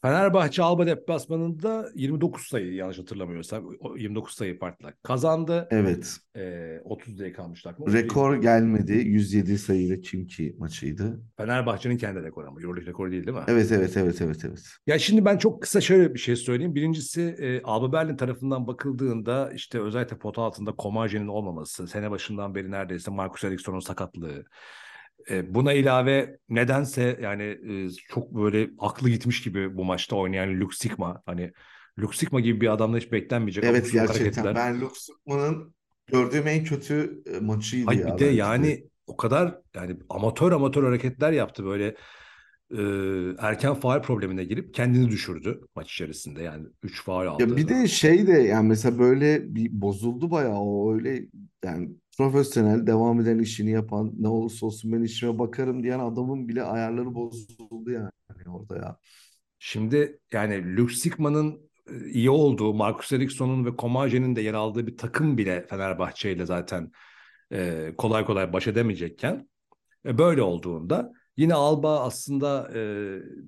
Fenerbahçe 0.02 0.62
Alba 0.62 0.86
deplasmanında 0.86 1.88
29 1.94 2.46
sayı 2.46 2.74
yanlış 2.74 2.98
hatırlamıyorsam 2.98 3.64
o 3.80 3.96
29 3.96 4.34
sayı 4.34 4.58
farkla 4.58 4.92
kazandı. 5.02 5.68
Evet. 5.70 6.16
Ee, 6.36 6.80
30 6.84 7.18
dakika 7.18 7.42
kalmışlar 7.42 7.74
mı? 7.78 7.92
Rekor 7.92 8.36
gelmedi. 8.36 8.92
107 8.92 9.58
sayıyla 9.58 10.00
Kimki 10.00 10.56
maçıydı. 10.58 11.20
Fenerbahçe'nin 11.36 11.96
kendi 11.96 12.22
rekoru 12.22 12.48
ama 12.48 12.60
Euroleague 12.60 12.90
rekoru 12.90 13.10
değil 13.10 13.26
değil 13.26 13.36
mi? 13.36 13.44
Evet 13.48 13.72
evet 13.72 13.96
evet 13.96 14.22
evet 14.22 14.44
evet. 14.44 14.64
Ya 14.86 14.98
şimdi 14.98 15.24
ben 15.24 15.38
çok 15.38 15.62
kısa 15.62 15.80
şöyle 15.80 16.14
bir 16.14 16.18
şey 16.18 16.36
söyleyeyim. 16.36 16.74
Birincisi 16.74 17.22
e, 17.38 17.62
Alba 17.62 17.92
Berlin 17.92 18.16
tarafından 18.16 18.66
bakıldığında 18.66 19.52
işte 19.54 19.80
özellikle 19.80 20.18
pota 20.18 20.42
altında 20.42 20.72
Komaje'nin 20.72 21.28
olmaması, 21.28 21.88
sene 21.88 22.10
başından 22.10 22.54
beri 22.54 22.70
neredeyse 22.70 23.10
Marcus 23.10 23.44
Eriksson'un 23.44 23.80
sakatlığı. 23.80 24.44
E, 25.30 25.54
buna 25.54 25.72
ilave 25.72 26.38
nedense 26.48 27.18
yani 27.22 27.42
e, 27.42 27.90
çok 28.08 28.34
böyle 28.34 28.70
aklı 28.78 29.10
gitmiş 29.10 29.42
gibi 29.42 29.76
bu 29.76 29.84
maçta 29.84 30.16
oynayan 30.16 30.60
Luke 30.60 30.76
Sigma. 30.76 31.22
Hani 31.26 31.52
Luke 31.98 32.16
Sigma 32.16 32.40
gibi 32.40 32.60
bir 32.60 32.72
adamla 32.72 32.96
hiç 32.98 33.12
beklenmeyecek 33.12 33.64
Evet 33.64 33.92
gerçekten. 33.92 34.44
hareketler. 34.44 34.54
Ben 34.54 34.80
Luke 34.80 35.00
Sukman'ın 35.00 35.74
gördüğüm 36.06 36.46
en 36.48 36.64
kötü 36.64 37.22
maçıydı 37.40 37.86
Hayır 37.86 38.00
ya 38.00 38.14
bir 38.14 38.20
de 38.20 38.24
de. 38.24 38.30
yani 38.30 38.84
o 39.06 39.16
kadar 39.16 39.58
yani 39.74 39.96
amatör 40.08 40.52
amatör 40.52 40.84
hareketler 40.84 41.32
yaptı 41.32 41.64
böyle 41.64 41.94
e, 42.70 42.82
erken 43.38 43.74
faul 43.74 44.02
problemine 44.02 44.44
girip 44.44 44.74
kendini 44.74 45.10
düşürdü 45.10 45.60
maç 45.76 45.92
içerisinde 45.92 46.42
yani 46.42 46.66
3 46.82 47.02
faul 47.02 47.26
aldı. 47.26 47.42
Ya 47.42 47.56
bir 47.56 47.68
de 47.68 47.88
şey 47.88 48.26
de 48.26 48.32
yani 48.32 48.68
mesela 48.68 48.98
böyle 48.98 49.54
bir 49.54 49.80
bozuldu 49.80 50.30
bayağı 50.30 50.60
o 50.60 50.94
öyle 50.94 51.26
yani 51.64 51.90
profesyonel 52.18 52.86
devam 52.86 53.20
eden 53.20 53.38
işini 53.38 53.70
yapan 53.70 54.12
ne 54.18 54.28
olursa 54.28 54.66
olsun 54.66 54.92
ben 54.92 55.02
işime 55.02 55.38
bakarım 55.38 55.82
diyen 55.82 55.98
adamın 55.98 56.48
bile 56.48 56.62
ayarları 56.62 57.14
bozuldu 57.14 57.90
yani 57.90 58.10
orada 58.48 58.76
ya. 58.76 58.98
Şimdi 59.58 60.20
yani 60.32 60.76
Luke 60.76 60.94
Sigma'nın 60.94 61.70
e, 61.90 62.10
iyi 62.10 62.30
olduğu, 62.30 62.74
Marcus 62.74 63.12
Eriksson'un 63.12 63.64
ve 63.64 63.76
Komaje'nin 63.76 64.36
de 64.36 64.40
yer 64.40 64.54
aldığı 64.54 64.86
bir 64.86 64.96
takım 64.96 65.38
bile 65.38 65.66
Fenerbahçe 65.70 66.32
ile 66.32 66.46
zaten 66.46 66.92
e, 67.52 67.92
kolay 67.98 68.24
kolay 68.24 68.52
baş 68.52 68.66
edemeyecekken 68.66 69.48
e, 70.06 70.18
böyle 70.18 70.42
olduğunda 70.42 71.12
yine 71.36 71.54
Alba 71.54 72.00
aslında 72.00 72.70
e, 72.74 72.80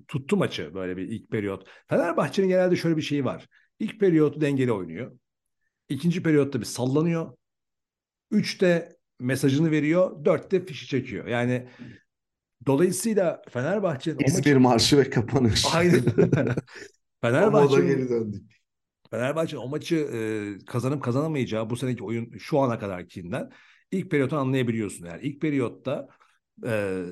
tuttu 0.07 0.37
maçı 0.37 0.73
böyle 0.73 0.97
bir 0.97 1.03
ilk 1.09 1.31
periyot. 1.31 1.67
Fenerbahçe'nin 1.87 2.47
genelde 2.47 2.75
şöyle 2.75 2.97
bir 2.97 3.01
şeyi 3.01 3.25
var. 3.25 3.47
İlk 3.79 3.99
periyotu 3.99 4.41
dengeli 4.41 4.71
oynuyor. 4.71 5.19
İkinci 5.89 6.23
periyotta 6.23 6.59
bir 6.59 6.65
sallanıyor. 6.65 7.37
Üçte 8.35 8.95
mesajını 9.19 9.71
veriyor. 9.71 10.25
Dörtte 10.25 10.65
fişi 10.65 10.87
çekiyor. 10.87 11.27
Yani 11.27 11.67
dolayısıyla 12.65 13.41
Fenerbahçe'nin 13.49 14.25
İzmir 14.25 14.55
maçı... 14.55 14.59
marşı 14.59 14.97
ve 14.97 15.09
kapanış. 15.09 15.65
Aynen. 15.75 16.01
Fenerbahçe'nin 17.21 17.87
geri 17.87 18.09
döndük. 18.09 18.55
Fenerbahçe 19.11 19.57
o 19.57 19.67
maçı 19.69 19.95
e, 19.95 20.19
kazanıp 20.65 21.03
kazanamayacağı 21.03 21.69
bu 21.69 21.77
seneki 21.77 22.03
oyun 22.03 22.37
şu 22.37 22.59
ana 22.59 22.79
kadarkinden 22.79 23.51
ilk 23.91 24.11
periyottan 24.11 24.37
anlayabiliyorsun. 24.37 25.05
Yani 25.05 25.21
ilk 25.21 25.41
periyotta 25.41 26.07
e, 26.65 27.03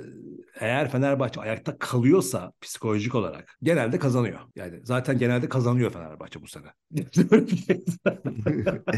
eğer 0.60 0.90
Fenerbahçe 0.90 1.42
ayakta 1.42 1.78
kalıyorsa 1.78 2.54
psikolojik 2.62 3.16
olarak 3.16 3.58
genelde 3.64 4.00
kazanıyor. 4.00 4.40
Yani 4.56 4.80
zaten 4.84 5.18
genelde 5.18 5.50
kazanıyor 5.50 5.92
Fenerbahçe 5.92 6.42
bu 6.42 6.48
sene. 6.48 6.68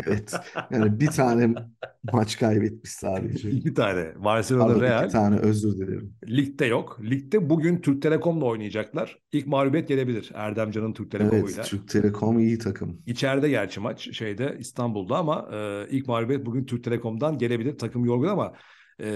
Evet. 0.06 0.34
Yani 0.72 1.00
bir 1.00 1.08
tane 1.08 1.54
maç 2.14 2.40
kaybetmiş 2.40 2.92
sadece. 2.92 3.50
İki 3.52 3.74
tane. 3.74 4.24
Barcelona 4.24 4.82
Real. 4.82 5.04
iki 5.04 5.12
tane 5.14 5.38
özür 5.38 5.78
dilerim. 5.78 6.14
Ligde 6.28 6.66
yok. 6.66 7.00
Ligde 7.04 7.50
bugün 7.50 7.82
Türk 7.82 8.02
Telekom'la 8.02 8.46
oynayacaklar. 8.46 9.20
İlk 9.32 9.48
mağlubiyet 9.48 9.88
gelebilir 9.88 10.32
Erdemcan'ın 10.34 10.94
Türk 10.94 11.12
Telekom'uyla. 11.12 11.56
Evet, 11.56 11.66
Türk 11.66 11.88
Telekom 11.88 12.40
iyi 12.40 12.58
takım. 12.58 13.02
İçeride 13.06 13.50
gerçi 13.50 13.80
maç 13.80 14.18
şeyde 14.18 14.56
İstanbul'da 14.60 15.18
ama 15.18 15.50
e, 15.54 15.88
ilk 15.90 16.08
mağlubiyet 16.08 16.46
bugün 16.46 16.66
Türk 16.66 16.84
Telekom'dan 16.84 17.38
gelebilir. 17.38 17.78
Takım 17.78 18.06
yorgun 18.06 18.28
ama 18.28 18.54
e, 19.02 19.08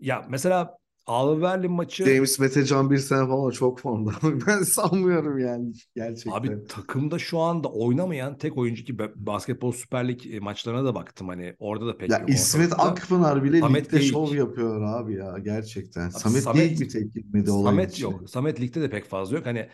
ya 0.00 0.26
mesela 0.30 0.78
Alverlin 1.06 1.72
maçı 1.72 2.04
James 2.04 2.38
Metecan 2.38 2.90
bir 2.90 2.98
sene 2.98 3.26
falan 3.28 3.50
çok 3.50 3.80
formda. 3.80 4.10
Ben 4.46 4.62
sanmıyorum 4.62 5.38
yani 5.38 5.72
gerçekten. 5.96 6.30
abi 6.32 6.64
takımda 6.68 7.18
şu 7.18 7.38
anda 7.38 7.68
oynamayan 7.68 8.38
tek 8.38 8.56
oyuncu 8.58 8.84
ki 8.84 8.94
ba- 8.94 9.12
basketbol 9.16 9.72
Süper 9.72 10.08
Lig 10.08 10.26
e, 10.34 10.40
maçlarına 10.40 10.84
da 10.84 10.94
baktım 10.94 11.28
hani 11.28 11.56
orada 11.58 11.86
da 11.86 11.96
pek 11.98 12.10
Ya 12.10 12.18
yok 12.18 12.28
İsmet 12.30 12.72
ortalıkta. 12.72 12.82
Akpınar 12.90 13.44
bile 13.44 13.60
Samet 13.60 13.86
ligde 13.86 13.96
Geyik. 13.98 14.12
şov 14.12 14.34
yapıyor 14.34 14.82
abi 14.82 15.14
ya 15.14 15.38
gerçekten. 15.38 16.08
Samet, 16.08 16.42
Samet- 16.42 16.54
Geyik 16.54 16.80
bir 16.80 16.88
tek 16.88 17.14
gitmedi 17.14 17.50
olayın 17.50 17.64
Samet 17.64 17.92
içine. 17.92 18.10
yok. 18.10 18.30
Samet 18.30 18.60
ligde 18.60 18.80
de 18.82 18.90
pek 18.90 19.04
fazla 19.04 19.36
yok. 19.36 19.46
Hani 19.46 19.68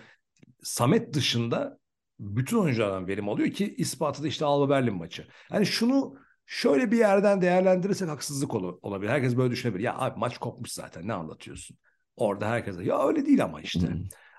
Samet 0.63 1.15
dışında 1.15 1.79
bütün 2.21 2.57
oyunculardan 2.59 3.07
verim 3.09 3.29
alıyor 3.29 3.51
ki 3.51 3.75
ispatı 3.79 4.23
da 4.23 4.29
işte 4.29 4.45
Alba 4.45 4.69
Berlin 4.71 4.95
maçı. 4.95 5.27
Hani 5.51 5.67
şunu 5.67 6.15
şöyle 6.51 6.91
bir 6.91 6.99
yerden 6.99 7.43
değerlendirirsek 7.43 8.09
haksızlık 8.09 8.55
ol- 8.55 8.79
olabilir. 8.83 9.11
Herkes 9.11 9.37
böyle 9.37 9.51
düşünebilir. 9.51 9.85
Ya 9.85 9.99
abi 9.99 10.19
maç 10.19 10.39
kopmuş 10.39 10.73
zaten 10.73 11.09
ne 11.09 11.13
anlatıyorsun? 11.13 11.79
Orada 12.17 12.49
herkes 12.51 12.77
ya 12.83 13.07
öyle 13.09 13.27
değil 13.27 13.45
ama 13.45 13.61
işte. 13.61 13.87
Hı. 13.87 13.93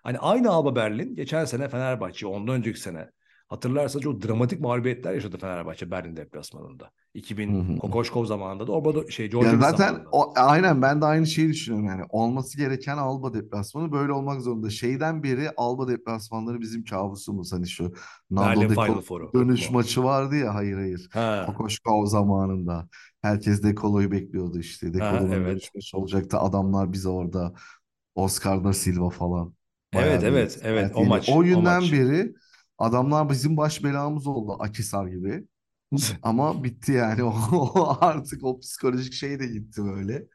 Hani 0.03 0.19
aynı 0.19 0.49
Alba 0.49 0.75
Berlin 0.75 1.15
geçen 1.15 1.45
sene 1.45 1.69
Fenerbahçe 1.69 2.27
ondan 2.27 2.55
önceki 2.55 2.79
sene 2.79 3.11
hatırlarsanız 3.51 4.03
çok 4.03 4.21
dramatik 4.27 4.59
mağlubiyetler 4.61 5.13
yaşadı 5.13 5.37
Fenerbahçe 5.37 5.91
Berlin 5.91 6.17
deplasmanında. 6.17 6.91
2000 7.13 7.59
Hı 7.69 7.73
hı. 7.73 7.77
Kokoşkov 7.79 8.25
zamanında 8.25 8.67
da 8.67 8.71
orada 8.71 9.11
şey 9.11 9.29
Yani 9.39 9.59
George 9.59 9.59
zaten 9.61 9.95
zamanında. 9.95 10.09
o, 10.11 10.33
aynen 10.35 10.81
ben 10.81 11.01
de 11.01 11.05
aynı 11.05 11.27
şeyi 11.27 11.49
düşünüyorum 11.49 11.87
yani 11.87 12.03
olması 12.09 12.57
gereken 12.57 12.97
Alba 12.97 13.33
deplasmanı 13.33 13.91
böyle 13.91 14.11
olmak 14.11 14.41
zorunda. 14.41 14.69
Şeyden 14.69 15.23
beri 15.23 15.49
Alba 15.57 15.87
deplasmanları 15.87 16.61
bizim 16.61 16.83
kabusumuz 16.85 17.53
hani 17.53 17.67
şu 17.69 17.93
Nando 18.31 18.69
dönüş 19.33 19.69
mu? 19.69 19.75
maçı 19.75 20.03
vardı 20.03 20.35
ya 20.35 20.55
hayır 20.55 20.75
hayır. 20.77 21.09
Ha. 21.13 21.45
Kokoşkov 21.45 22.05
zamanında 22.05 22.89
herkes 23.21 23.63
De 23.63 23.75
Colo'yu 23.75 24.11
bekliyordu 24.11 24.59
işte. 24.59 24.93
De 24.93 24.99
Ha, 24.99 25.09
Colo'nun 25.09 25.31
evet. 25.31 25.45
dönüş 25.45 25.75
maçı 25.75 25.97
olacaktı. 25.97 26.37
Adamlar 26.39 26.93
bize 26.93 27.09
orada 27.09 27.53
Oscar 28.15 28.63
da 28.63 28.73
Silva 28.73 29.09
falan. 29.09 29.55
Evet 29.93 30.03
Bayağı 30.03 30.27
bir 30.27 30.33
evet 30.33 30.59
evet 30.63 30.91
o 30.95 31.05
maç. 31.05 31.29
O 31.29 31.43
o 31.43 31.43
günden 31.43 31.63
maç. 31.63 31.91
beri 31.91 32.33
adamlar 32.81 33.29
bizim 33.29 33.57
baş 33.57 33.83
belamız 33.83 34.27
oldu 34.27 34.57
Akisar 34.59 35.07
gibi. 35.07 35.47
Ama 36.21 36.63
bitti 36.63 36.91
yani 36.91 37.23
o, 37.53 37.97
artık 38.01 38.43
o 38.43 38.59
psikolojik 38.59 39.13
şey 39.13 39.39
de 39.39 39.47
gitti 39.47 39.81
böyle. 39.85 40.27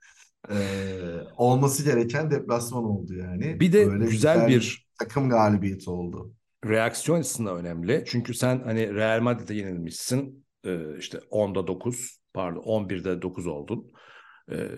Ee, 0.50 1.20
olması 1.36 1.84
gereken 1.84 2.30
deplasman 2.30 2.84
oldu 2.84 3.14
yani. 3.14 3.60
Bir 3.60 3.72
de 3.72 3.86
Böyle 3.86 4.04
güzel 4.06 4.48
bir 4.48 4.88
takım 4.98 5.30
galibiyeti 5.30 5.90
oldu. 5.90 6.34
reaksiyon 6.66 7.18
açısından 7.18 7.56
önemli. 7.58 8.04
Çünkü 8.06 8.34
sen 8.34 8.60
hani 8.64 8.94
Real 8.94 9.20
Madrid'e 9.20 9.54
yenilmişsin. 9.54 10.46
Ee, 10.64 10.98
işte 10.98 11.18
10'da 11.30 11.66
9 11.66 12.18
pardon 12.34 12.62
11'de 12.62 13.22
9 13.22 13.46
oldun. 13.46 13.92
Ee, 14.52 14.68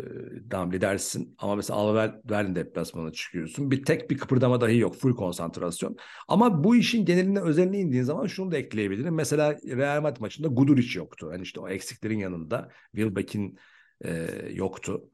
tamam 0.50 0.72
lidersin 0.72 1.34
ama 1.38 1.56
mesela 1.56 1.78
Alba 1.78 2.20
Berlin 2.24 2.54
deplasmanına 2.54 3.12
çıkıyorsun. 3.12 3.70
Bir 3.70 3.84
tek 3.84 4.10
bir 4.10 4.18
kıpırdama 4.18 4.60
dahi 4.60 4.78
yok. 4.78 4.96
Full 4.96 5.16
konsantrasyon. 5.16 5.96
Ama 6.28 6.64
bu 6.64 6.76
işin 6.76 7.04
geneline 7.04 7.40
özeline 7.40 7.78
indiğin 7.78 8.02
zaman 8.02 8.26
şunu 8.26 8.52
da 8.52 8.56
ekleyebilirim. 8.56 9.14
Mesela 9.14 9.56
Real 9.64 10.02
Madrid 10.02 10.20
maçında 10.20 10.48
Guduric 10.48 10.98
yoktu. 10.98 11.28
Hani 11.32 11.42
işte 11.42 11.60
o 11.60 11.68
eksiklerin 11.68 12.18
yanında 12.18 12.68
Wilbeck'in 12.94 13.58
e, 14.04 14.28
yoktu. 14.52 15.10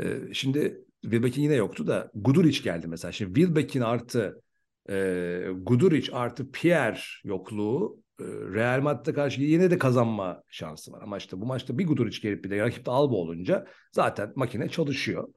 E, 0.00 0.04
şimdi 0.32 0.84
Wilbeck'in 1.02 1.42
yine 1.42 1.54
yoktu 1.54 1.86
da 1.86 2.10
Guduric 2.14 2.62
geldi 2.62 2.86
mesela. 2.86 3.12
Şimdi 3.12 3.40
Wilbeck'in 3.40 3.80
artı 3.80 4.42
e, 4.90 5.46
Guduric 5.62 6.12
artı 6.12 6.50
Pierre 6.50 7.00
yokluğu 7.24 8.02
e, 8.09 8.09
Real 8.54 8.80
Madrid'e 8.82 9.12
karşı 9.12 9.42
yine 9.42 9.70
de 9.70 9.78
kazanma 9.78 10.42
şansı 10.48 10.92
var. 10.92 11.02
Ama 11.02 11.18
işte 11.18 11.40
bu 11.40 11.46
maçta 11.46 11.78
bir 11.78 11.86
Guduric 11.86 12.20
gelip 12.22 12.44
bir 12.44 12.50
de 12.50 12.60
rakip 12.60 12.86
de 12.86 12.90
Alba 12.90 13.14
olunca 13.14 13.66
zaten 13.92 14.32
makine 14.36 14.68
çalışıyor. 14.68 15.28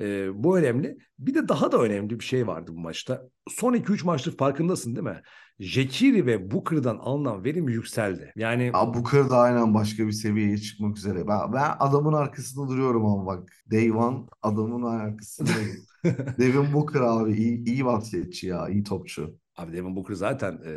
E, 0.00 0.28
bu 0.44 0.58
önemli. 0.58 0.98
Bir 1.18 1.34
de 1.34 1.48
daha 1.48 1.72
da 1.72 1.78
önemli 1.78 2.20
bir 2.20 2.24
şey 2.24 2.46
vardı 2.46 2.70
bu 2.74 2.80
maçta. 2.80 3.22
Son 3.48 3.74
2-3 3.74 4.04
maçtır 4.04 4.36
farkındasın 4.36 4.96
değil 4.96 5.06
mi? 5.06 5.22
Jekiri 5.60 6.26
ve 6.26 6.50
Booker'dan 6.50 6.96
alınan 6.96 7.44
verim 7.44 7.68
yükseldi. 7.68 8.32
Yani 8.36 8.64
Ya 8.64 8.94
Booker 8.94 9.30
da 9.30 9.38
aynen 9.38 9.74
başka 9.74 10.06
bir 10.06 10.12
seviyeye 10.12 10.58
çıkmak 10.58 10.96
üzere. 10.96 11.28
Ben, 11.28 11.52
ben 11.52 11.70
adamın 11.78 12.12
arkasında 12.12 12.68
duruyorum 12.68 13.06
ama 13.06 13.26
bak. 13.26 13.48
Day 13.70 13.92
One 13.92 14.26
adamın 14.42 14.82
arkasındayım. 14.82 15.76
Devin 16.38 16.72
Booker 16.72 17.00
abi 17.00 17.32
iyi, 17.32 17.64
iyi 17.64 17.84
basketçi 17.84 18.46
ya, 18.46 18.68
iyi 18.68 18.84
topçu. 18.84 19.38
Abi 19.56 19.72
Devin 19.72 19.96
Booker 19.96 20.14
zaten 20.14 20.60
e, 20.66 20.72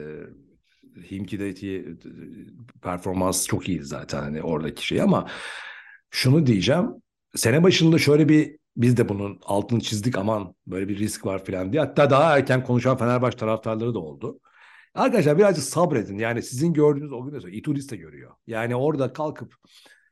Himki'deki 1.11 1.97
e, 2.05 2.79
performans 2.81 3.47
çok 3.47 3.69
iyi 3.69 3.83
zaten 3.83 4.21
hani 4.21 4.41
oradaki 4.41 4.87
şey 4.87 5.01
ama 5.01 5.27
şunu 6.09 6.45
diyeceğim. 6.45 6.87
Sene 7.35 7.63
başında 7.63 7.97
şöyle 7.97 8.29
bir 8.29 8.57
biz 8.75 8.97
de 8.97 9.09
bunun 9.09 9.39
altını 9.43 9.79
çizdik 9.79 10.17
aman 10.17 10.55
böyle 10.67 10.87
bir 10.89 10.97
risk 10.99 11.25
var 11.25 11.45
falan 11.45 11.73
diye. 11.73 11.81
Hatta 11.81 12.09
daha 12.09 12.37
erken 12.37 12.63
konuşan 12.63 12.97
Fenerbahçe 12.97 13.37
taraftarları 13.37 13.93
da 13.93 13.99
oldu. 13.99 14.39
Arkadaşlar 14.93 15.37
birazcık 15.37 15.63
sabredin. 15.63 16.17
Yani 16.17 16.43
sizin 16.43 16.73
gördüğünüz 16.73 17.11
o 17.11 17.25
gün 17.25 17.33
de 17.33 17.39
sonra 17.39 17.51
Itudis 17.51 17.91
de 17.91 17.95
görüyor. 17.97 18.31
Yani 18.47 18.75
orada 18.75 19.13
kalkıp 19.13 19.55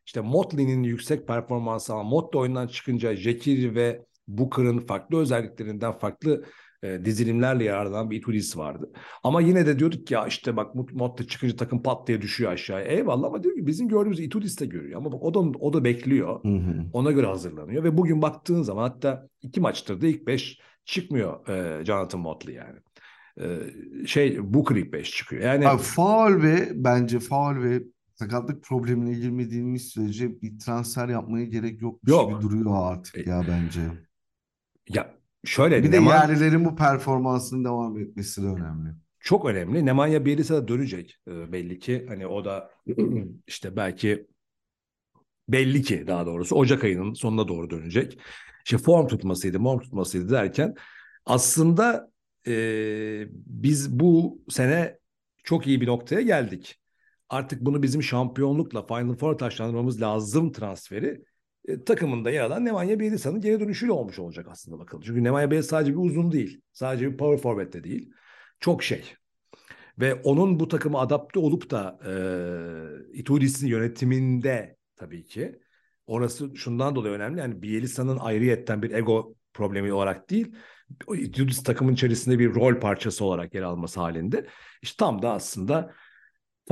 işte 0.06 0.22
Motley'nin 0.22 0.84
yüksek 0.84 1.28
performansı 1.28 1.94
ama 1.94 2.04
Motley 2.04 2.42
oyundan 2.42 2.68
çıkınca 2.68 3.16
Jekiri 3.16 3.76
ve 3.76 4.06
Booker'ın 4.28 4.80
farklı 4.80 5.18
özelliklerinden 5.18 5.92
farklı 5.92 6.46
e, 6.84 7.06
dizilimlerle 7.06 7.64
yararlanan 7.64 8.12
bir 8.12 8.18
Itudis 8.18 8.58
vardı. 8.58 8.92
Ama 9.24 9.42
yine 9.42 9.66
de 9.66 9.80
diyorduk 9.80 10.08
ki 10.08 10.14
ya 10.14 10.28
işte 10.28 10.58
bak 10.58 10.76
Motley 10.94 11.28
çıkınca 11.28 11.56
takım 11.56 11.84
pat 11.84 12.08
diye 12.08 12.22
düşüyor 12.22 12.52
aşağıya. 12.52 12.86
Eyvallah 12.86 13.28
ama 13.28 13.44
diyor 13.44 13.56
ki 13.56 13.68
bizim 13.68 13.88
gördüğümüz 13.88 14.20
Itudis 14.20 14.60
de 14.60 14.66
görüyor. 14.66 14.98
Ama 14.98 15.12
bak 15.12 15.24
o 15.24 15.34
da, 15.34 15.40
o 15.40 15.74
da 15.74 15.84
bekliyor. 15.84 16.44
Hı 16.44 16.48
hı. 16.48 16.86
Ona 16.94 17.12
göre 17.12 17.28
hazırlanıyor 17.28 17.84
ve 17.84 17.98
bugün 17.98 18.22
baktığın 18.22 18.62
zaman 18.62 18.90
hatta 18.90 19.28
iki 19.42 19.62
maçtır 19.62 20.02
da 20.02 20.08
ilk 20.08 20.28
beş 20.28 20.60
çıkmıyor 20.86 21.48
e, 21.50 21.86
Jonathan 21.86 22.22
Motley 22.22 22.56
yani. 22.56 22.80
E, 23.42 23.60
şey 24.08 24.54
Booker 24.54 24.76
ilk 24.76 24.94
beş 24.94 25.12
çıkıyor. 25.12 25.42
Yani 25.44 25.68
Abi 25.68 25.82
faul 25.82 26.42
ve 26.44 26.70
bence 26.76 27.20
faul 27.20 27.64
ve 27.64 27.84
sakatlık 28.14 28.64
problemine 28.64 29.14
girmediğimiz 29.14 29.88
sürece 29.88 30.42
bir 30.42 30.60
transfer 30.60 31.10
yapmaya 31.10 31.46
gerek 31.46 31.82
yokmuş 31.82 32.12
Yok. 32.12 32.32
gibi 32.32 32.42
duruyor 32.42 32.92
artık 32.92 33.18
E, 33.18 33.30
ya 33.30 33.44
bence. 33.48 33.82
ya 34.90 35.19
şöyle 35.46 35.84
Bir 35.84 35.92
de 35.92 35.96
Neman 35.96 36.16
yerlilerin 36.16 36.66
bu 36.66 36.76
performansının 36.76 37.66
devam 37.66 38.00
etmesi 38.00 38.44
de 38.44 38.48
önemli. 38.48 38.90
çok 39.20 39.46
önemli. 39.46 39.86
Nemanja 39.86 40.26
Bjelica 40.26 40.56
da 40.56 40.68
dönecek 40.68 41.18
e, 41.28 41.52
belli 41.52 41.80
ki. 41.80 42.06
Hani 42.10 42.28
o 42.28 42.46
da 42.46 42.72
işte 43.48 43.76
belki 43.76 44.28
belli 45.50 45.82
ki 45.82 46.08
daha 46.08 46.26
doğrusu 46.26 46.56
Ocak 46.56 46.84
ayının 46.84 47.14
sonuna 47.14 47.48
doğru 47.48 47.70
dönecek. 47.70 48.20
İşte 48.66 48.78
form 48.78 49.08
tutmasıydı, 49.08 49.58
form 49.60 49.80
tutmasıydı 49.80 50.30
derken 50.30 50.76
aslında 51.26 52.12
e, 52.48 52.54
biz 53.32 54.00
bu 54.00 54.42
sene 54.50 55.00
çok 55.44 55.68
iyi 55.68 55.82
bir 55.82 55.88
noktaya 55.88 56.22
geldik. 56.22 56.80
Artık 57.30 57.62
bunu 57.62 57.84
bizim 57.84 58.04
şampiyonlukla 58.04 58.88
Final 58.88 59.16
Four 59.16 59.38
taşlandırmamız 59.38 60.02
lazım 60.02 60.52
transferi 60.52 61.24
e, 61.68 61.84
takımında 61.84 62.32
yer 62.32 62.44
alan 62.44 62.66
Nemanja 62.66 63.00
Bjelica'nın 63.00 63.42
geri 63.42 63.60
dönüşüyle 63.60 63.92
olmuş 63.92 64.20
olacak 64.20 64.48
aslında 64.52 64.80
bakalım. 64.80 65.04
Çünkü 65.06 65.24
Nemanja 65.24 65.52
Bjelica 65.52 65.68
sadece 65.68 65.92
bir 65.92 65.98
uzun 65.98 66.32
değil. 66.32 66.62
Sadece 66.72 67.12
bir 67.12 67.18
power 67.18 67.44
forward 67.44 67.74
de 67.74 67.84
değil. 67.84 68.12
Çok 68.60 68.84
şey. 68.84 69.04
Ve 70.00 70.16
onun 70.16 70.60
bu 70.60 70.68
takıma 70.68 71.00
adapte 71.00 71.40
olup 71.40 71.70
da 71.72 72.00
e, 72.06 72.14
Itudis'in 73.20 73.68
yönetiminde 73.68 74.78
tabii 74.96 75.26
ki 75.26 75.60
orası 76.08 76.56
şundan 76.56 76.96
dolayı 76.96 77.14
önemli. 77.14 77.40
Yani 77.40 77.62
Bielitsa'nın 77.62 78.18
ayrıyetten 78.18 78.82
bir 78.82 78.92
ego 78.92 79.36
problemi 79.54 79.94
olarak 79.94 80.30
değil, 80.30 80.56
Itudis 81.14 81.64
takımın 81.64 81.94
içerisinde 81.94 82.40
bir 82.40 82.56
rol 82.56 82.80
parçası 82.80 83.26
olarak 83.26 83.54
yer 83.54 83.62
alması 83.62 84.00
halinde. 84.00 84.48
İşte 84.82 84.98
tam 85.00 85.22
da 85.22 85.32
aslında 85.32 85.94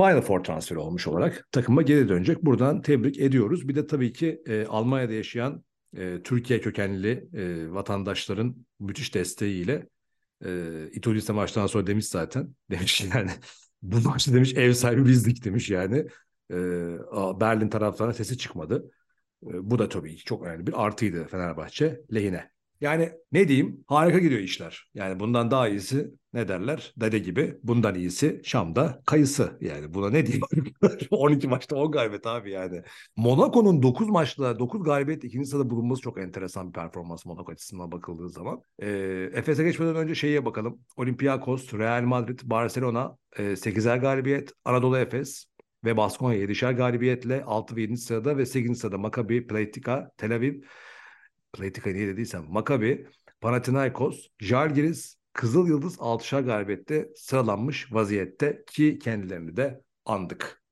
Final 0.00 0.20
Four 0.20 0.44
transferi 0.44 0.78
olmuş 0.78 1.06
olarak 1.06 1.48
takıma 1.52 1.82
geri 1.82 2.08
dönecek. 2.08 2.44
Buradan 2.44 2.82
tebrik 2.82 3.20
ediyoruz. 3.20 3.68
Bir 3.68 3.74
de 3.74 3.86
tabii 3.86 4.12
ki 4.12 4.42
e, 4.46 4.66
Almanya'da 4.66 5.12
yaşayan 5.12 5.64
e, 5.96 6.22
Türkiye 6.22 6.60
kökenli 6.60 7.28
e, 7.34 7.72
vatandaşların 7.72 8.56
müthiş 8.80 9.14
desteğiyle 9.14 9.88
e, 10.44 10.72
İtudis 10.92 11.28
maçtan 11.28 11.66
sonra 11.66 11.86
demiş 11.86 12.06
zaten. 12.06 12.54
Demiş 12.70 13.00
yani 13.14 13.30
bu 13.82 14.08
maçta 14.08 14.34
demiş 14.34 14.54
ev 14.54 14.72
sahibi 14.72 15.06
bizdik 15.06 15.44
demiş 15.44 15.70
yani. 15.70 16.06
E, 16.50 16.56
Berlin 17.40 17.68
taraftarına 17.68 18.12
sesi 18.12 18.38
çıkmadı. 18.38 18.90
E, 19.42 19.70
bu 19.70 19.78
da 19.78 19.88
tabii 19.88 20.16
ki 20.16 20.24
çok 20.24 20.46
önemli 20.46 20.66
bir 20.66 20.86
artıydı 20.86 21.26
Fenerbahçe 21.26 22.00
lehine. 22.14 22.50
Yani 22.80 23.12
ne 23.32 23.48
diyeyim 23.48 23.84
harika 23.86 24.18
gidiyor 24.18 24.40
işler. 24.40 24.90
Yani 24.94 25.20
bundan 25.20 25.50
daha 25.50 25.68
iyisi 25.68 26.10
ne 26.32 26.48
derler? 26.48 26.92
Dede 26.96 27.18
gibi. 27.18 27.58
Bundan 27.62 27.94
iyisi 27.94 28.40
Şam'da 28.44 29.02
kayısı. 29.06 29.58
Yani 29.60 29.94
buna 29.94 30.10
ne 30.10 30.26
diyeyim? 30.26 30.44
12 31.10 31.48
maçta 31.48 31.76
10 31.76 31.90
galibiyet 31.90 32.26
abi 32.26 32.50
yani. 32.50 32.82
Monaco'nun 33.16 33.82
9 33.82 34.08
maçta 34.08 34.58
9 34.58 34.82
galibiyet 34.82 35.24
ikinci 35.24 35.48
sırada 35.48 35.70
bulunması 35.70 36.02
çok 36.02 36.18
enteresan 36.18 36.68
bir 36.68 36.72
performans 36.72 37.26
Monaco 37.26 37.52
açısından 37.52 37.92
bakıldığı 37.92 38.28
zaman. 38.28 38.62
E, 38.78 38.88
Efes'e 39.32 39.64
geçmeden 39.64 39.96
önce 39.96 40.14
şeye 40.14 40.44
bakalım. 40.44 40.80
Olympiakos, 40.96 41.74
Real 41.74 42.02
Madrid, 42.02 42.40
Barcelona 42.44 43.16
e, 43.38 43.56
8'er 43.56 43.96
galibiyet. 43.96 44.52
Anadolu 44.64 44.98
Efes, 44.98 45.46
ve 45.84 45.96
Baskonya 45.96 46.38
7'şer 46.38 46.72
galibiyetle 46.72 47.44
6 47.44 47.76
ve 47.76 47.80
7. 47.80 47.96
sırada 47.96 48.36
ve 48.36 48.46
8. 48.46 48.78
sırada 48.78 48.98
Maccabi, 48.98 49.46
Pletika, 49.46 50.10
Tel 50.16 50.34
Aviv, 50.34 50.62
Pletika 51.52 51.90
niye 51.90 52.06
dediysem 52.08 52.44
Maccabi, 52.48 53.06
Panathinaikos, 53.40 54.28
Žalgiris, 54.40 55.16
Kızıl 55.32 55.68
Yıldız 55.68 55.96
6'şer 55.98 56.40
galibiyette 56.44 57.08
sıralanmış 57.16 57.92
vaziyette 57.92 58.64
ki 58.66 58.98
kendilerini 58.98 59.56
de 59.56 59.80
andık. 60.04 60.62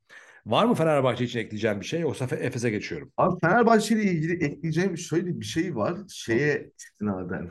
Var 0.46 0.64
mı 0.64 0.74
Fenerbahçe 0.74 1.24
için 1.24 1.38
ekleyeceğim 1.38 1.80
bir 1.80 1.86
şey 1.86 2.00
yoksa 2.00 2.24
Efes'e 2.24 2.70
geçiyorum. 2.70 3.12
Abi 3.16 3.40
Fenerbahçe 3.40 3.94
ile 3.94 4.02
ilgili 4.02 4.44
ekleyeceğim 4.44 4.98
şöyle 4.98 5.40
bir 5.40 5.44
şey 5.44 5.76
var. 5.76 5.96
Şeye 6.08 6.70
istinaden 6.78 7.50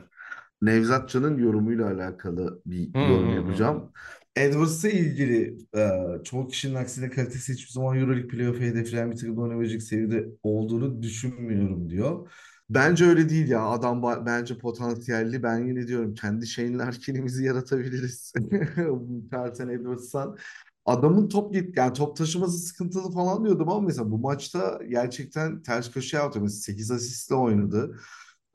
Nevzatçı'nın 0.62 1.38
yorumuyla 1.38 1.86
alakalı 1.90 2.62
bir 2.66 2.94
Hı, 2.94 2.98
yorum 2.98 3.34
yapacağım. 3.34 3.92
Edwards'la 4.36 4.88
ilgili 4.88 5.56
e, 5.76 5.88
çoğu 6.24 6.48
kişinin 6.48 6.74
aksine 6.74 7.10
kalitesi 7.10 7.52
hiçbir 7.52 7.72
zaman 7.72 7.96
EuroLeague 7.96 8.28
playoff'u 8.28 8.60
hedefleyen 8.60 9.10
bir 9.10 9.16
takımda 9.16 9.40
oynayabilecek 9.40 9.82
seviyede 9.82 10.26
olduğunu 10.42 11.02
düşünmüyorum 11.02 11.90
diyor. 11.90 12.30
Bence 12.70 13.04
öyle 13.04 13.28
değil 13.28 13.48
ya. 13.48 13.62
Adam 13.66 14.02
bence 14.26 14.58
potansiyelli. 14.58 15.42
Ben 15.42 15.58
yine 15.66 15.88
diyorum 15.88 16.14
kendi 16.14 16.46
Shane 16.46 16.78
Larkin'imizi 16.78 17.44
yaratabiliriz. 17.44 18.32
Carlton 19.32 19.68
Edwards'tan. 19.68 20.36
Adamın 20.84 21.28
top 21.28 21.52
git 21.54 21.76
yani 21.76 21.92
top 21.92 22.16
taşıması 22.16 22.58
sıkıntılı 22.58 23.10
falan 23.12 23.44
diyordum 23.44 23.68
ama 23.68 23.80
mesela 23.80 24.10
bu 24.10 24.18
maçta 24.18 24.80
gerçekten 24.88 25.62
ters 25.62 25.90
köşe 25.90 26.16
yaptı. 26.16 26.40
Mesela 26.40 26.60
8 26.60 26.90
asistle 26.90 27.34
oynadı. 27.34 27.98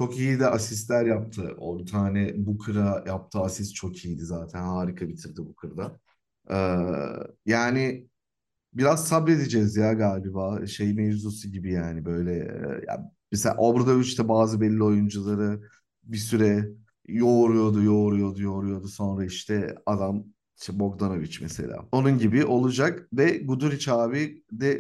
Çok 0.02 0.18
iyi 0.20 0.40
de 0.40 0.48
asistler 0.48 1.06
yaptı. 1.06 1.56
O 1.60 1.80
bir 1.80 1.86
tane 1.86 2.34
Booker'a 2.46 3.04
yaptığı 3.08 3.40
asist 3.40 3.76
çok 3.76 4.06
iyiydi 4.06 4.26
zaten. 4.26 4.60
Harika 4.64 5.08
bitirdi 5.10 5.38
Booker'da. 5.46 6.00
Ee, 6.52 6.56
yani 7.46 8.08
biraz 8.74 9.08
sabredeceğiz 9.08 9.76
ya 9.78 9.94
galiba. 9.94 10.68
Şey 10.68 10.94
mevzusu 10.94 11.50
gibi 11.50 11.74
yani 11.74 12.06
böyle. 12.06 12.34
e, 12.36 12.86
ya 12.88 13.12
mesela 13.32 13.56
Obradoviç'te 13.58 14.28
bazı 14.30 14.62
belli 14.62 14.84
oyuncuları 14.84 15.62
bir 16.04 16.18
süre 16.18 16.70
yoğuruyordu, 17.08 17.84
yoğuruyordu, 17.84 18.42
yoğuruyordu. 18.42 18.88
Sonra 18.88 19.26
işte 19.26 19.76
adam 19.86 20.24
işte 20.62 20.80
Bogdanovic 20.80 21.38
mesela. 21.42 21.86
Onun 21.92 22.18
gibi 22.18 22.46
olacak 22.46 23.08
ve 23.14 23.38
Guduric 23.38 23.92
abi 23.92 24.44
de 24.52 24.72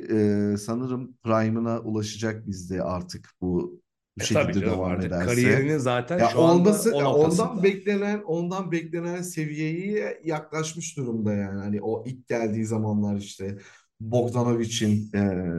e, 0.53 0.57
sanırım 0.57 1.13
prime'ına 1.23 1.79
ulaşacak 1.79 2.47
bizde 2.47 2.83
artık 2.83 3.29
bu 3.41 3.81
bu 4.17 4.21
E, 4.21 4.23
şekilde 4.23 4.53
canım 4.59 4.65
devam 4.65 4.83
artık 4.83 5.05
ederse. 5.05 5.25
kariyerinin 5.25 5.77
zaten 5.77 6.19
Ya 6.19 6.27
şu 6.27 6.41
anda 6.41 6.41
olması 6.41 6.91
noktasında. 6.99 7.49
ondan 7.49 7.63
beklenen 7.63 8.21
ondan 8.25 8.71
beklenen 8.71 9.21
seviyeye 9.21 10.21
yaklaşmış 10.23 10.97
durumda 10.97 11.33
yani. 11.33 11.59
Hani 11.59 11.81
o 11.81 12.03
ilk 12.07 12.27
geldiği 12.27 12.65
zamanlar 12.65 13.15
işte 13.17 13.57
Bogdanovic'in 13.99 15.11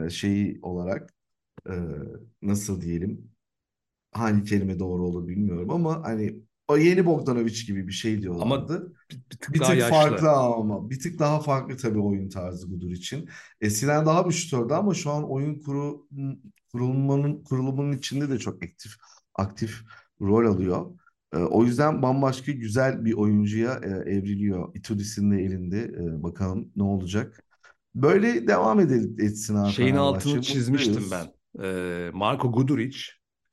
e, 0.05 0.09
şeyi 0.09 0.59
olarak 0.61 1.13
e, 1.69 1.73
nasıl 2.41 2.81
diyelim 2.81 3.31
hangi 4.11 4.43
kelime 4.49 4.79
doğru 4.79 5.07
olur 5.07 5.27
bilmiyorum 5.27 5.69
ama 5.71 6.03
hani 6.03 6.35
o 6.67 6.77
yeni 6.77 7.05
Bogdanovic 7.05 7.65
gibi 7.67 7.87
bir 7.87 7.93
şey 7.93 8.21
Ama 8.39 8.55
diyorlardı. 8.61 8.93
bir, 9.11 9.21
bir 9.31 9.37
tık 9.39 9.53
Bir 9.53 9.59
daha 9.59 9.73
tık 9.73 9.79
yaşlı. 9.79 9.89
farklı 9.89 10.31
ama 10.31 10.89
bir 10.89 10.99
tık 10.99 11.19
daha 11.19 11.39
farklı 11.41 11.77
tabii 11.77 11.99
oyun 11.99 12.29
tarzı 12.29 12.71
budur 12.71 12.91
için. 12.91 13.29
Eskiden 13.61 14.05
daha 14.05 14.29
bir 14.29 14.33
şutördü 14.33 14.73
ama 14.73 14.93
şu 14.93 15.11
an 15.11 15.31
oyun 15.31 15.59
kuru, 15.61 16.07
kurulmanın 16.71 17.43
kurulumunun 17.43 17.91
içinde 17.91 18.29
de 18.29 18.39
çok 18.39 18.63
aktif 18.63 18.91
aktif 19.35 19.81
rol 20.21 20.45
alıyor. 20.55 20.85
Ee, 21.33 21.37
o 21.37 21.63
yüzden 21.65 22.01
bambaşka 22.01 22.51
güzel 22.51 23.05
bir 23.05 23.13
oyuncuya 23.13 23.73
e, 23.83 23.89
evriliyor. 23.89 24.75
Itudis'in 24.75 25.31
de 25.31 25.37
elinde. 25.43 25.79
Ee, 25.83 26.23
bakalım 26.23 26.71
ne 26.75 26.83
olacak. 26.83 27.43
Böyle 27.95 28.47
devam 28.47 28.79
edelim 28.79 29.15
etsin 29.19 29.55
Şeyin 29.63 29.95
altını 29.95 30.41
çizmiştim 30.41 31.11
ben. 31.11 31.33
Ee, 31.63 32.09
Marko 32.13 32.51
Guduric 32.51 32.97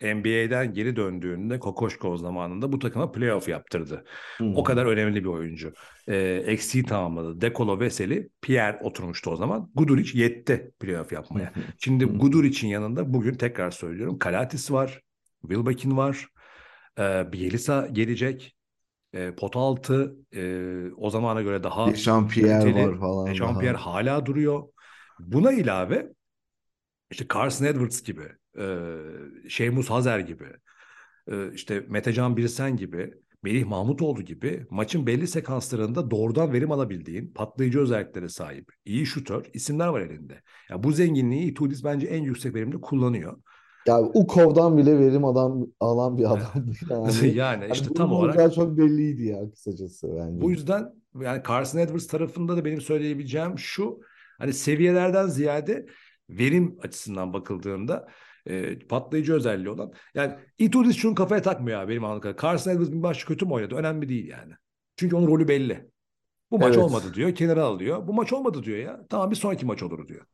NBA'den 0.02 0.74
geri 0.74 0.96
döndüğünde 0.96 1.58
Kokoşkov 1.58 2.16
zamanında 2.16 2.72
bu 2.72 2.78
takıma 2.78 3.12
playoff 3.12 3.48
yaptırdı. 3.48 4.04
Hmm. 4.36 4.56
O 4.56 4.64
kadar 4.64 4.86
önemli 4.86 5.24
bir 5.24 5.28
oyuncu. 5.28 5.72
Ee, 6.08 6.42
eksiği 6.46 6.84
tamamladı. 6.84 7.40
Dekolo 7.40 7.80
Veseli, 7.80 8.28
Pierre 8.42 8.78
oturmuştu 8.82 9.30
o 9.30 9.36
zaman. 9.36 9.70
Guduric 9.74 10.18
yetti 10.18 10.72
playoff 10.80 11.12
yapmaya. 11.12 11.52
Şimdi 11.78 12.04
Guduric'in 12.04 12.68
yanında 12.68 13.12
bugün 13.12 13.34
tekrar 13.34 13.70
söylüyorum. 13.70 14.18
Kalatis 14.18 14.70
var, 14.70 15.00
Wilbekin 15.42 15.96
var, 15.96 16.26
e, 16.98 17.32
Bielisa 17.32 17.86
gelecek. 17.92 18.56
E, 19.12 19.34
pota 19.34 19.60
altı 19.60 20.16
e, 20.34 20.42
o 20.96 21.10
zamana 21.10 21.42
göre 21.42 21.62
daha 21.62 21.84
kaliteli. 22.64 22.88
var 22.88 22.98
falan 23.00 23.26
Dechampierre 23.26 23.74
daha. 23.74 23.86
hala 23.94 24.26
duruyor. 24.26 24.62
Buna 25.18 25.52
ilave 25.52 26.08
işte 27.10 27.26
Carson 27.34 27.64
Edwards 27.66 28.02
gibi, 28.02 28.22
e, 28.58 28.96
Şeymus 29.48 29.90
Hazer 29.90 30.18
gibi, 30.18 30.46
e, 31.28 31.52
işte 31.52 31.84
Metecan 31.88 32.36
Birsen 32.36 32.76
gibi, 32.76 33.14
Melih 33.42 33.66
Mahmutoğlu 33.66 34.22
gibi 34.22 34.66
maçın 34.70 35.06
belli 35.06 35.26
sekanslarında 35.26 36.10
doğrudan 36.10 36.52
verim 36.52 36.72
alabildiğin 36.72 37.32
patlayıcı 37.34 37.80
özelliklere 37.80 38.28
sahip, 38.28 38.72
iyi 38.84 39.06
şutör 39.06 39.44
isimler 39.54 39.88
var 39.88 40.00
elinde. 40.00 40.42
Ya 40.70 40.82
bu 40.82 40.92
zenginliği 40.92 41.50
Itudis 41.50 41.84
bence 41.84 42.06
en 42.06 42.22
yüksek 42.22 42.54
verimde 42.54 42.80
kullanıyor. 42.80 43.36
Ya 43.86 44.00
Ukov'dan 44.00 44.78
bile 44.78 44.98
verim 44.98 45.24
adam 45.24 45.66
alan 45.80 46.18
bir 46.18 46.24
adam 46.24 46.64
yani. 46.90 47.36
yani 47.36 47.64
işte 47.72 47.86
bunun 47.88 47.94
tam 47.94 48.12
olarak 48.12 48.54
çok 48.54 48.78
belliydi 48.78 49.24
ya 49.24 49.50
kısacası 49.50 50.08
bence. 50.16 50.40
Bu 50.40 50.50
yüzden 50.50 50.92
yani 51.20 51.42
Carson 51.48 51.78
Edwards 51.78 52.06
tarafında 52.06 52.56
da 52.56 52.64
benim 52.64 52.80
söyleyebileceğim 52.80 53.58
şu 53.58 54.00
hani 54.38 54.52
seviyelerden 54.52 55.26
ziyade 55.26 55.86
verim 56.38 56.78
açısından 56.82 57.32
bakıldığında 57.32 58.08
e, 58.46 58.78
patlayıcı 58.78 59.34
özelliği 59.34 59.68
olan 59.70 59.92
yani 60.14 60.34
Itudis 60.58 60.96
şunu 60.96 61.14
kafaya 61.14 61.42
takmıyor 61.42 61.80
abi 61.80 61.90
benim 61.92 62.04
anladığım. 62.04 62.36
Carson 62.42 62.70
Edwards 62.70 62.90
bir 62.90 62.96
maç 62.96 63.24
kötü 63.24 63.46
mü 63.46 63.52
oynadı 63.52 63.74
önemli 63.74 64.08
değil 64.08 64.28
yani. 64.28 64.52
Çünkü 64.96 65.16
onun 65.16 65.26
rolü 65.26 65.48
belli. 65.48 65.90
Bu 66.50 66.58
maç 66.58 66.74
Evet. 66.74 66.84
olmadı 66.84 67.14
diyor 67.14 67.34
kenara 67.34 67.64
alıyor. 67.64 68.06
Bu 68.08 68.14
maç 68.14 68.32
olmadı 68.32 68.62
diyor 68.64 68.78
ya. 68.78 69.06
Tamam 69.08 69.30
bir 69.30 69.36
sonraki 69.36 69.66
maç 69.66 69.82
olur 69.82 70.08
diyor. 70.08 70.26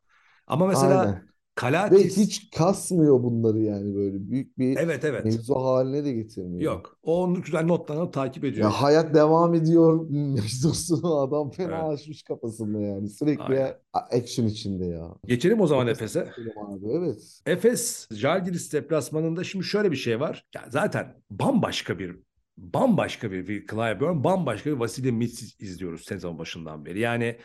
Ama 0.47 0.67
mesela 0.67 1.01
Aynen. 1.01 1.29
Ve 1.57 1.61
Kalatis 1.61 2.17
hiç 2.17 2.51
kasmıyor 2.51 3.23
bunları 3.23 3.59
yani 3.59 3.95
böyle 3.95 4.31
büyük 4.31 4.59
bir 4.59 4.77
evet 4.77 5.05
evet 5.05 5.25
mevzu 5.25 5.55
haline 5.55 6.05
de 6.05 6.13
getirmiyor. 6.13 6.73
yok. 6.73 6.99
O 7.03 7.23
onun 7.23 7.43
güzel 7.43 7.65
notlarını 7.65 8.11
takip 8.11 8.45
ediyor. 8.45 8.65
Ya 8.65 8.83
hayat 8.83 9.15
devam 9.15 9.55
ediyor 9.55 10.11
mevzusunu 10.11 11.17
adam 11.21 11.51
fena 11.51 11.89
Evet. 11.89 11.99
açmış 12.01 12.23
kafasında 12.23 12.81
yani. 12.81 13.09
Sürekli 13.09 13.43
Aynen. 13.43 13.75
action 13.93 14.47
içinde 14.47 14.87
ya. 14.87 15.15
Geçelim 15.27 15.61
o 15.61 15.67
zaman 15.67 15.87
Efes'e. 15.87 16.21
Abi 16.57 16.87
evet. 16.93 17.41
Efes 17.47 18.09
Žalgiris 18.11 18.73
deplasmanında 18.73 19.45
şimdi 19.45 19.65
şöyle 19.65 19.91
bir 19.93 19.97
şey 19.97 20.21
var. 20.21 20.45
Ya 20.55 20.65
zaten 20.69 21.23
bambaşka 21.31 21.99
bir 21.99 22.17
bambaşka 22.57 23.31
bir, 23.33 23.49
bir 23.49 23.67
Clyburn, 23.67 24.25
bambaşka 24.25 24.71
bir 24.71 24.77
Vasilya 24.77 25.13
Mitsic 25.13 25.65
izliyoruz 25.65 26.05
sezon 26.05 26.39
başından 26.39 26.85
beri. 26.85 27.01
Yani 27.01 27.37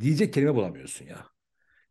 diyecek 0.00 0.34
kelime 0.34 0.54
bulamıyorsun 0.54 1.06
ya. 1.06 1.26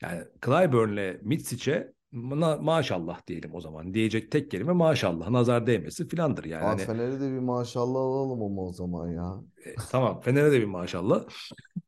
Yani 0.01 0.23
Clyburn'le 0.45 1.17
Mitsic'e 1.21 1.93
ma- 2.13 2.61
maşallah 2.61 3.27
diyelim 3.27 3.53
o 3.55 3.61
zaman. 3.61 3.93
Diyecek 3.93 4.31
tek 4.31 4.51
kelime 4.51 4.71
maşallah. 4.73 5.29
Nazar 5.29 5.67
değmesi 5.67 6.07
filandır 6.07 6.43
yani. 6.43 6.63
Aa, 6.63 6.69
Hani, 6.69 6.81
Fener'e 6.85 7.19
de 7.19 7.31
bir 7.31 7.39
maşallah 7.39 7.99
alalım 7.99 8.41
ama 8.43 8.61
o 8.61 8.73
zaman 8.73 9.09
ya. 9.11 9.35
e, 9.65 9.75
tamam 9.91 10.21
Fener'e 10.21 10.51
de 10.51 10.59
bir 10.59 10.65
maşallah. 10.65 11.23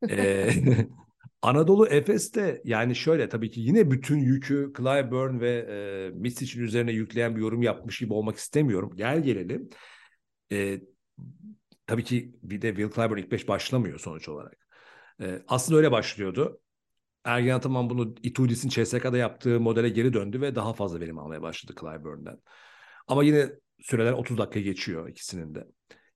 E, 0.09 0.49
Anadolu 1.41 1.87
Efes'te 1.87 2.61
yani 2.65 2.95
şöyle 2.95 3.29
tabii 3.29 3.51
ki 3.51 3.61
yine 3.61 3.91
bütün 3.91 4.17
yükü 4.17 4.73
Clyburn 4.77 5.39
ve 5.39 5.51
e, 5.69 6.09
Misic'in 6.19 6.63
üzerine 6.63 6.91
yükleyen 6.91 7.35
bir 7.35 7.41
yorum 7.41 7.61
yapmış 7.61 7.99
gibi 7.99 8.13
olmak 8.13 8.35
istemiyorum. 8.37 8.91
Gel 8.95 9.23
gelelim. 9.23 9.69
E, 10.51 10.81
tabii 11.87 12.03
ki 12.03 12.35
bir 12.43 12.61
de 12.61 12.75
Will 12.75 12.95
Clyburn 12.95 13.17
ilk 13.17 13.31
beş 13.31 13.47
başlamıyor 13.47 13.99
sonuç 13.99 14.29
olarak. 14.29 14.57
E, 15.21 15.41
aslında 15.47 15.77
öyle 15.77 15.91
başlıyordu. 15.91 16.59
Ergen 17.23 17.55
Ataman 17.55 17.89
bunu 17.89 18.15
Itudis'in 18.23 18.69
CSK'da 18.69 19.17
yaptığı 19.17 19.59
modele 19.59 19.89
geri 19.89 20.13
döndü 20.13 20.41
ve 20.41 20.55
daha 20.55 20.73
fazla 20.73 20.99
verim 20.99 21.19
almaya 21.19 21.41
başladı 21.41 21.73
Clyburn'dan. 21.81 22.41
Ama 23.07 23.23
yine 23.23 23.49
süreler 23.79 24.13
30 24.13 24.37
dakika 24.37 24.59
geçiyor 24.59 25.09
ikisinin 25.09 25.55
de. 25.55 25.67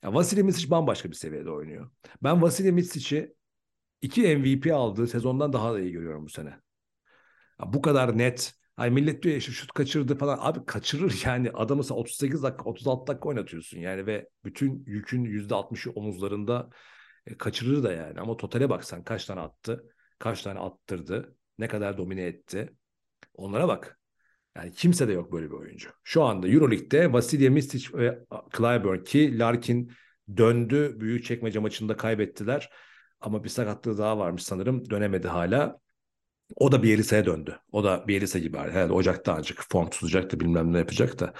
Ya 0.03 0.13
Vasilij 0.13 0.43
Micic 0.43 0.71
bambaşka 0.71 1.09
bir 1.09 1.15
seviyede 1.15 1.51
oynuyor. 1.51 1.89
Ben 2.23 2.41
Vasilij 2.41 2.71
Misic'i 2.71 3.35
iki 4.01 4.37
MVP 4.37 4.73
aldığı 4.73 5.07
sezondan 5.07 5.53
daha 5.53 5.73
da 5.73 5.79
iyi 5.79 5.91
görüyorum 5.91 6.25
bu 6.25 6.29
sene. 6.29 6.49
Ya 7.59 7.73
bu 7.73 7.81
kadar 7.81 8.17
net. 8.17 8.53
Ay 8.77 8.89
millet 8.89 9.23
diyor 9.23 9.31
ya 9.33 9.37
işte 9.37 9.51
şut 9.51 9.71
kaçırdı 9.71 10.17
falan. 10.17 10.37
Abi 10.41 10.65
kaçırır 10.65 11.21
yani 11.25 11.51
adamı 11.51 11.83
sen 11.83 11.95
38 11.95 12.43
dakika 12.43 12.63
36 12.63 13.07
dakika 13.07 13.29
oynatıyorsun 13.29 13.79
yani 13.79 14.05
ve 14.05 14.29
bütün 14.43 14.83
yükün 14.85 15.25
%60'ı 15.25 15.91
omuzlarında 15.91 16.69
e, 17.25 17.37
kaçırır 17.37 17.83
da 17.83 17.91
yani. 17.91 18.19
Ama 18.19 18.37
totale 18.37 18.69
baksan 18.69 19.03
kaç 19.03 19.25
tane 19.25 19.41
attı, 19.41 19.94
kaç 20.19 20.41
tane 20.41 20.59
attırdı, 20.59 21.35
ne 21.59 21.67
kadar 21.67 21.97
domine 21.97 22.23
etti. 22.23 22.73
Onlara 23.33 23.67
bak. 23.67 23.99
Yani 24.55 24.71
kimse 24.71 25.07
de 25.07 25.11
yok 25.13 25.31
böyle 25.31 25.45
bir 25.45 25.55
oyuncu. 25.55 25.89
Şu 26.03 26.23
anda 26.23 26.47
Euroleague'de 26.47 27.13
Vasilya 27.13 27.51
Mistic 27.51 27.97
ve 27.97 28.19
Clyburn 28.57 29.03
ki 29.03 29.39
Larkin 29.39 29.91
döndü. 30.37 30.95
Büyük 30.99 31.25
çekmece 31.25 31.59
maçında 31.59 31.97
kaybettiler. 31.97 32.69
Ama 33.19 33.43
bir 33.43 33.49
sakatlığı 33.49 33.97
daha 33.97 34.17
varmış 34.17 34.43
sanırım. 34.43 34.89
Dönemedi 34.89 35.27
hala. 35.27 35.79
O 36.55 36.71
da 36.71 36.83
Bielitsa'ya 36.83 37.25
döndü. 37.25 37.59
O 37.71 37.83
da 37.83 38.07
Bielitsa 38.07 38.39
gibi 38.39 38.57
herhalde 38.57 38.93
Ocak'ta 38.93 39.33
ancak 39.33 39.65
form 39.69 39.89
tutacaktı 39.89 40.39
bilmem 40.39 40.73
ne 40.73 40.77
yapacak 40.77 41.19
da. 41.19 41.33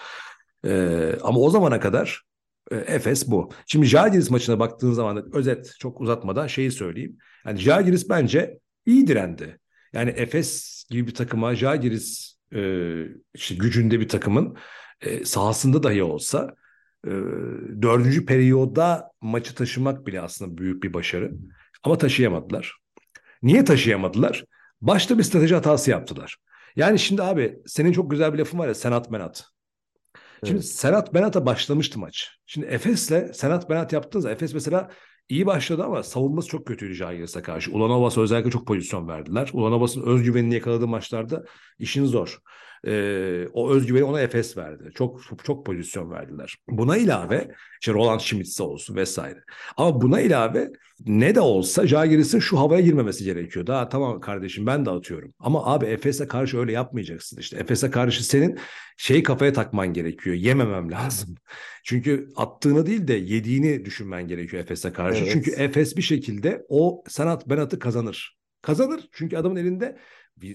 Ee, 0.65 1.15
ama 1.21 1.39
o 1.39 1.49
zamana 1.49 1.79
kadar 1.79 2.21
e, 2.71 2.75
Efes 2.75 3.27
bu. 3.31 3.51
Şimdi 3.67 3.85
Žalgiris 3.85 4.29
maçına 4.29 4.59
baktığın 4.59 4.91
zaman 4.91 5.35
özet 5.35 5.75
çok 5.79 6.01
uzatmadan 6.01 6.47
şeyi 6.47 6.71
söyleyeyim. 6.71 7.17
Yani 7.45 7.59
Žalgiris 7.59 8.09
bence 8.09 8.59
iyi 8.85 9.07
direndi. 9.07 9.59
Yani 9.93 10.09
Efes 10.09 10.83
gibi 10.89 11.07
bir 11.07 11.13
takıma 11.13 11.55
Žalgiris 11.55 12.35
e, 12.55 12.61
işte 13.33 13.55
gücünde 13.55 13.99
bir 13.99 14.07
takımın 14.07 14.57
e, 15.01 15.25
sahasında 15.25 15.83
dahi 15.83 16.03
olsa 16.03 16.55
e, 17.07 17.11
dördüncü 17.81 18.25
periyoda 18.25 19.11
maçı 19.21 19.55
taşımak 19.55 20.07
bile 20.07 20.21
aslında 20.21 20.57
büyük 20.57 20.83
bir 20.83 20.93
başarı. 20.93 21.31
Ama 21.83 21.97
taşıyamadılar. 21.97 22.77
Niye 23.43 23.65
taşıyamadılar? 23.65 24.45
Başta 24.81 25.17
bir 25.17 25.23
strateji 25.23 25.55
hatası 25.55 25.91
yaptılar. 25.91 26.37
Yani 26.75 26.99
şimdi 26.99 27.23
abi 27.23 27.59
senin 27.65 27.91
çok 27.91 28.11
güzel 28.11 28.33
bir 28.33 28.39
lafın 28.39 28.59
var 28.59 28.67
ya 28.67 28.75
Senat 28.75 29.11
Menat. 29.11 29.45
Şimdi 30.43 30.59
evet. 30.59 30.65
Senat 30.65 31.13
Benat'a 31.13 31.45
başlamıştı 31.45 31.99
maç. 31.99 32.29
Şimdi 32.45 32.67
Efes'le 32.67 33.33
Senat 33.33 33.69
Benat 33.69 33.93
yaptığınızda 33.93 34.31
Efes 34.31 34.53
mesela 34.53 34.89
iyi 35.29 35.45
başladı 35.45 35.83
ama 35.83 36.03
savunması 36.03 36.47
çok 36.47 36.67
kötüydü 36.67 36.93
Jagiris'e 36.93 37.41
karşı. 37.41 37.71
Ulanovas 37.71 38.17
özellikle 38.17 38.51
çok 38.51 38.67
pozisyon 38.67 39.07
verdiler. 39.07 39.49
Ulanovas'ın 39.53 40.01
özgüvenini 40.01 40.53
yakaladığı 40.53 40.87
maçlarda 40.87 41.45
işin 41.79 42.05
zor. 42.05 42.39
Ee, 42.87 43.47
o 43.53 43.71
özgüveni 43.71 44.03
ona 44.03 44.21
Efes 44.21 44.57
verdi. 44.57 44.91
Çok 44.95 45.21
çok 45.43 45.65
pozisyon 45.65 46.11
verdiler. 46.11 46.55
Buna 46.67 46.97
ilave 46.97 47.51
işte 47.81 47.93
Roland 47.93 48.19
Schmitz'e 48.19 48.63
olsun 48.63 48.95
vesaire. 48.95 49.39
Ama 49.77 50.01
buna 50.01 50.21
ilave 50.21 50.71
ne 51.05 51.35
de 51.35 51.41
olsa 51.41 51.87
Jagiris'in 51.87 52.39
şu 52.39 52.59
havaya 52.59 52.81
girmemesi 52.81 53.23
gerekiyor. 53.23 53.67
Daha 53.67 53.89
tamam 53.89 54.19
kardeşim 54.19 54.65
ben 54.65 54.85
de 54.85 54.89
atıyorum. 54.89 55.33
Ama 55.39 55.65
abi 55.65 55.85
Efes'e 55.85 56.27
karşı 56.27 56.57
öyle 56.57 56.71
yapmayacaksın 56.71 57.37
işte. 57.37 57.57
Efes'e 57.57 57.91
karşı 57.91 58.25
senin 58.25 58.59
şeyi 58.97 59.23
kafaya 59.23 59.53
takman 59.53 59.93
gerekiyor. 59.93 60.35
Yememem 60.35 60.91
lazım. 60.91 61.35
Çünkü 61.83 62.29
attığını 62.35 62.85
değil 62.85 63.07
de 63.07 63.13
yediğini 63.13 63.85
düşünmen 63.85 64.27
gerekiyor 64.27 64.63
Efes'e 64.63 64.93
karşı. 64.93 65.23
Evet. 65.23 65.33
Çünkü 65.33 65.51
Efes 65.51 65.97
bir 65.97 66.01
şekilde 66.01 66.65
o 66.69 67.03
sanat 67.07 67.49
benatı 67.49 67.79
kazanır. 67.79 68.37
Kazanır 68.61 69.09
çünkü 69.11 69.37
adamın 69.37 69.55
elinde 69.55 69.97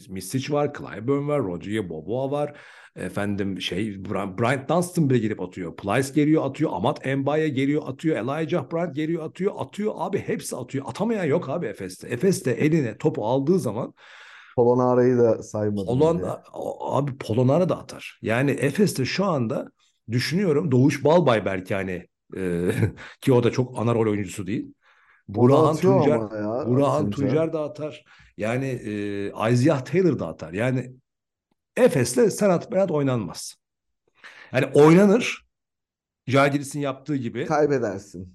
Misic 0.09 0.53
var, 0.53 0.73
Clyburn 0.79 1.29
var, 1.29 1.43
Roger 1.43 1.89
Boboa 1.89 2.31
var. 2.31 2.57
Efendim 2.97 3.61
şey 3.61 4.05
Bryant 4.05 4.69
Dunstan 4.69 5.11
bile 5.11 5.19
gelip 5.19 5.41
atıyor. 5.41 5.77
Plyce 5.77 6.13
geliyor 6.15 6.45
atıyor. 6.45 6.71
Amat 6.75 7.07
Embaye 7.07 7.49
geliyor 7.49 7.83
atıyor. 7.87 8.17
Elijah 8.17 8.73
Bryant 8.73 8.97
geliyor 8.97 9.25
atıyor. 9.25 9.53
Atıyor 9.57 9.93
abi 9.97 10.19
hepsi 10.19 10.57
atıyor. 10.57 10.85
Atamayan 10.89 11.25
yok 11.25 11.49
abi 11.49 11.67
Efes'te. 11.67 12.09
Efes'te 12.09 12.51
eline 12.51 12.99
topu 12.99 13.27
aldığı 13.27 13.59
zaman 13.59 13.95
Polonara'yı 14.57 15.19
da 15.19 15.43
saymadım. 15.43 15.87
Polon, 15.87 16.23
abi 16.81 17.19
Polonara 17.19 17.69
da 17.69 17.79
atar. 17.79 18.19
Yani 18.23 18.51
Efes'te 18.51 19.05
şu 19.05 19.25
anda 19.25 19.71
düşünüyorum 20.11 20.71
Doğuş 20.71 21.05
Balbay 21.05 21.45
belki 21.45 21.75
hani 21.75 22.07
e, 22.37 22.71
ki 23.21 23.33
o 23.33 23.43
da 23.43 23.51
çok 23.51 23.79
ana 23.79 23.95
rol 23.95 24.11
oyuncusu 24.11 24.47
değil. 24.47 24.75
Burhan 25.35 25.77
Tuncer, 25.77 26.11
ya, 26.11 26.67
Burhan 26.67 27.11
Tuncer 27.11 27.53
de 27.53 27.59
atar. 27.59 28.05
Yani 28.37 28.67
e, 28.67 29.53
Isaiah 29.53 29.85
Taylor 29.85 30.19
da 30.19 30.27
atar. 30.27 30.53
Yani 30.53 30.93
Efes'le 31.77 32.31
Senat 32.31 32.73
Berat 32.73 32.91
oynanmaz. 32.91 33.55
Yani 34.53 34.67
oynanır. 34.75 35.47
Jagiris'in 36.27 36.81
yaptığı 36.81 37.17
gibi. 37.17 37.47
Kaybedersin. 37.47 38.35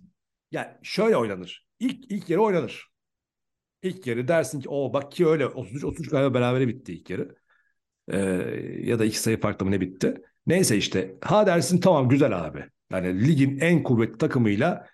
Yani 0.52 0.68
şöyle 0.84 1.18
oynanır. 1.18 1.68
İlk 1.80 2.12
ilk 2.12 2.30
yarı 2.30 2.42
oynanır. 2.42 2.88
İlk 3.82 4.08
yarı 4.08 4.28
dersin 4.28 4.60
ki 4.60 4.70
o 4.70 4.94
bak 4.94 5.12
ki 5.12 5.28
öyle 5.28 5.48
33 5.48 5.84
33 5.84 6.10
galiba 6.10 6.34
berabere 6.34 6.68
bitti 6.68 6.94
ilk 6.94 7.10
yarı. 7.10 7.36
Ee, 8.08 8.20
ya 8.80 9.00
da 9.00 9.06
iki 9.06 9.20
sayı 9.20 9.40
farklı 9.40 9.66
mı 9.66 9.72
ne 9.72 9.82
bitti. 9.82 10.14
Neyse 10.48 10.78
işte 10.78 11.16
ha 11.22 11.46
dersin 11.46 11.80
tamam 11.80 12.10
güzel 12.10 12.46
abi. 12.46 12.66
Yani 12.92 13.28
ligin 13.28 13.60
en 13.60 13.84
kuvvetli 13.84 14.18
takımıyla 14.18 14.88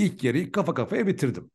ilk 0.00 0.24
yarıyı 0.24 0.52
kafa 0.52 0.74
kafaya 0.74 1.06
bitirdim. 1.06 1.50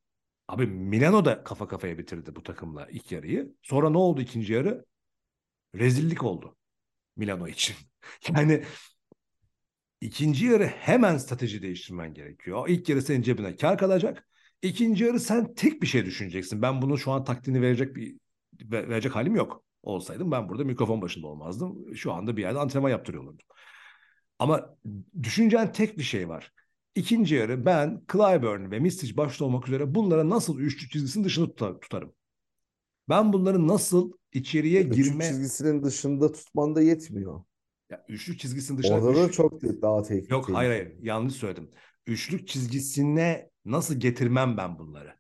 Abi 0.48 0.68
Milano 0.68 1.26
da 1.26 1.44
kafa 1.44 1.68
kafaya 1.68 1.98
bitirdi 1.98 2.36
bu 2.36 2.44
takımla 2.44 2.88
ilk 2.90 3.12
yarıyı. 3.12 3.56
Sonra 3.62 3.90
ne 3.90 3.98
oldu 3.98 4.22
ikinci 4.22 4.54
yarı? 4.54 4.86
Rezillik 5.76 6.24
oldu 6.24 6.58
Milano 7.18 7.48
için. 7.48 7.76
Yani 8.36 8.64
ikinci 10.02 10.46
yarı 10.46 10.66
hemen 10.66 11.18
strateji 11.18 11.62
değiştirmen 11.62 12.14
gerekiyor. 12.14 12.70
İlk 12.70 12.90
yarı 12.90 13.02
senin 13.02 13.22
cebine 13.22 13.56
kar 13.56 13.78
kalacak. 13.78 14.28
İkinci 14.62 15.04
yarı 15.04 15.20
sen 15.20 15.54
tek 15.54 15.82
bir 15.82 15.88
şey 15.88 16.06
düşüneceksin. 16.06 16.62
Ben 16.62 16.82
bunu 16.82 16.98
şu 16.98 17.12
an 17.12 17.24
taktiğini 17.24 17.62
verecek 17.62 17.96
bir 17.96 18.18
verecek 18.72 19.16
halim 19.16 19.36
yok. 19.36 19.64
Olsaydım 19.84 20.32
ben 20.32 20.50
burada 20.50 20.64
mikrofon 20.64 21.02
başında 21.02 21.28
olmazdım. 21.28 21.96
Şu 21.96 22.14
anda 22.14 22.38
bir 22.38 22.42
yerde 22.42 22.60
antrenman 22.60 22.90
yaptırıyor 22.90 23.24
olurdum. 23.24 23.46
Ama 24.40 24.78
düşüneceğin 25.24 25.68
tek 25.68 25.98
bir 25.98 26.04
şey 26.04 26.30
var. 26.30 26.52
İkinci 26.96 27.36
yarı 27.36 27.66
ben 27.66 28.02
Clyburn 28.12 28.72
ve 28.72 28.80
Mistic 28.80 29.18
başta 29.18 29.46
olmak 29.46 29.68
üzere 29.68 29.96
bunlara 29.96 30.30
nasıl 30.30 30.60
üçlük 30.60 30.92
çizgisinin 30.92 31.24
dışında 31.24 31.80
tutarım. 31.80 32.14
Ben 33.10 33.34
bunları 33.34 33.68
nasıl 33.68 34.12
içeriye 34.34 34.82
Üçlük 34.82 34.96
girme... 34.96 35.28
çizgisinin 35.28 35.84
dışında 35.84 36.32
tutman 36.32 36.76
da 36.76 36.82
yetmiyor. 36.82 37.42
Ya 37.90 38.06
üçlük 38.10 38.40
çizgisinin 38.40 38.78
dışında... 38.78 38.96
Orada 38.96 39.24
da 39.24 39.32
çok 39.32 39.62
daha 39.62 40.02
tehlikeli. 40.02 40.34
Yok 40.34 40.50
hayır 40.54 40.70
hayır 40.70 40.94
yanlış 41.02 41.34
söyledim. 41.34 41.72
Üçlük 42.08 42.48
çizgisine 42.48 43.50
nasıl 43.66 43.96
getirmem 43.96 44.58
ben 44.58 44.80
bunları? 44.80 45.14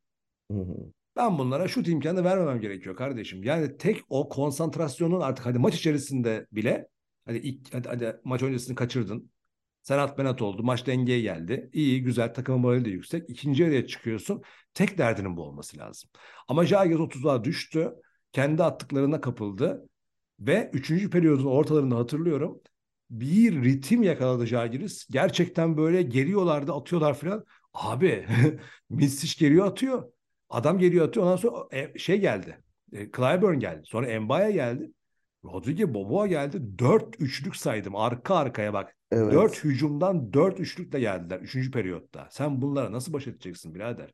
Hı 0.51 0.57
hı. 0.57 0.91
Ben 1.15 1.37
bunlara 1.37 1.67
şut 1.67 1.87
imkanı 1.87 2.23
vermemem 2.23 2.61
gerekiyor 2.61 2.95
kardeşim. 2.95 3.43
Yani 3.43 3.77
tek 3.77 4.01
o 4.09 4.29
konsantrasyonun 4.29 5.21
artık 5.21 5.45
hadi 5.45 5.59
maç 5.59 5.75
içerisinde 5.75 6.47
bile 6.51 6.87
hadi 7.25 7.37
ilk 7.37 7.73
hadi, 7.73 7.87
hadi 7.87 8.15
maç 8.23 8.43
öncesini 8.43 8.75
kaçırdın. 8.75 9.31
Senat 9.85 10.17
Benat 10.17 10.41
oldu. 10.41 10.63
Maç 10.63 10.87
dengeye 10.87 11.21
geldi. 11.21 11.69
İyi 11.73 12.03
güzel 12.03 12.33
takımın 12.33 12.61
morali 12.61 12.85
de 12.85 12.89
yüksek. 12.89 13.29
İkinci 13.29 13.63
yarıya 13.63 13.87
çıkıyorsun. 13.87 14.41
Tek 14.73 14.97
derdinin 14.97 15.37
bu 15.37 15.43
olması 15.43 15.77
lazım. 15.77 16.09
Ama 16.47 16.65
Jagiz 16.65 16.97
30'a 16.99 17.43
düştü. 17.43 17.93
Kendi 18.31 18.63
attıklarına 18.63 19.21
kapıldı. 19.21 19.89
Ve 20.39 20.69
üçüncü 20.73 21.09
periyodun 21.09 21.45
ortalarında 21.45 21.97
hatırlıyorum. 21.97 22.61
Bir 23.09 23.63
ritim 23.63 24.03
yakaladı 24.03 24.45
Jagiris. 24.45 25.07
Gerçekten 25.09 25.77
böyle 25.77 26.01
geliyorlardı 26.01 26.73
atıyorlar 26.73 27.13
falan. 27.13 27.45
Abi 27.73 28.27
Misic 28.89 29.45
geliyor 29.45 29.65
atıyor. 29.67 30.11
Adam 30.49 30.79
geliyor 30.79 31.07
atıyor. 31.07 31.25
Ondan 31.25 31.37
sonra 31.37 31.67
e, 31.71 31.99
şey 31.99 32.19
geldi. 32.19 32.63
E, 32.93 33.11
Clyburn 33.11 33.59
geldi. 33.59 33.81
Sonra 33.85 34.07
Embaya 34.07 34.51
geldi. 34.51 34.91
Rodrigo 35.53 35.93
Boboa 35.93 36.27
geldi. 36.27 36.79
Dört 36.79 37.21
üçlük 37.21 37.55
saydım. 37.55 37.95
Arka 37.95 38.35
arkaya 38.35 38.73
bak. 38.73 38.95
Evet. 39.11 39.33
Dört 39.33 39.63
hücumdan 39.63 40.33
dört 40.33 40.59
üçlükle 40.59 40.99
geldiler. 40.99 41.39
Üçüncü 41.39 41.71
periyotta. 41.71 42.27
Sen 42.31 42.61
bunlara 42.61 42.91
nasıl 42.91 43.13
baş 43.13 43.27
edeceksin 43.27 43.75
birader? 43.75 44.13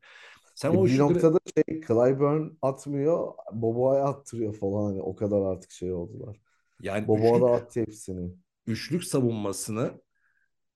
Sen 0.54 0.72
e 0.72 0.76
o 0.76 0.84
bir 0.84 0.88
üçlükleri... 0.88 1.14
noktada 1.14 1.38
şey 1.54 1.80
Clyburn 1.80 2.50
atmıyor. 2.62 3.32
Boboa'ya 3.52 4.04
attırıyor 4.04 4.54
falan. 4.54 4.84
Hani 4.84 5.02
o 5.02 5.16
kadar 5.16 5.40
artık 5.42 5.70
şey 5.70 5.92
oldular. 5.92 6.40
Yani 6.82 7.08
Boboa 7.08 7.28
üçlük, 7.28 7.42
da 7.42 7.50
attı 7.50 7.80
hepsini. 7.80 8.30
Üçlük 8.66 9.04
savunmasını 9.04 9.90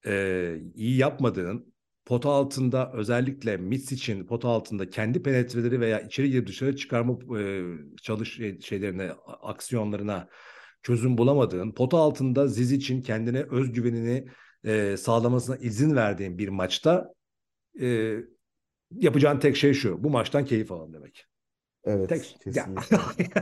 e, 0.06 0.54
iyi 0.74 0.96
yapmadığın 0.96 1.74
pota 2.06 2.30
altında 2.30 2.92
özellikle 2.92 3.56
Mitz 3.56 3.92
için 3.92 4.26
pota 4.26 4.48
altında 4.48 4.90
kendi 4.90 5.22
penetreleri 5.22 5.80
veya 5.80 6.00
içeri 6.00 6.30
girip 6.30 6.48
dışarı 6.48 6.76
çıkarma 6.76 7.38
e, 7.40 7.64
çalış 8.02 8.36
şey, 8.36 8.60
şeylerine, 8.60 9.10
aksiyonlarına 9.26 10.28
çözüm 10.82 11.18
bulamadığın, 11.18 11.72
pota 11.72 11.98
altında 11.98 12.48
Ziz 12.48 12.72
için 12.72 13.02
kendine 13.02 13.42
özgüvenini 13.42 14.28
e, 14.64 14.96
sağlamasına 14.96 15.56
izin 15.56 15.96
verdiğin 15.96 16.38
bir 16.38 16.48
maçta 16.48 17.14
e, 17.80 18.16
yapacağın 18.90 19.38
tek 19.38 19.56
şey 19.56 19.74
şu. 19.74 20.04
Bu 20.04 20.10
maçtan 20.10 20.44
keyif 20.44 20.72
alalım 20.72 20.92
demek. 20.92 21.26
Evet, 21.84 22.08
tek, 22.08 22.36
kesinlikle. 22.44 22.96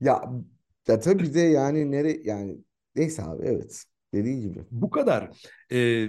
ya 0.00 0.22
ya 0.88 1.00
tabii 1.00 1.22
bir 1.22 1.34
de 1.34 1.40
yani 1.40 1.90
nere 1.90 2.18
yani 2.24 2.58
neyse 2.96 3.22
abi 3.22 3.46
evet 3.46 3.84
dediğin 4.14 4.40
gibi. 4.40 4.64
Bu 4.70 4.90
kadar. 4.90 5.30
Ee, 5.72 6.08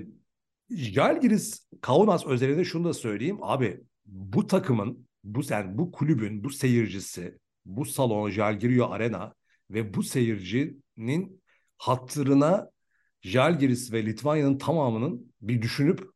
Jalgiris 0.69 1.67
Kaunas 1.81 2.25
özelinde 2.25 2.65
şunu 2.65 2.83
da 2.83 2.93
söyleyeyim. 2.93 3.37
Abi 3.41 3.81
bu 4.05 4.47
takımın, 4.47 5.07
bu 5.23 5.41
yani 5.49 5.77
bu 5.77 5.91
kulübün, 5.91 6.43
bu 6.43 6.49
seyircisi, 6.49 7.37
bu 7.65 7.85
salon 7.85 8.29
Jalgirio 8.29 8.89
Arena 8.89 9.33
ve 9.69 9.93
bu 9.93 10.03
seyircinin 10.03 11.41
hatırına 11.77 12.69
Jalgiris 13.21 13.93
ve 13.93 14.05
Litvanya'nın 14.05 14.57
tamamının 14.57 15.33
bir 15.41 15.61
düşünüp 15.61 16.13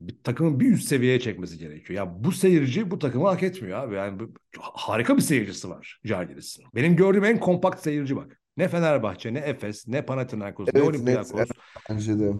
bir 0.00 0.22
takımın 0.22 0.60
bir 0.60 0.72
üst 0.72 0.88
seviyeye 0.88 1.20
çekmesi 1.20 1.58
gerekiyor. 1.58 2.06
Ya 2.06 2.24
bu 2.24 2.32
seyirci 2.32 2.90
bu 2.90 2.98
takımı 2.98 3.28
hak 3.28 3.42
etmiyor 3.42 3.78
abi. 3.78 3.94
Yani 3.94 4.20
bu, 4.20 4.32
harika 4.58 5.16
bir 5.16 5.22
seyircisi 5.22 5.70
var 5.70 6.00
Jalgiris'in. 6.04 6.64
Benim 6.74 6.96
gördüğüm 6.96 7.24
en 7.24 7.40
kompakt 7.40 7.82
seyirci 7.82 8.16
bak. 8.16 8.40
Ne 8.56 8.68
Fenerbahçe, 8.68 9.34
ne 9.34 9.38
Efes, 9.38 9.88
ne 9.88 10.02
Panathinaikos, 10.02 10.68
evet, 10.68 10.82
ne 10.82 10.88
Olympiakos. 10.88 11.34
Net, 11.34 11.48
bence 11.90 12.18
de. 12.18 12.32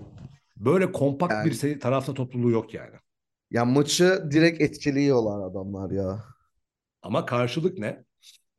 Böyle 0.56 0.92
kompakt 0.92 1.32
yani, 1.32 1.50
bir 1.50 1.80
tarafta 1.80 2.14
topluluğu 2.14 2.50
yok 2.50 2.74
yani. 2.74 2.96
Ya 3.50 3.64
maçı 3.64 4.28
direkt 4.30 4.60
etkiliyorlar 4.60 5.50
adamlar 5.50 5.90
ya. 5.90 6.24
Ama 7.02 7.26
karşılık 7.26 7.78
ne? 7.78 8.04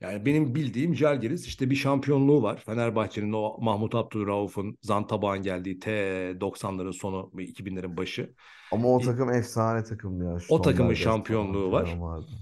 Yani 0.01 0.25
benim 0.25 0.55
bildiğim 0.55 0.95
Jalgiris 0.95 1.47
işte 1.47 1.69
bir 1.69 1.75
şampiyonluğu 1.75 2.43
var. 2.43 2.63
Fenerbahçe'nin 2.65 3.33
o 3.33 3.57
Mahmut 3.61 3.95
Abdülrauf'un 3.95 4.77
Zantabağ'ın 4.81 5.41
geldiği 5.43 5.79
T90'ların 5.79 6.93
sonu 6.93 7.31
2000'lerin 7.33 7.97
başı. 7.97 8.33
Ama 8.71 8.87
o 8.87 8.99
takım 8.99 9.29
e, 9.29 9.37
efsane 9.37 9.83
takım 9.83 10.23
ya. 10.23 10.37
o 10.49 10.61
takımın 10.61 10.93
şampiyonluğu 10.93 11.71
var. 11.71 11.97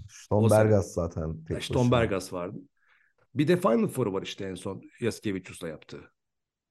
Stombergas 0.09 0.93
zaten. 0.93 1.37
Stombergas 1.59 2.33
vardı. 2.33 2.57
Bir 3.35 3.47
de 3.47 3.57
Final 3.57 3.87
Four'u 3.87 4.13
var 4.13 4.21
işte 4.21 4.45
en 4.45 4.55
son 4.55 4.81
Yaskevicius'la 5.01 5.67
yaptığı. 5.67 6.12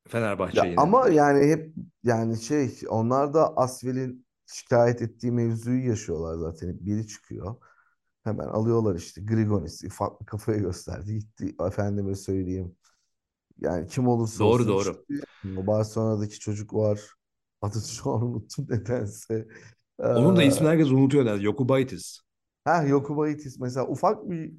Fenerbahçe'ye. 0.08 0.74
Ama 0.76 1.08
yani 1.08 1.46
hep 1.50 1.74
yani 2.02 2.40
şey 2.42 2.70
onlar 2.88 3.34
da 3.34 3.56
Asvel'in 3.56 4.26
şikayet 4.46 5.02
ettiği 5.02 5.32
mevzuyu 5.32 5.88
yaşıyorlar 5.88 6.50
zaten. 6.50 6.76
Biri 6.80 7.06
çıkıyor. 7.06 7.56
Hemen 8.24 8.46
alıyorlar 8.46 8.94
işte 8.94 9.22
Grigonis 9.22 9.88
farklı 9.88 10.26
kafaya 10.26 10.58
gösterdi 10.58 11.18
gitti 11.18 11.54
efendime 11.66 12.14
söyleyeyim. 12.14 12.76
Yani 13.58 13.86
kim 13.86 14.08
olursa 14.08 14.44
doğru, 14.44 14.52
olsun. 14.52 14.68
Doğru 14.68 14.94
doğru. 15.44 15.66
Barcelona'daki 15.66 16.40
çocuk 16.40 16.74
var. 16.74 17.00
Adını 17.62 17.82
şu 17.82 18.10
an 18.10 18.22
unuttum 18.22 18.66
nedense. 18.68 19.48
Onun 19.98 20.36
da 20.36 20.42
ismini 20.42 20.68
herkes 20.68 20.90
unutuyor 20.90 21.26
der. 21.26 21.38
Yokubaitis. 21.38 22.18
Ha 22.64 22.82
Yokubaitis 22.82 23.58
mesela 23.58 23.86
ufak 23.86 24.30
bir 24.30 24.54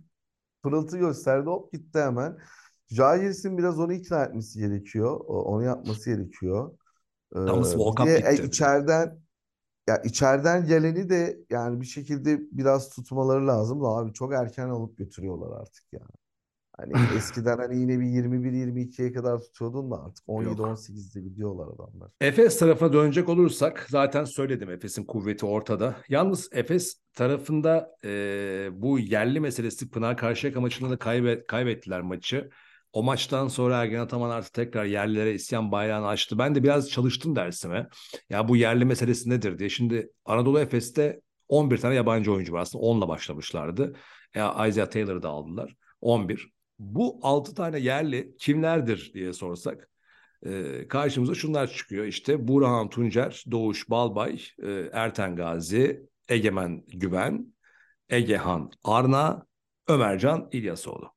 pırıltı 0.64 0.98
gösterdi 0.98 1.46
hop 1.46 1.74
gitti 1.74 2.00
hemen. 2.00 2.38
Jair'sin 2.94 3.58
biraz 3.58 3.80
onu 3.80 3.94
ikna 3.94 4.24
etmesi 4.24 4.60
gerekiyor. 4.60 5.20
Onu 5.28 5.64
yapması 5.64 6.10
gerekiyor. 6.10 6.78
Thomas 7.34 7.72
Walkup 7.72 8.08
gitti. 8.08 8.24
E, 8.28 8.46
içeriden 8.46 9.24
ya 9.88 9.98
içeriden 9.98 10.66
geleni 10.66 11.10
de 11.10 11.38
yani 11.50 11.82
bir 11.82 11.86
şekilde 11.86 12.40
biraz 12.52 12.90
tutmaları 12.90 13.48
lazım 13.48 13.84
da 13.84 13.88
abi 13.88 14.14
çok 14.14 14.34
erken 14.34 14.70
alıp 14.70 14.98
götürüyorlar 14.98 15.62
artık 15.62 15.84
yani. 15.92 16.12
Hani 16.78 16.94
eskiden 17.18 17.58
hani 17.58 17.80
yine 17.80 18.00
bir 18.00 18.06
21-22'ye 18.06 19.14
kadar 19.14 19.40
tutuyordun 19.40 19.92
da 19.92 20.04
artık 20.04 20.26
17-18'de 20.28 21.22
gidiyorlar 21.22 21.68
adamlar. 21.68 22.12
Efes 22.22 22.60
tarafına 22.60 22.94
dönecek 22.94 23.30
olursak 23.30 23.88
zaten 23.90 24.26
söyledim 24.26 24.70
Efes'in 24.70 25.04
kuvveti 25.04 25.46
ortada. 25.46 25.96
Yalnız 26.10 26.50
Efes 26.52 27.02
tarafında 27.14 27.96
e, 28.04 28.70
bu 28.74 29.00
yerli 29.00 29.40
meselesi 29.40 29.90
Pınar 29.90 30.18
Karşıyaka 30.18 30.62
maçında 30.62 30.90
da 30.90 30.98
kaybet, 30.98 31.48
kaybettiler 31.48 32.02
maçı. 32.02 32.50
O 32.94 33.04
maçtan 33.04 33.48
sonra 33.48 33.82
Ergen 33.82 34.00
Ataman 34.00 34.30
artık 34.30 34.54
tekrar 34.54 34.86
yerlilere 34.86 35.34
isyan 35.34 35.72
bayrağını 35.72 36.08
açtı. 36.08 36.38
Ben 36.38 36.56
de 36.56 36.64
biraz 36.64 36.90
çalıştım 36.90 37.36
dersime. 37.36 37.88
Ya 38.30 38.48
bu 38.48 38.58
yerli 38.58 38.86
meselesi 38.86 39.30
nedir 39.30 39.60
diye. 39.60 39.70
Şimdi 39.70 40.10
Anadolu 40.26 40.60
Efes'te 40.60 41.22
11 41.48 41.78
tane 41.78 41.96
yabancı 41.96 42.34
oyuncu 42.34 42.54
var. 42.54 42.62
Aslında 42.62 42.86
10'la 42.86 43.08
başlamışlardı. 43.08 43.94
Ya 44.36 44.68
Isaiah 44.68 44.90
Taylor'ı 44.90 45.24
da 45.24 45.30
aldılar. 45.30 45.76
11. 46.02 46.50
Bu 46.80 47.20
6 47.22 47.56
tane 47.56 47.80
yerli 47.80 48.36
kimlerdir 48.40 49.12
diye 49.14 49.34
sorsak 49.34 49.90
e, 50.46 50.88
karşımıza 50.88 51.34
şunlar 51.34 51.68
çıkıyor. 51.68 52.06
İşte 52.06 52.48
Burhan 52.48 52.90
Tuncer, 52.90 53.44
Doğuş 53.52 53.90
Balbay, 53.90 54.42
e, 54.64 54.72
Erten 54.94 55.36
Gazi, 55.36 56.10
Egemen 56.30 56.84
Güven, 56.88 57.54
Egehan 58.10 58.72
Arna, 58.84 59.46
Ömercan 59.88 60.50
İlyasoğlu. 60.52 61.14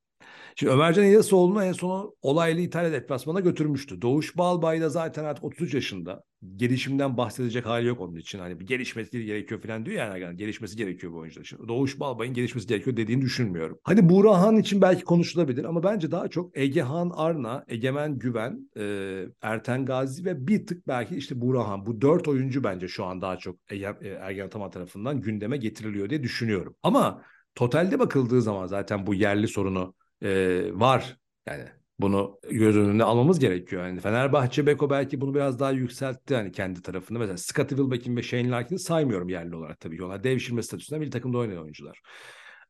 Şimdi 0.58 0.72
Ömercan 0.72 1.04
İlyasoğlu'nu 1.04 1.64
en 1.64 1.72
son 1.72 2.14
olaylı 2.22 2.60
İtalya 2.60 2.92
deplasmana 2.92 3.40
götürmüştü. 3.40 4.02
Doğuş 4.02 4.36
Balbay 4.36 4.80
da 4.80 4.88
zaten 4.88 5.24
artık 5.24 5.44
33 5.44 5.74
yaşında. 5.74 6.22
Gelişimden 6.56 7.16
bahsedecek 7.16 7.66
hali 7.66 7.86
yok 7.86 8.00
onun 8.00 8.16
için. 8.16 8.38
Hani 8.38 8.60
bir 8.60 8.66
gelişmesi 8.66 9.24
gerekiyor 9.24 9.62
falan 9.62 9.86
diyor 9.86 9.96
yani. 9.96 10.20
yani 10.20 10.36
gelişmesi 10.36 10.76
gerekiyor 10.76 11.12
bu 11.12 11.16
oyuncular 11.16 11.44
için. 11.44 11.68
Doğuş 11.68 12.00
Balbay'ın 12.00 12.34
gelişmesi 12.34 12.66
gerekiyor 12.66 12.96
dediğini 12.96 13.22
düşünmüyorum. 13.22 13.78
Hani 13.84 14.08
Burhan 14.08 14.56
için 14.56 14.82
belki 14.82 15.04
konuşulabilir 15.04 15.64
ama 15.64 15.82
bence 15.82 16.10
daha 16.10 16.28
çok 16.28 16.58
Egehan 16.58 17.10
Arna, 17.10 17.64
Egemen 17.68 18.18
Güven, 18.18 18.70
e, 18.78 19.24
Erten 19.42 19.84
Gazi 19.84 20.24
ve 20.24 20.46
bir 20.46 20.66
tık 20.66 20.88
belki 20.88 21.16
işte 21.16 21.40
Burhan. 21.40 21.86
Bu 21.86 22.00
dört 22.00 22.28
oyuncu 22.28 22.64
bence 22.64 22.88
şu 22.88 23.04
an 23.04 23.22
daha 23.22 23.36
çok 23.36 23.56
e, 23.70 23.76
Ergen 24.20 24.46
Ataman 24.46 24.70
tarafından 24.70 25.20
gündeme 25.20 25.56
getiriliyor 25.56 26.10
diye 26.10 26.22
düşünüyorum. 26.22 26.76
Ama 26.82 27.22
totalde 27.54 27.98
bakıldığı 27.98 28.42
zaman 28.42 28.66
zaten 28.66 29.06
bu 29.06 29.14
yerli 29.14 29.48
sorunu 29.48 29.94
e, 30.22 30.62
var. 30.72 31.16
Yani 31.46 31.64
bunu 31.98 32.38
göz 32.50 32.76
önünde 32.76 33.04
almamız 33.04 33.38
gerekiyor. 33.38 33.86
Yani 33.86 34.00
Fenerbahçe 34.00 34.66
Beko 34.66 34.90
belki 34.90 35.20
bunu 35.20 35.34
biraz 35.34 35.60
daha 35.60 35.70
yükseltti 35.70 36.34
hani 36.34 36.52
kendi 36.52 36.82
tarafında. 36.82 37.18
Mesela 37.18 37.36
Scottie 37.36 37.76
Wilbeck'in 37.76 38.16
ve 38.16 38.22
Shane 38.22 38.50
Larkin'i 38.50 38.78
saymıyorum 38.78 39.28
yerli 39.28 39.56
olarak 39.56 39.80
tabii. 39.80 40.04
Onlar 40.04 40.24
devşirme 40.24 40.62
statüsünde 40.62 41.00
bir 41.00 41.10
takımda 41.10 41.38
oynayan 41.38 41.62
oyuncular. 41.62 42.00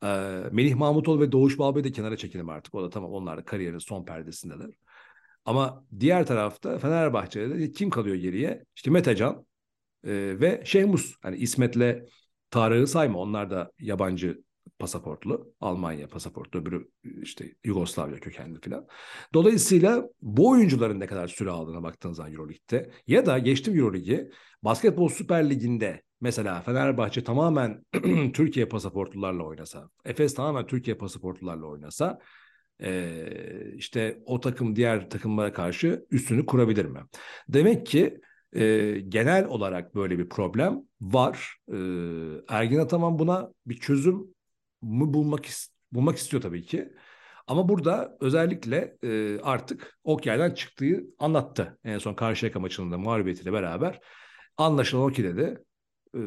Ee, 0.05 0.07
Melih 0.53 0.75
Mahmutoğlu 0.75 1.21
ve 1.21 1.33
Doğuş 1.33 1.59
Balbey 1.59 1.85
de 1.85 1.93
kenara 1.93 2.17
çekelim 2.17 2.49
artık. 2.49 2.75
O 2.75 2.83
da 2.83 2.91
tamam 2.91 3.13
onlar 3.13 3.39
da 3.39 3.45
kariyerin 3.45 3.79
son 3.79 4.05
perdesindeler. 4.05 4.71
Ama 5.45 5.85
diğer 6.01 6.27
tarafta 6.27 6.79
Fenerbahçe'de 6.79 7.59
de 7.59 7.71
kim 7.71 7.91
kalıyor 7.91 8.17
geriye? 8.17 8.65
İşte 8.77 8.91
Metecan 8.91 9.47
e, 10.05 10.41
ve 10.41 10.63
Şehmus. 10.65 11.15
Hani 11.23 11.37
İsmet'le 11.37 12.09
Tarık'ı 12.51 12.87
sayma. 12.87 13.19
Onlar 13.19 13.51
da 13.51 13.73
yabancı 13.79 14.43
pasaportlu. 14.79 15.55
Almanya 15.61 16.09
pasaportlu, 16.09 16.61
öbürü 16.61 16.89
işte 17.23 17.55
Yugoslavya 17.65 18.21
kökenli 18.21 18.61
falan. 18.61 18.87
Dolayısıyla 19.35 20.09
bu 20.23 20.51
oyuncuların 20.51 21.01
ne 21.01 21.07
kadar 21.07 21.29
süre 21.29 21.51
aldığına 21.51 21.83
baktığınız 21.83 22.17
zaman 22.17 22.33
Euroleague'de 22.33 22.91
ya 23.07 23.27
da 23.27 23.39
geçtim 23.39 23.79
Euroleague'i 23.79 24.31
Basketbol 24.63 25.09
Süper 25.09 25.51
Ligi'nde 25.51 26.03
mesela 26.21 26.61
Fenerbahçe 26.61 27.25
tamamen 27.25 27.85
Türkiye 28.33 28.67
pasaportlularla 28.67 29.43
oynasa, 29.43 29.91
Efes 30.05 30.35
tamamen 30.35 30.67
Türkiye 30.67 30.97
pasaportlularla 30.97 31.67
oynasa 31.67 32.19
e, 32.83 33.23
işte 33.77 34.23
o 34.27 34.41
takım 34.41 34.77
diğer 34.77 35.11
takımlara 35.11 35.53
karşı 35.53 36.07
üstünü 36.11 36.47
kurabilir 36.47 36.85
mi? 36.85 37.01
Demek 37.49 37.87
ki 37.87 38.21
e, 38.53 38.95
genel 39.09 39.47
olarak 39.47 39.95
böyle 39.95 40.19
bir 40.19 40.29
problem 40.29 40.83
var. 41.01 41.57
E, 41.69 41.77
Ergin 42.49 42.79
Ataman 42.79 43.19
buna 43.19 43.53
bir 43.67 43.77
çözüm 43.77 44.36
mı 44.87 45.15
bulmak 45.15 45.47
bulmak 45.93 46.17
istiyor 46.17 46.43
tabii 46.43 46.63
ki. 46.63 46.93
Ama 47.47 47.69
burada 47.69 48.17
özellikle 48.21 48.97
e, 49.03 49.41
artık 49.41 49.99
ok 50.05 50.27
yerden 50.27 50.51
çıktığı 50.51 51.05
anlattı. 51.19 51.79
En 51.85 51.99
son 51.99 52.15
Karşıyaka 52.15 52.61
maçında 52.61 52.99
mağlubiyetiyle 52.99 53.53
beraber 53.53 54.01
anlaşılan 54.57 55.05
o 55.05 55.09
ki 55.09 55.25
dedi 55.25 55.59
e, 56.15 56.21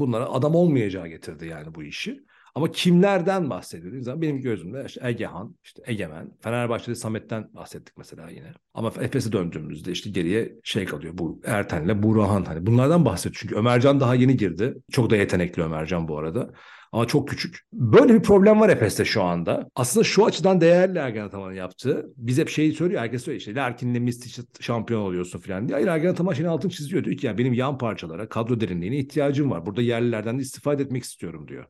bunlara 0.00 0.26
adam 0.26 0.54
olmayacağı 0.54 1.08
getirdi 1.08 1.46
yani 1.46 1.74
bu 1.74 1.82
işi. 1.82 2.24
Ama 2.58 2.70
kimlerden 2.70 3.50
bahsediyoruz? 3.50 4.04
zaman 4.04 4.22
benim 4.22 4.40
gözümde 4.40 4.84
işte 4.86 5.00
Egehan, 5.08 5.56
işte 5.64 5.82
Egemen, 5.86 6.30
Fenerbahçe'de 6.40 6.94
Samet'ten 6.94 7.48
bahsettik 7.54 7.96
mesela 7.98 8.30
yine. 8.30 8.52
Ama 8.74 8.92
Efes'e 9.00 9.32
döndüğümüzde 9.32 9.92
işte 9.92 10.10
geriye 10.10 10.52
şey 10.64 10.84
kalıyor. 10.84 11.12
Bu 11.18 11.40
Erten'le 11.44 12.02
Burhan 12.02 12.44
hani 12.44 12.66
bunlardan 12.66 13.04
bahsediyor. 13.04 13.36
Çünkü 13.40 13.54
Ömercan 13.54 14.00
daha 14.00 14.14
yeni 14.14 14.36
girdi. 14.36 14.74
Çok 14.92 15.10
da 15.10 15.16
yetenekli 15.16 15.62
Ömercan 15.62 16.08
bu 16.08 16.18
arada. 16.18 16.50
Ama 16.92 17.06
çok 17.06 17.28
küçük. 17.28 17.60
Böyle 17.72 18.14
bir 18.14 18.22
problem 18.22 18.60
var 18.60 18.68
Efes'te 18.68 19.04
şu 19.04 19.22
anda. 19.22 19.70
Aslında 19.74 20.04
şu 20.04 20.24
açıdan 20.24 20.60
değerli 20.60 20.98
Ergen 20.98 21.24
Ataman'ın 21.24 21.54
yaptığı. 21.54 22.12
Biz 22.16 22.38
hep 22.38 22.48
şeyi 22.48 22.72
söylüyor. 22.72 23.00
Herkes 23.00 23.24
söylüyor 23.24 23.40
işte 23.40 23.54
Larkin'le 23.54 24.02
Mistic 24.02 24.42
şampiyon 24.60 25.00
oluyorsun 25.00 25.38
falan 25.38 25.68
diye. 25.68 25.74
Hayır 25.74 25.88
Ergen 25.88 26.10
Ataman 26.10 26.32
şeyin 26.32 26.48
altını 26.48 26.70
çiziyor. 26.70 27.04
Diyor 27.04 27.16
ki 27.16 27.26
yani 27.26 27.38
benim 27.38 27.52
yan 27.52 27.78
parçalara, 27.78 28.28
kadro 28.28 28.60
derinliğine 28.60 28.98
ihtiyacım 28.98 29.50
var. 29.50 29.66
Burada 29.66 29.82
yerlilerden 29.82 30.38
de 30.38 30.42
istifade 30.42 30.82
etmek 30.82 31.02
istiyorum 31.02 31.48
diyor. 31.48 31.64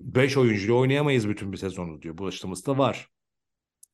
5 0.00 0.36
oyuncuyla 0.36 0.74
oynayamayız 0.74 1.28
bütün 1.28 1.52
bir 1.52 1.56
sezonu 1.56 2.02
diyor. 2.02 2.18
Bu 2.18 2.26
açıklaması 2.26 2.66
da 2.66 2.78
var. 2.78 3.08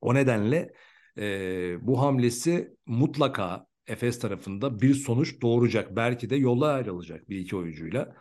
O 0.00 0.14
nedenle 0.14 0.72
e, 1.18 1.86
bu 1.86 2.02
hamlesi 2.02 2.76
mutlaka 2.86 3.66
Efes 3.86 4.18
tarafında 4.18 4.80
bir 4.80 4.94
sonuç 4.94 5.42
doğuracak. 5.42 5.96
Belki 5.96 6.30
de 6.30 6.36
yola 6.36 6.68
ayrılacak 6.68 7.28
bir 7.28 7.38
iki 7.38 7.56
oyuncuyla. 7.56 8.14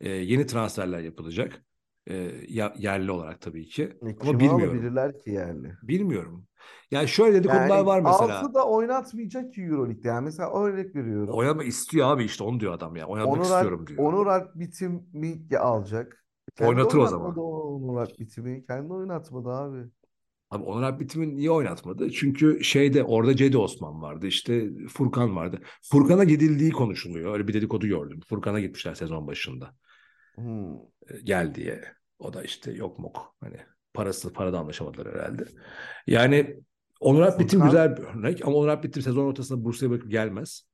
E, 0.00 0.08
yeni 0.08 0.46
transferler 0.46 1.00
yapılacak. 1.00 1.64
E, 2.06 2.14
yerli 2.78 3.10
olarak 3.10 3.40
tabii 3.40 3.66
ki. 3.66 3.82
E, 3.82 4.16
Ama 4.20 4.40
bilmiyorum. 4.40 4.60
alabilirler 4.60 5.18
ki 5.18 5.30
yani? 5.30 5.72
Bilmiyorum. 5.82 6.46
Yani 6.90 7.08
şöyle 7.08 7.34
dedikodular 7.34 7.68
yani 7.68 7.86
var 7.86 8.00
mesela. 8.00 8.40
Altı 8.40 8.54
da 8.54 8.68
oynatmayacak 8.68 9.54
ki 9.54 9.62
Euroleague'de. 9.62 10.08
Yani 10.08 10.24
mesela 10.24 10.64
örnek 10.64 10.94
veriyorum. 10.96 11.34
Oynama 11.34 11.64
istiyor 11.64 12.06
abi 12.08 12.24
işte 12.24 12.44
onu 12.44 12.60
diyor 12.60 12.72
adam 12.72 12.96
ya. 12.96 13.06
Oynatmak 13.06 13.36
Onur 13.36 13.44
istiyorum 13.44 13.86
diyor. 13.86 13.98
Onur 13.98 14.26
Alp 14.26 14.54
bitimi 14.54 15.02
alacak. 15.58 16.25
Kendi 16.54 16.70
Oynatır 16.70 16.98
o 16.98 17.06
zaman. 17.06 17.38
Onur 17.38 18.00
Alp 18.00 18.18
bitimi. 18.18 18.66
Kendi 18.66 18.92
oynatmadı 18.92 19.48
abi. 19.48 19.88
Abi 20.50 20.64
Onur 20.64 20.82
Alp 20.82 21.00
bitimi 21.00 21.36
niye 21.36 21.50
oynatmadı? 21.50 22.10
Çünkü 22.10 22.64
şeyde 22.64 23.04
orada 23.04 23.36
Cedi 23.36 23.58
Osman 23.58 24.02
vardı. 24.02 24.26
işte 24.26 24.70
Furkan 24.88 25.36
vardı. 25.36 25.60
Furkan'a 25.82 26.24
gidildiği 26.24 26.70
konuşuluyor. 26.70 27.32
Öyle 27.32 27.48
bir 27.48 27.54
dedikodu 27.54 27.86
gördüm. 27.86 28.20
Furkan'a 28.28 28.60
gitmişler 28.60 28.94
sezon 28.94 29.26
başında. 29.26 29.74
Hmm. 30.34 30.76
Gel 31.24 31.54
diye. 31.54 31.84
O 32.18 32.32
da 32.32 32.42
işte 32.42 32.72
yok 32.72 32.98
mok. 32.98 33.34
Hani 33.40 33.56
parası 33.94 34.32
parada 34.32 34.58
anlaşamadılar 34.58 35.14
herhalde. 35.14 35.44
Yani 36.06 36.60
Onur 37.00 37.20
Alp 37.20 37.40
bitim 37.40 37.62
güzel 37.62 37.96
bir 37.96 38.02
örnek 38.02 38.46
ama 38.46 38.56
Onur 38.56 38.68
Alp 38.68 38.84
bitim 38.84 39.02
sezon 39.02 39.24
ortasında 39.24 39.64
Bursa'ya 39.64 39.90
bırakıp 39.90 40.10
gelmez. 40.10 40.65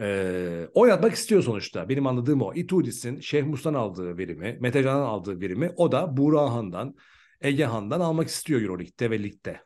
Ee, 0.00 0.68
oynatmak 0.74 1.14
istiyor 1.14 1.42
sonuçta. 1.42 1.88
Benim 1.88 2.06
anladığım 2.06 2.42
o. 2.42 2.54
Itudis'in 2.54 3.20
Şeyh 3.20 3.44
Mus'tan 3.44 3.74
aldığı 3.74 4.18
verimi, 4.18 4.58
Mete 4.60 4.82
Can'dan 4.82 5.06
aldığı 5.06 5.40
verimi 5.40 5.72
o 5.76 5.92
da 5.92 6.16
Buğrahan'dan, 6.16 6.94
Egehan'dan 7.40 8.00
almak 8.00 8.28
istiyor 8.28 8.60
Euroleague'de 8.60 9.10
ve 9.10 9.22
ligde. 9.22 9.60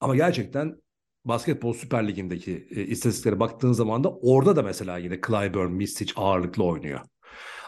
Ama 0.00 0.16
gerçekten 0.16 0.82
Basketbol 1.24 1.72
Süper 1.72 2.08
Ligi'ndeki 2.08 2.68
e, 2.70 2.82
istatistiklere 2.82 3.40
baktığın 3.40 3.72
zaman 3.72 4.04
da 4.04 4.14
orada 4.14 4.56
da 4.56 4.62
mesela 4.62 4.98
yine 4.98 5.20
Clyburn, 5.26 5.72
Mistic 5.72 6.12
ağırlıklı 6.16 6.64
oynuyor. 6.64 7.00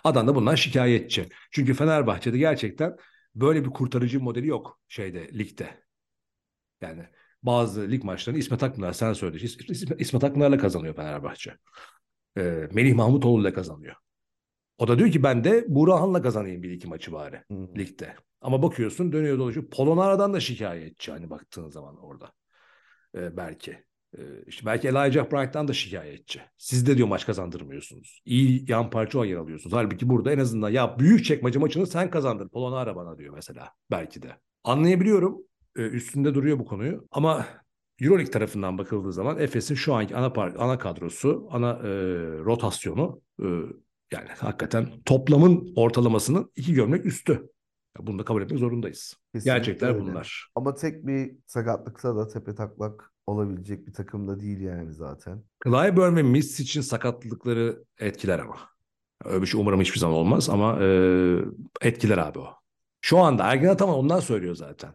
Adam 0.05 0.29
da 0.29 0.35
bundan 0.35 0.55
şikayetçi. 0.55 1.29
Çünkü 1.51 1.75
Fenerbahçe'de 1.75 2.39
gerçekten 2.39 2.97
böyle 3.35 3.65
bir 3.65 3.71
kurtarıcı 3.71 4.21
modeli 4.21 4.47
yok 4.47 4.81
şeyde 4.89 5.29
ligde. 5.39 5.85
Yani 6.81 7.09
bazı 7.45 7.91
lig 7.91 8.05
maçlarını 8.05 8.39
İsmet 8.39 8.63
Akpınar 8.63 8.93
sen 8.93 9.13
söyle. 9.13 9.39
İsmet 9.99 10.25
Akpınar'la 10.25 10.59
kazanıyor 10.59 10.95
Fenerbahçe. 10.95 11.57
Ee, 12.39 12.69
Melih 12.73 12.95
Mahmutoğlu 12.95 13.43
ile 13.43 13.53
kazanıyor. 13.53 13.95
O 14.79 14.89
da 14.89 14.99
diyor 14.99 15.11
ki 15.11 15.23
ben 15.23 15.45
de 15.45 15.65
Burhan'la 15.69 16.23
kazanayım 16.23 16.63
bir 16.63 16.71
iki 16.71 16.89
maçı 16.89 17.13
bari 17.13 17.43
hmm. 17.49 17.79
ligde. 17.79 18.15
Ama 18.41 18.63
bakıyorsun 18.63 19.13
dönüyor 19.13 19.39
dolaşıyor. 19.39 19.71
Polonara'dan 19.71 20.35
da 20.35 20.41
şikayetçi 20.41 21.13
hani 21.13 21.31
baktığın 21.31 21.69
zaman 21.69 21.97
orada. 21.97 22.33
Ee, 23.17 23.37
belki. 23.37 23.85
Ee, 24.19 24.23
işte 24.47 24.67
belki 24.67 24.89
Elijah 24.89 25.33
Bright'tan 25.33 25.69
da 25.69 25.73
şikayetçi. 25.73 26.43
Siz 26.59 26.87
de 26.87 26.97
diyor 26.97 27.09
maç 27.09 27.27
kazandırmıyorsunuz. 27.27 28.23
İyi 28.25 28.71
yan 28.71 28.91
parça 28.91 29.19
o 29.19 29.25
yer 29.25 29.37
alıyorsunuz. 29.37 29.77
Halbuki 29.77 30.09
burada 30.09 30.33
en 30.33 30.39
azından 30.39 30.71
ya 30.71 30.99
büyük 30.99 31.25
çekmece 31.25 31.59
maçını 31.59 31.87
sen 31.87 32.11
kazandır. 32.11 32.49
Polonara 32.49 32.97
bana 32.97 33.19
diyor 33.19 33.35
mesela. 33.35 33.71
Belki 33.91 34.23
de. 34.23 34.37
Anlayabiliyorum. 34.65 35.39
Ee, 35.77 35.83
üstünde 35.83 36.35
duruyor 36.35 36.59
bu 36.59 36.65
konuyu. 36.65 37.07
Ama 37.11 37.47
Euroleague 38.01 38.31
tarafından 38.31 38.79
bakıldığı 38.79 39.13
zaman 39.13 39.39
Efes'in 39.39 39.75
şu 39.75 39.95
anki 39.95 40.17
ana 40.17 40.33
par 40.33 40.55
ana 40.59 40.79
kadrosu, 40.79 41.49
ana 41.51 41.71
e, 41.71 41.89
rotasyonu 42.45 43.21
e, 43.41 43.47
yani 44.13 44.29
hakikaten 44.39 44.89
toplamın 45.05 45.73
ortalamasının 45.77 46.53
iki 46.57 46.75
gömlek 46.75 47.07
üstü. 47.07 47.49
Bunu 48.01 48.19
da 48.19 48.25
kabul 48.25 48.43
etmek 48.43 48.59
zorundayız. 48.59 49.15
Kesinlikle 49.35 49.59
Gerçekler 49.59 49.89
öyle. 49.89 50.01
bunlar. 50.01 50.49
Ama 50.55 50.75
tek 50.75 51.07
bir 51.07 51.37
sakatlıksa 51.47 52.17
da 52.17 52.29
tepe 52.29 52.55
taklak 52.55 53.13
olabilecek 53.27 53.87
bir 53.87 53.93
takım 53.93 54.29
da 54.29 54.41
değil 54.41 54.61
yani 54.61 54.93
zaten. 54.93 55.43
Clyburn 55.65 56.17
ve 56.17 56.23
Miss 56.23 56.61
için 56.61 56.81
sakatlıkları 56.81 57.85
etkiler 57.99 58.39
ama. 58.39 58.57
Öyle 59.25 59.43
bir 59.43 59.47
şey 59.47 59.61
umarım 59.61 59.81
hiçbir 59.81 59.99
zaman 59.99 60.17
olmaz 60.17 60.49
ama 60.51 60.79
e, 60.83 60.89
etkiler 61.81 62.19
abi 62.19 62.39
o. 62.39 62.49
Şu 63.01 63.19
anda 63.19 63.45
Ergen 63.45 63.69
Ataman 63.69 63.95
ondan 63.95 64.21
söylüyor 64.21 64.55
zaten. 64.55 64.95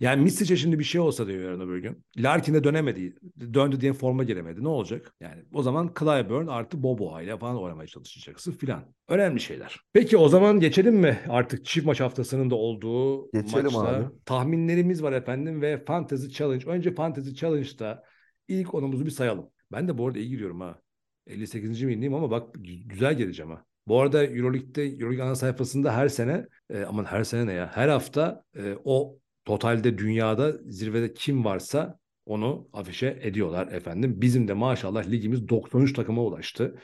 Yani 0.00 0.22
Misic'e 0.22 0.56
şimdi 0.56 0.78
bir 0.78 0.84
şey 0.84 1.00
olsa 1.00 1.26
diyor 1.26 1.44
yarın 1.44 1.60
öbür 1.60 1.78
gün. 1.78 2.04
Larkin'e 2.18 2.64
dönemedi. 2.64 3.14
Döndü 3.54 3.80
diye 3.80 3.92
forma 3.92 4.24
giremedi. 4.24 4.64
Ne 4.64 4.68
olacak? 4.68 5.14
Yani 5.20 5.44
o 5.52 5.62
zaman 5.62 5.94
Clyburn 5.98 6.46
artı 6.46 6.82
Bobo 6.82 7.20
ile 7.20 7.38
falan 7.38 7.62
oynamaya 7.62 7.86
çalışacaksın 7.86 8.52
filan. 8.52 8.84
Önemli 9.08 9.40
şeyler. 9.40 9.80
Peki 9.92 10.16
o 10.16 10.28
zaman 10.28 10.60
geçelim 10.60 10.94
mi 10.96 11.18
artık 11.28 11.64
çift 11.64 11.86
maç 11.86 12.00
haftasının 12.00 12.50
da 12.50 12.54
olduğu 12.54 13.30
geçelim 13.30 13.64
maçta? 13.64 13.96
Abi. 13.96 14.04
Tahminlerimiz 14.24 15.02
var 15.02 15.12
efendim 15.12 15.62
ve 15.62 15.84
Fantasy 15.84 16.28
Challenge. 16.28 16.66
Önce 16.66 16.94
Fantasy 16.94 17.30
Challenge'da 17.30 18.02
ilk 18.48 18.74
onumuzu 18.74 19.06
bir 19.06 19.10
sayalım. 19.10 19.50
Ben 19.72 19.88
de 19.88 19.98
bu 19.98 20.06
arada 20.06 20.18
iyi 20.18 20.28
giriyorum 20.28 20.60
ha. 20.60 20.78
58. 21.26 21.82
miyim 21.82 22.14
ama 22.14 22.30
bak 22.30 22.54
güzel 22.86 23.14
geleceğim 23.14 23.50
ha. 23.50 23.64
Bu 23.88 24.00
arada 24.00 24.24
Euroleague'de 24.24 24.84
Euroleague 24.84 25.24
ana 25.24 25.34
sayfasında 25.34 25.96
her 25.96 26.08
sene 26.08 26.46
e, 26.70 26.84
aman 26.84 27.04
her 27.04 27.24
sene 27.24 27.46
ne 27.46 27.52
ya 27.52 27.70
her 27.74 27.88
hafta 27.88 28.44
e, 28.56 28.74
o 28.84 29.18
totalde 29.46 29.98
dünyada 29.98 30.52
zirvede 30.66 31.14
kim 31.14 31.44
varsa 31.44 31.98
onu 32.26 32.68
afişe 32.72 33.18
ediyorlar 33.22 33.68
efendim. 33.72 34.14
Bizim 34.20 34.48
de 34.48 34.52
maşallah 34.52 35.06
ligimiz 35.10 35.48
93 35.48 35.92
takıma 35.92 36.22
ulaştı. 36.22 36.78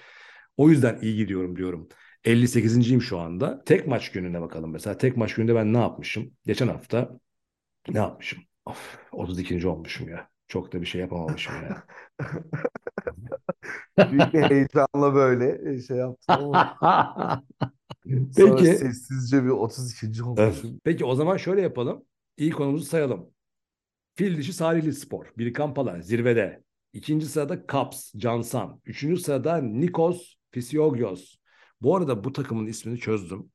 O 0.56 0.70
yüzden 0.70 0.98
iyi 1.02 1.16
gidiyorum 1.16 1.56
diyorum. 1.56 1.88
58.yim 2.24 3.02
şu 3.02 3.18
anda. 3.18 3.64
Tek 3.64 3.86
maç 3.86 4.12
gününe 4.12 4.40
bakalım 4.40 4.72
mesela. 4.72 4.98
Tek 4.98 5.16
maç 5.16 5.34
gününde 5.34 5.54
ben 5.54 5.72
ne 5.72 5.78
yapmışım? 5.78 6.30
Geçen 6.46 6.68
hafta 6.68 7.10
ne 7.88 7.98
yapmışım? 7.98 8.42
Of, 8.66 8.98
32. 9.12 9.68
olmuşum 9.68 10.08
ya. 10.08 10.28
Çok 10.48 10.72
da 10.72 10.80
bir 10.80 10.86
şey 10.86 11.00
yapamamışım 11.00 11.54
ya. 11.54 11.84
Büyük 14.12 14.34
bir 14.34 14.42
heyecanla 14.42 15.14
böyle 15.14 15.78
şey 15.82 15.96
yaptım 15.96 16.36
ama. 16.44 17.42
Peki. 18.36 18.66
sessizce 18.66 19.44
bir 19.44 19.48
32. 19.48 20.24
olmuşum. 20.24 20.44
Evet. 20.44 20.64
Peki 20.84 21.04
o 21.04 21.14
zaman 21.14 21.36
şöyle 21.36 21.60
yapalım. 21.60 22.04
İlk 22.36 22.56
konumuzu 22.56 22.84
sayalım. 22.84 23.30
Fil 24.14 24.38
dişi 24.38 24.52
Salihli 24.52 24.92
Spor. 24.92 25.26
Bir 25.38 25.52
Kampala 25.52 26.00
zirvede. 26.02 26.64
İkinci 26.92 27.26
sırada 27.26 27.66
Kaps, 27.66 28.12
Cansan. 28.16 28.80
Üçüncü 28.84 29.20
sırada 29.20 29.56
Nikos 29.56 30.34
Fisiogios. 30.50 31.36
Bu 31.80 31.96
arada 31.96 32.24
bu 32.24 32.32
takımın 32.32 32.66
ismini 32.66 32.98
çözdüm. 32.98 33.52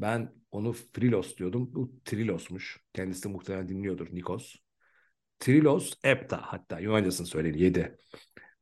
Ben 0.00 0.34
onu 0.50 0.72
Frilos 0.72 1.36
diyordum. 1.36 1.74
Bu 1.74 1.92
Trilos'muş. 2.04 2.80
Kendisi 2.94 3.24
de 3.24 3.28
muhtemelen 3.28 3.68
dinliyordur 3.68 4.08
Nikos. 4.12 4.54
Trilos 5.38 5.92
Epta 6.04 6.42
hatta 6.42 6.80
Yunancasını 6.80 7.26
söyleyin 7.26 7.54
7. 7.54 7.98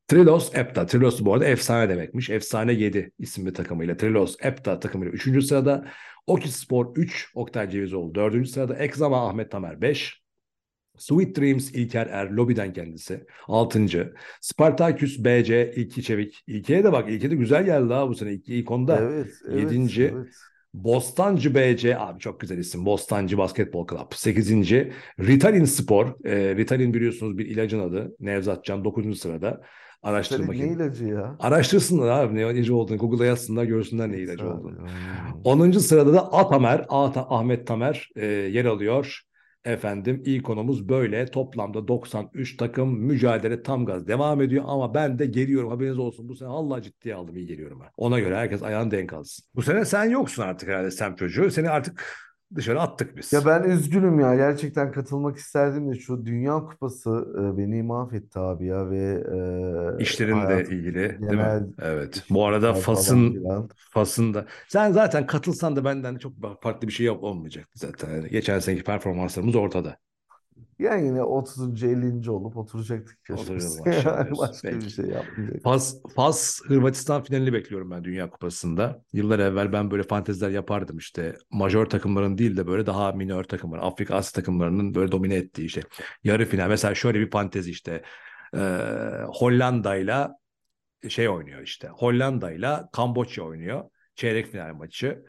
Trilos 0.09 0.55
Epta. 0.55 0.87
Trilos 0.87 1.21
bu 1.21 1.35
arada 1.35 1.45
efsane 1.45 1.89
demekmiş. 1.89 2.31
Efsane 2.31 2.73
7 2.73 3.11
isimli 3.19 3.53
takımıyla. 3.53 3.97
Trilos 3.97 4.37
Epta 4.43 4.81
takımıyla 4.81 5.13
3. 5.13 5.45
sırada. 5.45 5.87
Okis 6.27 6.57
Spor 6.57 6.97
3. 6.97 7.31
Oktay 7.35 7.71
Cevizoğlu 7.71 8.15
4. 8.15 8.49
sırada. 8.49 8.77
Ekzama 8.77 9.29
Ahmet 9.29 9.51
Tamer 9.51 9.81
5. 9.81 10.23
Sweet 10.99 11.37
Dreams 11.37 11.71
İlker 11.71 12.07
Er 12.07 12.31
lobiden 12.31 12.73
kendisi 12.73 13.25
6. 13.49 14.13
Spartaküs 14.41 15.19
BC 15.19 15.73
İlki 15.77 16.03
Çevik. 16.03 16.43
İlkiye 16.47 16.85
de 16.85 16.93
bak 16.93 17.11
İlki 17.11 17.31
de 17.31 17.35
güzel 17.35 17.65
geldi 17.65 17.93
ha 17.93 18.09
bu 18.09 18.15
sene. 18.15 18.33
İlki 18.33 18.55
ilk 18.55 18.71
onda. 18.71 18.99
Evet, 19.01 19.35
evet, 19.49 19.73
7. 19.73 20.03
Evet. 20.03 20.27
Bostancı 20.75 21.55
BC 21.55 21.99
abi 21.99 22.21
çok 22.21 22.41
güzel 22.41 22.59
isim. 22.59 22.87
Bostancı 22.87 23.39
Basketbol 23.39 23.87
Club. 23.87 24.13
8. 24.15 24.73
Ritalin 25.21 25.65
Spor. 25.65 26.25
E, 26.25 26.57
Ritalin 26.57 26.95
biliyorsunuz 26.95 27.39
bir 27.39 27.47
ilacın 27.47 27.81
adı. 27.81 28.17
Nevzat 28.21 28.65
Can 28.65 28.85
9. 28.85 29.19
sırada. 29.19 29.63
Araştır 30.07 30.49
bakayım. 30.49 30.67
Ne 30.67 30.73
ilacı 30.73 31.05
ya? 31.05 31.37
Araştırsınlar 31.39 32.09
abi 32.09 32.35
ne 32.35 32.43
ilacı 32.43 32.77
olduğunu. 32.77 32.99
Google'a 32.99 33.27
yazsınlar 33.27 33.65
görsünler 33.65 34.13
ne 34.13 34.19
ilacı 34.19 34.51
olduğunu. 34.51 34.77
10. 35.45 35.71
sırada 35.71 36.13
da 36.13 36.33
Atamer, 36.33 36.87
Ahmet 36.89 37.67
Tamer 37.67 38.11
e, 38.17 38.27
yer 38.27 38.65
alıyor. 38.65 39.23
Efendim 39.65 40.23
ilk 40.27 40.45
konumuz 40.45 40.89
böyle. 40.89 41.27
Toplamda 41.27 41.89
93 41.89 42.57
takım 42.57 42.99
mücadele 42.99 43.63
tam 43.63 43.87
gaz 43.87 44.09
devam 44.09 44.43
ediyor 44.43 44.65
ama 44.67 44.95
ben 44.95 45.19
de 45.19 45.27
geliyorum 45.27 45.71
haberiniz 45.71 45.99
olsun. 45.99 46.29
Bu 46.29 46.37
sene 46.37 46.49
Allah 46.49 46.83
ciddiye 46.83 47.15
aldım 47.15 47.37
iyi 47.37 47.47
geliyorum 47.47 47.81
ben. 47.83 47.89
Ona 47.97 48.21
göre 48.21 48.37
herkes 48.37 48.63
ayağını 48.63 48.91
denk 48.91 49.13
alsın. 49.13 49.45
Bu 49.55 49.63
sene 49.63 49.85
sen 49.85 50.05
yoksun 50.05 50.43
artık 50.43 50.69
herhalde 50.69 50.91
sen 50.91 51.15
çocuğu. 51.15 51.51
Seni 51.51 51.71
artık 51.71 52.26
dışarı 52.55 52.81
attık 52.81 53.17
biz. 53.17 53.33
Ya 53.33 53.47
ben 53.47 53.63
üzgünüm 53.63 54.21
ya. 54.21 54.35
Gerçekten 54.37 54.93
katılmak 54.93 55.37
isterdim 55.37 55.91
de 55.93 55.99
şu 55.99 56.27
Dünya 56.27 56.65
Kupası 56.65 57.11
e, 57.55 57.59
beni 57.59 57.83
mahvetti 57.83 58.39
abi 58.39 58.67
ya 58.67 58.91
ve 58.91 59.25
e, 59.99 60.03
İşlerinle 60.03 60.37
hayatım 60.37 60.75
ilgili 60.79 60.95
değil 61.31 61.41
mi? 61.41 61.53
genel 61.53 61.67
Evet. 61.83 62.25
Bu 62.31 62.47
arada 62.47 62.75
işler 62.75 62.83
falan 62.83 62.85
Fas'ın 62.95 63.33
filan. 63.33 63.69
Fas'ın 63.91 64.35
da 64.35 64.47
sen 64.69 64.93
zaten 64.93 65.27
katılsan 65.27 65.77
da 65.77 65.85
benden 65.85 66.17
çok 66.19 66.33
farklı 66.63 66.89
bir 66.89 66.93
şey 66.93 67.07
yap 67.07 67.23
olmayacaktı 67.25 67.79
zaten. 67.79 68.11
Yani 68.15 68.31
geçen 68.31 68.59
seneki 68.59 68.85
performanslarımız 68.85 69.57
ortada. 69.57 69.99
Yani 70.79 71.07
yine 71.07 71.23
30. 71.23 71.85
50. 71.85 72.31
olup 72.31 72.57
oturacaktık 72.57 73.19
maşallah 73.31 74.05
Yani 74.05 74.31
başka 74.39 74.69
bir 74.69 74.81
Peki. 74.81 74.91
şey 74.91 75.05
yapmayacaktık. 75.05 75.63
Fas, 75.63 76.03
Fas 76.17 76.61
Hırvatistan 76.67 77.23
finalini 77.23 77.53
bekliyorum 77.53 77.91
ben 77.91 78.05
Dünya 78.05 78.31
Kupası'nda. 78.31 79.03
Yıllar 79.13 79.39
evvel 79.39 79.73
ben 79.73 79.91
böyle 79.91 80.03
fanteziler 80.03 80.51
yapardım 80.51 80.99
işte. 80.99 81.37
Majör 81.51 81.87
takımların 81.87 82.39
değil 82.39 82.57
de 82.57 82.67
böyle 82.67 82.87
daha 82.87 83.13
minör 83.13 83.45
takımların, 83.45 83.83
Afrika 83.83 84.15
Asya 84.15 84.43
takımlarının 84.43 84.95
böyle 84.95 85.13
domine 85.13 85.35
ettiği 85.35 85.65
işte. 85.65 85.81
Yarı 86.25 86.45
final. 86.45 86.69
Mesela 86.69 86.95
şöyle 86.95 87.21
bir 87.21 87.31
fantezi 87.31 87.71
işte. 87.71 88.03
Ee, 88.55 88.59
Hollanda'yla 89.27 90.37
şey 91.09 91.29
oynuyor 91.29 91.63
işte. 91.63 91.89
Hollanda'yla 91.89 92.89
Kamboçya 92.93 93.45
oynuyor. 93.45 93.85
Çeyrek 94.15 94.47
final 94.47 94.75
maçı. 94.75 95.25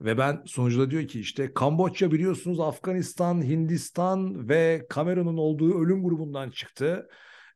Ve 0.00 0.18
ben 0.18 0.42
sonucuda 0.46 0.90
diyor 0.90 1.08
ki 1.08 1.20
işte 1.20 1.54
Kamboçya 1.54 2.12
biliyorsunuz 2.12 2.60
Afganistan, 2.60 3.42
Hindistan 3.42 4.48
ve 4.48 4.86
Kamerun'un 4.88 5.36
olduğu 5.36 5.80
ölüm 5.80 6.04
grubundan 6.04 6.50
çıktı. 6.50 7.08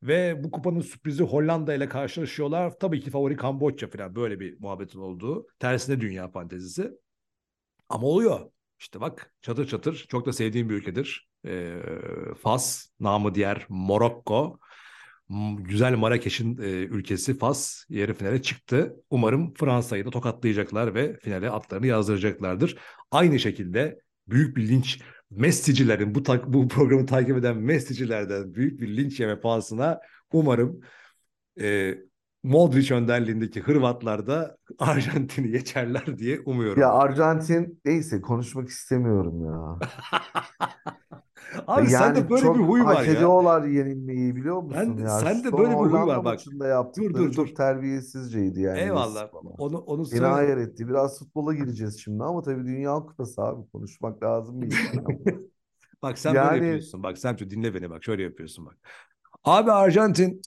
Ve 0.02 0.44
bu 0.44 0.50
kupanın 0.50 0.80
sürprizi 0.80 1.22
Hollanda 1.22 1.74
ile 1.74 1.88
karşılaşıyorlar. 1.88 2.78
Tabii 2.80 3.00
ki 3.00 3.10
favori 3.10 3.36
Kamboçya 3.36 3.90
falan 3.90 4.14
böyle 4.16 4.40
bir 4.40 4.60
muhabbetin 4.60 4.98
olduğu. 4.98 5.46
Tersine 5.58 6.00
dünya 6.00 6.28
fantezisi. 6.28 6.90
Ama 7.88 8.06
oluyor. 8.06 8.50
İşte 8.78 9.00
bak 9.00 9.34
çatır 9.42 9.66
çatır 9.66 10.06
çok 10.08 10.26
da 10.26 10.32
sevdiğim 10.32 10.68
bir 10.68 10.74
ülkedir. 10.74 11.28
Ee, 11.46 11.76
Fas, 12.42 12.86
namı 13.00 13.34
diğer 13.34 13.66
Morokko. 13.68 14.58
Güzel 15.58 15.94
Marrakeş'in 15.94 16.58
e, 16.58 16.70
ülkesi 16.70 17.38
Fas 17.38 17.84
yarı 17.88 18.14
finale 18.14 18.42
çıktı. 18.42 18.96
Umarım 19.10 19.54
Fransa'yı 19.54 20.04
da 20.06 20.10
tokatlayacaklar 20.10 20.94
ve 20.94 21.18
finale 21.18 21.50
atlarını 21.50 21.86
yazdıracaklardır. 21.86 22.78
Aynı 23.10 23.38
şekilde 23.38 24.00
büyük 24.28 24.56
bir 24.56 24.68
linç 24.68 25.00
Messi'cilerin 25.30 26.14
bu 26.14 26.22
tak, 26.22 26.52
bu 26.52 26.68
programı 26.68 27.06
takip 27.06 27.36
eden 27.36 27.56
Messi'cilerden 27.56 28.54
büyük 28.54 28.80
bir 28.80 28.96
linç 28.96 29.20
yeme 29.20 29.40
pahasına 29.40 30.00
umarım 30.32 30.80
e, 31.60 31.94
Modric 32.42 32.94
önderliğindeki 32.94 33.60
Hırvatlar 33.60 34.26
da 34.26 34.56
Arjantin'i 34.78 35.50
geçerler 35.50 36.18
diye 36.18 36.40
umuyorum. 36.40 36.82
Ya 36.82 36.92
Arjantin 36.92 37.80
neyse 37.84 38.20
konuşmak 38.20 38.68
istemiyorum 38.68 39.44
ya. 39.44 39.78
Abi 41.66 41.86
sende 41.86 42.18
Yani 42.18 42.30
böyle 42.30 42.42
çok 42.42 42.58
bir 42.58 42.62
huy 42.62 42.82
var 42.84 43.04
ya. 43.04 43.12
ediyorlar 43.12 43.64
yenilmeyi 43.64 44.36
biliyor 44.36 44.62
musun 44.62 44.96
Ben- 44.98 45.02
ya? 45.04 45.08
sende 45.18 45.48
Son 45.50 45.58
böyle 45.58 45.70
bir 45.70 45.74
huy 45.76 45.88
Hollanda 45.90 46.06
var 46.06 46.16
bak. 46.16 46.24
maçında 46.24 46.66
yaptıkları 46.66 47.14
dur, 47.14 47.32
çok 47.32 47.56
terbiyesizceydi 47.56 48.60
yani. 48.60 48.80
Eyvallah. 48.80 49.30
Falan. 49.30 49.52
Onu 49.58 49.78
onu 49.78 49.98
Beni 50.00 50.06
söyle. 50.06 50.26
hayal 50.26 50.58
etti. 50.60 50.88
Biraz 50.88 51.18
futbola 51.18 51.54
gireceğiz 51.54 52.00
şimdi 52.00 52.24
ama 52.24 52.42
tabii 52.42 52.64
Dünya 52.66 52.94
Kupası 52.94 53.42
abi 53.42 53.70
konuşmak 53.72 54.22
lazım 54.22 54.62
bir. 54.62 54.74
Bak 56.02 56.18
sen 56.18 56.34
böyle 56.34 56.44
Yani- 56.46 56.54
yapıyorsun. 56.56 57.02
Bak 57.02 57.18
sen 57.18 57.36
şu 57.36 57.50
dinle 57.50 57.74
beni 57.74 57.90
bak 57.90 58.04
şöyle 58.04 58.22
yapıyorsun 58.22 58.66
bak. 58.66 58.76
Abi 59.44 59.72
Arjantin 59.72 60.42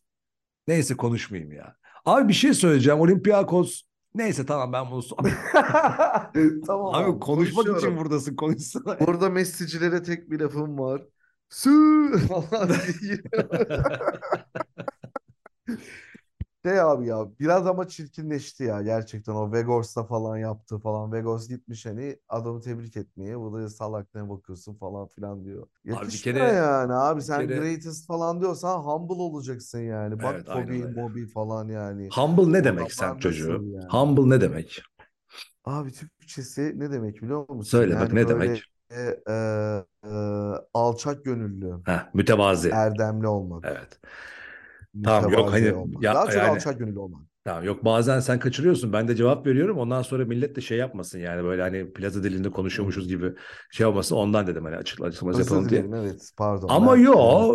neyse 0.68 0.98
konuşmayayım 0.98 1.52
ya. 1.54 1.76
Abi 2.06 2.28
bir 2.28 2.34
şey 2.34 2.54
söyleyeceğim. 2.54 3.00
Olympiakos 3.00 3.82
neyse 4.16 4.46
tamam 4.46 4.74
ben 4.74 4.92
bunu 4.92 5.00
so- 5.02 5.18
Tamam 6.68 6.96
Abi 6.96 7.20
konuşmak 7.20 7.78
için 7.78 7.98
buradasın 7.98 8.36
konuşsana. 8.36 9.00
Burada 9.08 9.30
Messi'cilere 9.30 10.04
tek 10.04 10.32
bir 10.32 10.40
lafım 10.40 10.80
var. 10.80 11.02
Su 11.50 11.70
falan 12.28 12.70
diye. 13.02 13.22
Şey 16.68 16.80
abi 16.82 17.08
ya 17.08 17.28
biraz 17.40 17.68
ama 17.68 17.88
çirkinleşti 17.88 18.64
ya 18.64 18.82
gerçekten 18.82 19.34
o 19.34 19.52
Vegors'ta 19.52 20.04
falan 20.06 20.38
yaptı 20.38 20.80
falan. 20.80 21.12
Vegors 21.12 21.48
gitmiş 21.50 21.86
hani 21.86 22.20
adamı 22.30 22.62
tebrik 22.62 22.98
etmeye. 22.98 23.40
Bu 23.40 23.54
da 23.54 23.70
salak 23.70 24.16
ne 24.16 24.30
bakıyorsun 24.30 24.74
falan 24.76 25.08
filan 25.08 25.46
diyor. 25.46 25.68
bir 25.92 26.20
Yakışmıyor 26.20 26.48
kere- 26.48 26.56
yani 26.56 26.94
abi 26.94 27.22
bir 27.22 27.22
sen 27.22 27.52
kere- 27.52 27.54
greatest 27.54 28.08
falan 28.08 28.42
diyorsan 28.42 28.80
humble 28.80 29.14
olacaksın 29.14 29.80
yani. 29.80 30.22
Bak 30.22 30.40
Evet, 30.40 30.50
aynen 30.50 30.80
Kobe, 30.80 30.84
öyle. 30.84 30.96
Moby 30.96 31.26
falan 31.26 31.68
yani. 31.70 32.16
Humble 32.16 32.52
ne 32.54 32.64
demek 32.64 32.92
adamlar 32.92 33.18
sen 33.18 33.18
çocuğu? 33.20 33.66
yani? 33.74 33.92
Humble 33.92 34.30
ne 34.30 34.42
demek? 34.42 34.82
Abi 35.66 35.92
Türkçesi 35.94 36.74
ne 36.80 36.92
demek 36.92 37.22
biliyor 37.22 37.50
musun? 37.50 37.86
Söyle 37.86 38.00
bak 38.00 38.12
Yani 38.12 38.14
ne 38.14 38.28
böyle, 38.28 38.28
demek? 38.28 38.72
e, 38.92 38.96
e, 39.30 39.34
e, 40.06 40.10
alçak 40.74 41.26
gönüllü, 41.26 41.84
Heh, 41.86 42.10
mütevazi. 42.14 42.72
erdemli 42.72 43.28
olmak. 43.28 43.64
Evet. 43.64 44.00
Tamam, 45.04 45.32
yok, 45.34 45.52
hani 45.52 45.74
olmak. 45.74 46.04
ya- 46.04 46.16
Daha 46.16 46.26
çok 46.26 46.36
yani- 46.36 46.50
alçak 46.50 46.80
gönüllü 46.80 47.00
olmak. 47.00 47.22
Tamam 47.46 47.64
yok 47.64 47.86
bazen 47.86 48.20
sen 48.20 48.40
kaçırıyorsun. 48.40 48.94
Ben 48.94 49.08
de 49.08 49.16
cevap 49.16 49.48
veriyorum. 49.48 49.78
Ondan 49.78 50.02
sonra 50.02 50.26
millet 50.26 50.56
de 50.56 50.62
şey 50.62 50.78
yapmasın 50.78 51.20
yani 51.20 51.44
böyle 51.44 51.62
hani 51.62 51.94
plaza 51.94 52.24
dilinde 52.24 52.52
konuşuyormuşuz 52.52 53.08
gibi 53.08 53.34
şey 53.72 53.86
olmasın. 53.86 54.16
Ondan 54.16 54.48
dedim 54.48 54.64
hani 54.66 54.76
açıkla 54.76 55.06
açıklaması 55.06 55.40
yapalım 55.42 55.70
diye. 55.70 55.86
evet 56.02 56.32
pardon. 56.38 56.68
Ama 56.70 56.96
Ben, 56.96 57.02
yo, 57.02 57.14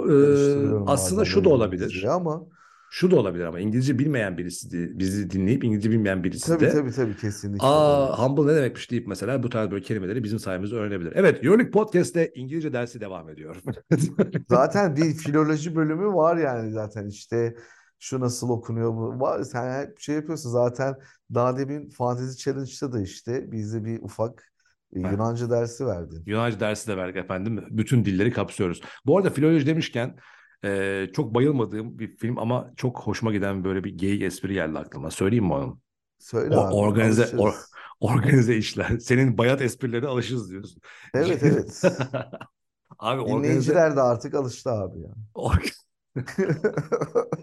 e, 0.09 0.85
aslında 0.87 1.25
şu 1.25 1.45
da 1.45 1.49
olabilir. 1.49 2.05
Ama 2.09 2.47
Şu 2.95 3.11
da 3.11 3.17
olabilir 3.17 3.45
ama 3.45 3.61
İngilizce 3.61 3.99
bilmeyen 3.99 4.39
birisi 4.39 4.71
de- 4.71 4.99
bizi 4.99 5.31
dinleyip 5.31 5.65
İngilizce 5.65 5.91
bilmeyen 5.91 6.25
birisi 6.25 6.47
tabii 6.47 6.65
de 6.65 6.71
tabii 6.73 6.91
tabii 6.91 7.17
kesinlikle. 7.17 7.67
Aa 7.67 8.07
evet. 8.09 8.19
humble 8.19 8.53
ne 8.53 8.57
demekmiş 8.57 8.91
deyip 8.91 9.07
mesela 9.07 9.43
bu 9.43 9.49
tarz 9.49 9.71
böyle 9.71 9.83
kelimeleri 9.83 10.25
bizim 10.25 10.39
sayemizde 10.39 10.77
öğrenebilir. 10.77 11.13
Evet 11.15 11.45
Euroleague 11.45 11.71
Podcast'te 11.71 12.33
İngilizce 12.35 12.73
dersi 12.73 13.01
devam 13.01 13.29
ediyor. 13.29 13.57
Zaten 14.49 14.97
bir 14.97 15.15
filoloji 15.15 15.77
bölümü 15.77 16.07
var 16.07 16.37
yani 16.37 16.73
zaten 16.73 17.07
işte 17.07 17.55
şu 17.99 18.21
nasıl 18.21 18.49
okunuyor 18.49 18.93
bu 18.97 19.21
var 19.21 19.43
sen 19.43 19.95
şey 19.99 20.15
yapıyorsun 20.15 20.51
zaten 20.51 20.95
daha 21.35 21.57
demin 21.59 21.91
Fantasy 21.91 22.45
Challenge'da 22.45 22.93
da 22.93 23.01
işte 23.01 23.53
bize 23.53 23.85
bir 23.85 24.03
ufak 24.03 24.53
e, 24.97 25.01
Heh. 25.01 25.13
Yunanca 25.13 25.51
dersi 25.51 25.87
verdin. 25.87 26.23
Yunanca 26.27 26.61
dersi 26.61 26.89
de 26.89 26.97
verdik 26.97 27.17
efendim. 27.17 27.65
Bütün 27.71 28.05
dilleri 28.05 28.33
kapsıyoruz. 28.33 28.81
Bu 29.07 29.19
arada 29.19 29.31
filoloji 29.31 29.67
demişken 29.67 30.17
e, 30.65 31.07
çok 31.13 31.35
bayılmadığım 31.35 31.99
bir 31.99 32.17
film 32.17 32.39
ama 32.39 32.73
çok 32.77 32.99
hoşuma 33.01 33.33
giden 33.33 33.65
böyle 33.65 33.85
bir 33.85 33.99
geyik 33.99 34.23
espri 34.23 34.55
geldi 34.55 34.79
aklıma. 34.79 35.11
Söyleyeyim 35.11 35.45
mi 35.45 35.53
onu? 35.53 35.81
Söyle 36.19 36.57
O- 36.57 36.61
abi 36.61 36.75
organize- 36.75 37.23
alışırız. 37.23 37.41
or- 37.41 37.73
Organize 38.01 38.57
işler. 38.57 38.99
Senin 38.99 39.39
bayat 39.39 39.63
esprilerine 39.63 40.07
alışırız 40.07 40.51
diyorsun. 40.51 40.83
Evet 41.15 41.43
evet. 41.43 41.83
Abi 42.99 43.21
organize, 43.21 43.43
Dinleyiciler 43.49 43.97
de 43.97 44.01
artık 44.01 44.35
alıştı 44.35 44.71
abi 44.71 45.01
ya. 45.01 45.09
or- 45.35 45.73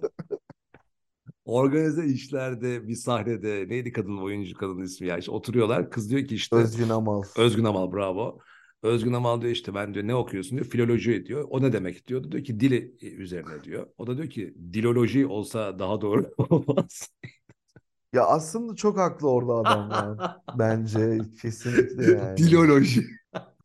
organize 1.46 2.06
işlerde 2.06 2.88
bir 2.88 2.96
sahnede 2.96 3.66
neydi 3.70 3.92
kadın 3.92 4.18
oyuncu 4.18 4.58
kadının 4.58 4.84
ismi 4.84 5.08
ya 5.08 5.18
işte 5.18 5.32
oturuyorlar 5.32 5.90
kız 5.90 6.10
diyor 6.10 6.28
ki 6.28 6.36
işte 6.36 6.56
Özgün 6.56 6.90
Amal. 6.90 7.24
Özgün 7.38 7.64
Amal 7.64 7.92
bravo. 7.92 8.40
Özgün 8.84 9.14
Amal 9.14 9.42
diyor 9.42 9.54
işte 9.54 9.76
ben 9.76 9.94
diyor 9.94 10.08
ne 10.08 10.16
okuyorsun 10.16 10.58
diyor 10.58 10.70
filoloji 10.70 11.26
diyor. 11.26 11.48
O 11.50 11.62
ne 11.62 11.74
demek 11.74 12.08
diyor. 12.08 12.32
Diyor 12.32 12.44
ki 12.44 12.60
dili 12.60 12.96
üzerine 13.02 13.64
diyor. 13.64 13.88
O 13.98 14.08
da 14.08 14.18
diyor 14.18 14.30
ki 14.30 14.54
diloloji 14.74 15.28
olsa 15.28 15.80
daha 15.80 16.02
doğru 16.02 16.32
olmaz. 16.38 17.10
Ya 18.14 18.26
aslında 18.26 18.76
çok 18.76 18.98
haklı 18.98 19.30
orada 19.30 19.54
adam. 19.54 20.22
Bence 20.54 21.22
kesinlikle 21.42 22.04
yani. 22.06 22.50
Diloloji. 22.50 23.04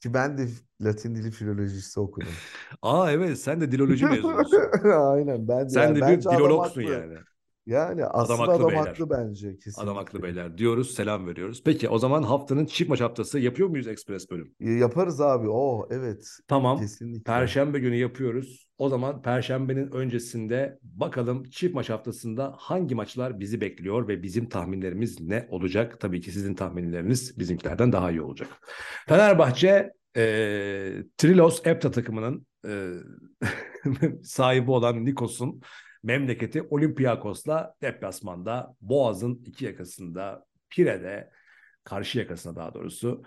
Ki 0.00 0.14
ben 0.14 0.38
de 0.38 0.48
Latin 0.80 1.14
dili 1.14 1.30
filolojisi 1.30 2.00
okudum. 2.00 2.42
Aa 2.82 3.12
evet 3.12 3.38
sen 3.40 3.60
de 3.60 3.72
diloloji 3.72 4.06
mezunusun. 4.06 4.70
Aynen 4.94 5.48
ben 5.48 5.72
de 5.74 5.78
sen 5.78 5.80
yani 5.80 5.96
de 5.96 6.06
bir 6.06 6.28
bence 6.28 6.30
dilologsun 6.30 6.82
yani. 6.82 7.18
Yani 7.66 8.04
aslında 8.04 8.38
haklı 8.38 8.52
adam 8.52 8.68
beyler. 8.68 8.86
haklı 8.86 9.10
bence 9.10 9.56
kesinlikle. 9.56 9.82
Adam 9.82 9.96
haklı 9.96 10.22
beyler 10.22 10.58
diyoruz 10.58 10.94
selam 10.94 11.26
veriyoruz. 11.26 11.62
Peki 11.64 11.88
o 11.88 11.98
zaman 11.98 12.22
haftanın 12.22 12.66
çift 12.66 12.90
maç 12.90 13.00
haftası 13.00 13.38
yapıyor 13.38 13.68
muyuz 13.68 13.86
Express 13.86 14.30
bölüm? 14.30 14.54
Yaparız 14.60 15.20
abi. 15.20 15.48
Oh 15.48 15.86
evet. 15.90 16.28
Tamam. 16.48 16.78
Kesinlikle. 16.78 17.22
Perşembe 17.22 17.78
günü 17.78 17.96
yapıyoruz. 17.96 18.68
O 18.78 18.88
zaman 18.88 19.22
Perşembenin 19.22 19.92
öncesinde 19.92 20.78
bakalım 20.82 21.44
çift 21.44 21.74
maç 21.74 21.90
haftasında 21.90 22.54
hangi 22.58 22.94
maçlar 22.94 23.40
bizi 23.40 23.60
bekliyor 23.60 24.08
ve 24.08 24.22
bizim 24.22 24.48
tahminlerimiz 24.48 25.20
ne 25.20 25.46
olacak? 25.50 26.00
Tabii 26.00 26.20
ki 26.20 26.32
sizin 26.32 26.54
tahminleriniz 26.54 27.38
bizimkilerden 27.38 27.92
daha 27.92 28.10
iyi 28.10 28.22
olacak. 28.22 28.48
Fenerbahçe 29.08 29.92
e, 30.16 30.22
Trilos 31.18 31.66
Epta 31.66 31.90
takımının 31.90 32.46
e, 32.68 32.90
sahibi 34.22 34.70
olan 34.70 35.04
Nikos'un 35.04 35.60
memleketi 36.04 36.62
Olympiakos'la 36.62 37.74
deplasmanda 37.82 38.74
Boğaz'ın 38.80 39.42
iki 39.46 39.64
yakasında 39.64 40.46
Pire'de 40.70 41.30
karşı 41.84 42.18
yakasına 42.18 42.56
daha 42.56 42.74
doğrusu 42.74 43.22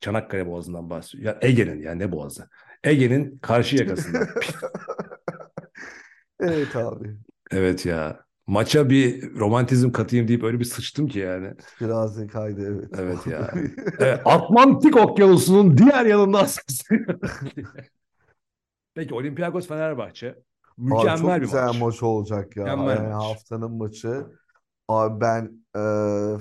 Çanakkale 0.00 0.46
Boğazı'ndan 0.46 0.90
bahsediyor. 0.90 1.34
Ya 1.34 1.48
Ege'nin 1.48 1.82
yani 1.82 1.98
ne 1.98 2.12
Boğazı? 2.12 2.48
Ege'nin 2.84 3.38
karşı 3.38 3.76
yakasında. 3.76 4.28
Evet 6.40 6.76
abi. 6.76 7.16
evet 7.50 7.86
ya. 7.86 8.24
maça 8.46 8.90
bir 8.90 9.34
romantizm 9.34 9.92
katayım 9.92 10.28
deyip 10.28 10.44
öyle 10.44 10.60
bir 10.60 10.64
sıçtım 10.64 11.06
ki 11.06 11.18
yani. 11.18 11.54
Biraz 11.80 12.26
kaydı 12.26 12.66
evet. 12.66 12.90
Evet 12.98 13.26
ya. 13.26 13.50
Evet, 13.98 14.20
Atlantik 14.24 14.96
Okyanusu'nun 14.96 15.78
diğer 15.78 16.06
yanından 16.06 16.44
Peki 18.94 19.14
Olympiakos 19.14 19.68
Fenerbahçe. 19.68 20.34
Mükemmel 20.76 21.14
çok 21.14 21.40
bir 21.40 21.46
güzel 21.46 21.72
maç. 21.72 21.72
maç 21.72 22.02
olacak 22.02 22.56
ya. 22.56 22.64
Mükemmel 22.64 22.84
Yani 22.84 23.12
maç. 23.12 23.12
haftanın 23.12 23.72
maçı. 23.72 24.26
Abi 24.88 25.20
ben 25.20 25.64
eee, 25.76 26.38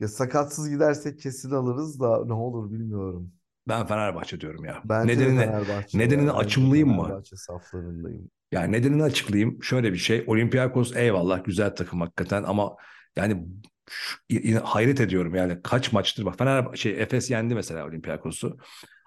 ya 0.00 0.08
sakatsız 0.08 0.70
gidersek 0.70 1.20
kesin 1.20 1.50
alırız 1.50 2.00
da 2.00 2.24
ne 2.26 2.32
olur 2.32 2.72
bilmiyorum. 2.72 3.32
Ben 3.68 3.86
Fenerbahçe 3.86 4.40
diyorum 4.40 4.64
ya. 4.64 4.82
Bence 4.84 5.24
de 5.24 5.30
Nedenini 5.30 5.38
Fenerbahçe 5.38 5.98
nedenini 5.98 6.30
ya. 6.30 6.34
Bence 6.38 6.66
de 6.66 6.70
açımlayayım 6.70 6.88
mı? 6.96 7.02
Fenerbahçe 7.06 7.36
saflarındayım. 7.36 8.30
Yani 8.52 8.72
nedenini 8.72 9.02
açıklayayım. 9.02 9.62
Şöyle 9.62 9.92
bir 9.92 9.98
şey. 9.98 10.24
Olympiakos 10.26 10.96
eyvallah 10.96 11.44
güzel 11.44 11.74
takım 11.76 12.00
hakikaten 12.00 12.42
ama 12.42 12.76
yani 13.16 13.46
şu- 13.90 14.18
yine 14.30 14.58
hayret 14.58 15.00
ediyorum 15.00 15.34
yani 15.34 15.58
kaç 15.62 15.92
maçtır 15.92 16.24
bak 16.24 16.38
Fener 16.38 16.66
şey 16.76 17.02
Efes 17.02 17.30
yendi 17.30 17.54
mesela 17.54 17.86
Olympiakos'u. 17.86 18.56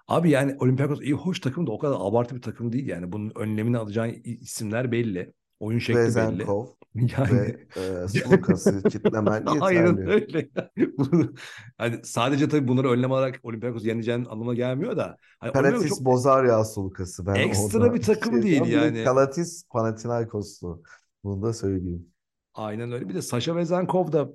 Abi 0.08 0.30
yani 0.30 0.56
Olympiakos 0.60 1.00
iyi 1.00 1.12
hoş 1.12 1.40
takım 1.40 1.66
da 1.66 1.72
o 1.72 1.78
kadar 1.78 1.96
abartı 2.00 2.36
bir 2.36 2.42
takım 2.42 2.72
değil 2.72 2.86
yani. 2.88 3.12
Bunun 3.12 3.32
önlemini 3.34 3.78
alacağı 3.78 4.08
isimler 4.10 4.92
belli. 4.92 5.32
Oyun 5.60 5.78
şekli 5.78 5.98
belli. 5.98 6.06
Vezenkov 6.06 6.66
Yani 6.94 7.30
ve 7.30 7.66
eee 7.76 8.08
Sulukas'ı 8.08 8.82
kitlemen 8.88 9.42
Aynen 9.60 9.96
yeterli. 9.96 10.10
öyle. 10.10 10.48
Bunu- 10.98 11.34
hani 11.78 12.00
sadece 12.04 12.48
tabii 12.48 12.68
bunları 12.68 12.90
önlem 12.90 13.12
alarak 13.12 13.40
Olympiakos 13.42 13.84
yeneceğinin 13.84 14.24
anlamına 14.24 14.54
gelmiyor 14.54 14.96
da. 14.96 15.16
Hani 15.40 15.52
Karatis 15.52 15.88
çok 15.88 16.04
bozar 16.04 16.44
ya 16.44 16.64
Sulukas'ı. 16.64 17.26
Ben 17.26 17.34
Ekstra 17.34 17.94
bir 17.94 18.02
takım 18.02 18.32
şey 18.32 18.42
değil 18.42 18.66
yani. 18.72 19.04
Kalatis 19.04 19.64
Panathinaikoslu. 19.70 20.82
Bunu 21.24 21.42
da 21.42 21.52
söyleyeyim. 21.52 22.06
aynen 22.54 22.92
öyle. 22.92 23.08
Bir 23.08 23.14
de 23.14 23.22
Sasha 23.22 23.56
Vezenkov 23.56 24.12
da 24.12 24.28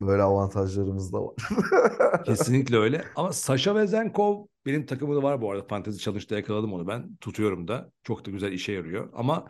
Böyle 0.00 0.22
avantajlarımız 0.22 1.12
da 1.12 1.22
var. 1.22 1.34
kesinlikle 2.24 2.76
öyle. 2.76 3.04
Ama 3.16 3.32
Sasha 3.32 3.74
Vezenkov 3.74 4.46
benim 4.66 4.86
takımımda 4.86 5.22
var 5.22 5.42
bu 5.42 5.52
arada. 5.52 5.66
Fantezi 5.66 5.98
çalışta 5.98 6.36
yakaladım 6.36 6.72
onu 6.72 6.88
ben. 6.88 7.16
Tutuyorum 7.20 7.68
da. 7.68 7.90
Çok 8.02 8.26
da 8.26 8.30
güzel 8.30 8.52
işe 8.52 8.72
yarıyor. 8.72 9.08
Ama 9.14 9.46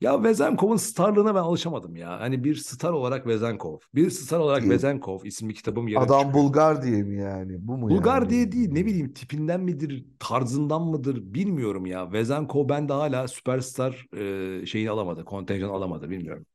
ya 0.00 0.24
Vezenkov'un 0.24 0.76
starlığına 0.76 1.34
ben 1.34 1.40
alışamadım 1.40 1.96
ya. 1.96 2.20
Hani 2.20 2.44
bir 2.44 2.54
star 2.54 2.92
olarak 2.92 3.26
Vezenkov. 3.26 3.78
Bir 3.94 4.10
star 4.10 4.38
olarak 4.38 4.60
Değil. 4.60 4.72
Vezenkov 4.72 5.24
isimli 5.24 5.54
kitabım 5.54 5.88
yarın 5.88 6.06
Adam 6.06 6.22
çıkıyor. 6.22 6.44
Bulgar 6.44 6.82
diye 6.82 7.02
mi 7.02 7.16
yani? 7.16 7.56
Bu 7.58 7.78
mu 7.78 7.90
Bulgar 7.90 8.20
yani? 8.20 8.30
diye 8.30 8.52
değil 8.52 8.68
ne 8.72 8.86
bileyim 8.86 9.12
tipinden 9.12 9.60
midir 9.60 10.04
tarzından 10.18 10.82
mıdır 10.82 11.16
bilmiyorum 11.16 11.86
ya. 11.86 12.12
Vezenkov 12.12 12.68
bende 12.68 12.92
hala 12.92 13.28
süperstar 13.28 14.06
e, 14.16 14.66
şeyini 14.66 14.90
alamadı. 14.90 15.24
Kontenjan 15.24 15.68
alamadı 15.68 16.10
bilmiyorum. 16.10 16.46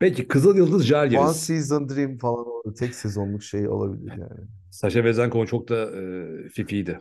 Peki 0.00 0.28
Kızıl 0.28 0.56
Yıldız 0.56 0.82
One 0.82 0.86
Žalgiris. 0.86 1.36
Season 1.36 1.88
Dream 1.88 2.18
falan 2.18 2.46
o 2.64 2.74
tek 2.74 2.94
sezonluk 2.94 3.42
şey 3.42 3.68
olabilir 3.68 4.12
yani. 4.16 4.48
Sasha 4.70 5.04
Vezenkov 5.04 5.46
çok 5.46 5.68
da 5.68 5.90
e, 5.96 6.48
fifiydi. 6.48 7.00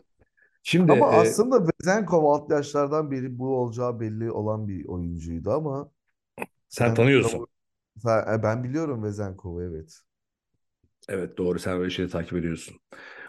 Şimdi 0.63 0.91
Ama 0.91 1.05
e, 1.05 1.09
aslında 1.19 1.67
Vezenkov 1.67 2.23
alt 2.23 2.51
yaşlardan 2.51 3.11
beri 3.11 3.39
bu 3.39 3.57
olacağı 3.57 3.99
belli 3.99 4.31
olan 4.31 4.67
bir 4.67 4.85
oyuncuydu 4.85 5.51
ama 5.51 5.91
sen 6.69 6.87
sen 6.87 6.93
tanıyorsun. 6.93 7.47
e, 8.05 8.43
ben 8.43 8.63
biliyorum 8.63 9.03
Vezenkov'u 9.03 9.63
evet. 9.63 9.99
Evet 11.09 11.37
doğru 11.37 11.59
sen 11.59 11.77
öyle 11.77 11.89
şeyleri 11.89 12.11
takip 12.11 12.33
ediyorsun. 12.33 12.79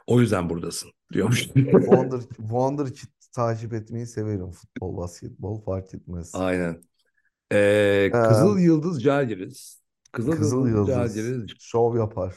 O 0.07 0.21
yüzden 0.21 0.51
buradasın 0.51 0.91
diyormuş. 1.13 1.45
Wonder, 1.55 2.21
Wonderkid 2.21 3.09
takip 3.33 3.73
etmeyi 3.73 4.07
severim. 4.07 4.51
Futbol, 4.51 4.97
basketbol 4.97 5.61
fark 5.63 5.95
etmez. 5.95 6.31
Aynen. 6.35 6.83
E, 7.53 8.11
Kızıl 8.13 8.59
Yıldız 8.59 9.03
Žalgiris. 9.03 9.83
Kızıl, 10.13 10.33
Kızıl 10.33 10.69
Yıldız 10.69 10.95
Žalgiris. 10.95 11.53
şov 11.61 11.97
yapar. 11.97 12.35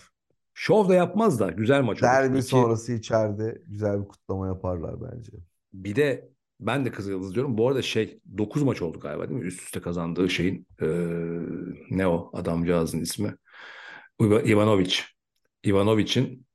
Şov 0.53 0.89
da 0.89 0.95
yapmaz 0.95 1.39
da 1.39 1.49
güzel 1.49 1.81
maç 1.81 2.03
olur. 2.03 2.11
Derbi 2.11 2.37
İki- 2.37 2.47
sonrası 2.47 2.93
içeride 2.93 3.61
güzel 3.67 4.01
bir 4.01 4.07
kutlama 4.07 4.47
yaparlar 4.47 4.95
bence. 5.01 5.31
Bir 5.73 5.95
de 5.95 6.29
ben 6.59 6.85
de 6.85 6.91
Kızıl 6.91 7.11
Yıldız 7.11 7.35
diyorum. 7.35 7.57
Bu 7.57 7.67
arada 7.67 7.81
şey 7.81 8.19
9 8.37 8.63
maç 8.63 8.81
oldu 8.81 8.99
galiba 8.99 9.29
değil 9.29 9.39
mi? 9.39 9.45
Üst 9.47 9.61
üste 9.61 9.81
kazandığı 9.81 10.29
şeyin 10.29 10.67
eee, 10.81 10.87
ne 11.91 12.07
o 12.07 12.29
adamcağızın 12.33 12.99
ismi? 12.99 13.35
Iva- 14.21 14.49
Ivanovic. 14.51 14.95
Ivanovic'in 15.65 16.45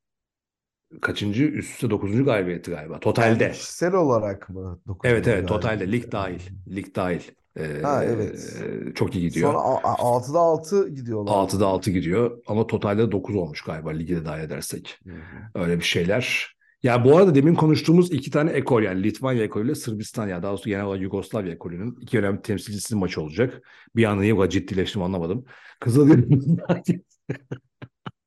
kaçıncı? 1.00 1.44
Üst 1.44 1.70
üste 1.72 1.90
9. 1.90 2.24
galibiyeti 2.24 2.70
galiba. 2.70 2.92
Yani 2.92 3.00
Totalde. 3.00 3.50
kişisel 3.52 3.94
olarak 3.94 4.48
mı? 4.48 4.80
Evet 4.86 4.96
evet 5.04 5.24
galibiyet 5.24 5.48
totalde. 5.48 5.92
Lig 5.92 6.02
yani? 6.02 6.12
dahil. 6.12 6.40
Lig 6.76 6.94
dahil. 6.96 7.20
Eee, 7.58 7.82
Ha, 7.82 8.04
evet. 8.04 8.62
Çok 8.94 9.16
iyi 9.16 9.28
gidiyor. 9.28 9.52
Sonra 9.52 9.58
a- 9.58 9.92
a- 9.92 10.16
6'da 10.16 10.38
6 10.38 10.88
gidiyorlar. 10.88 11.32
6'da 11.32 11.66
6 11.66 11.90
gidiyor 11.90 12.38
ama 12.46 12.66
totalde 12.66 13.12
9 13.12 13.34
olmuş 13.36 13.62
galiba 13.62 13.90
ligi 13.90 14.16
de 14.16 14.24
dahil 14.24 14.44
edersek. 14.44 14.98
Hı 15.06 15.10
hı. 15.12 15.62
Öyle 15.64 15.78
bir 15.78 15.84
şeyler. 15.84 16.52
Ya 16.82 17.04
bu 17.04 17.16
arada 17.16 17.34
demin 17.34 17.54
konuştuğumuz 17.54 18.12
iki 18.12 18.30
tane 18.30 18.50
ekol 18.50 18.82
yani 18.82 19.02
Litvanya 19.02 19.42
ekolüyle 19.42 19.74
Sırbistan 19.74 20.28
ya 20.28 20.42
daha 20.42 20.52
doğrusu 20.52 20.68
genel 20.68 20.84
olarak 20.84 21.02
Yugoslavya 21.02 21.52
ekolünün 21.52 21.96
iki 22.00 22.18
önemli 22.18 22.42
temsilcisinin 22.42 23.00
maçı 23.00 23.20
olacak. 23.22 23.62
Bir 23.96 24.04
anda 24.04 24.20
niye 24.22 24.34
bu 24.36 24.38
kadar 24.38 24.50
ciddileştim 24.50 25.02
anlamadım. 25.02 25.44
Kızıl 25.80 26.10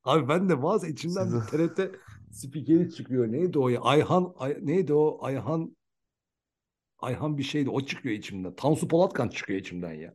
Abi 0.03 0.28
ben 0.30 0.49
de 0.49 0.63
bazı 0.63 0.88
içimden 0.88 1.30
TRT 1.51 1.91
spikeri 2.32 2.91
çıkıyor. 2.91 3.32
Neydi 3.32 3.59
o 3.59 3.69
ya? 3.69 3.82
Ayhan 3.82 4.34
Ay- 4.38 4.57
neydi 4.61 4.93
o? 4.93 5.17
Ayhan 5.21 5.76
Ayhan 7.06 7.38
bir 7.38 7.43
şeydi. 7.43 7.70
O 7.70 7.82
çıkıyor 7.82 8.16
içimden. 8.16 8.56
Tansu 8.56 8.88
Polatkan 8.88 9.30
çıkıyor 9.30 9.60
içimden 9.60 9.93
ya. 9.93 10.14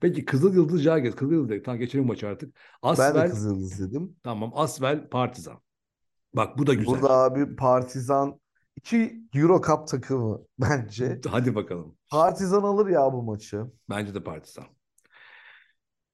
Peki 0.00 0.24
Kızıl 0.24 0.54
Yıldız 0.54 0.82
Žalgiris. 0.82 1.14
Kızıl 1.16 1.32
Yıldız 1.32 1.48
dedik. 1.50 1.64
Tamam 1.64 1.78
geçelim 1.78 2.06
maçı 2.06 2.28
artık. 2.28 2.54
Ben 2.84 2.90
de 2.96 3.02
Asvel 3.02 3.30
Kızıldız 3.30 3.80
dedim. 3.80 4.16
tamam. 4.22 4.52
Asvel 4.54 5.08
Partizan. 5.08 5.60
Bak 6.34 6.58
bu 6.58 6.66
da 6.66 6.74
güzel. 6.74 6.94
Burada 6.94 7.10
abi 7.10 7.56
Partizan 7.56 8.40
iki 8.76 9.22
Euro 9.34 9.62
Cup 9.62 9.88
takımı 9.88 10.40
bence. 10.58 11.20
Hadi 11.28 11.54
bakalım. 11.54 11.96
Partizan 12.10 12.62
alır 12.62 12.86
ya 12.86 13.12
bu 13.12 13.22
maçı. 13.22 13.64
Bence 13.90 14.14
de 14.14 14.24
Partizan. 14.24 14.64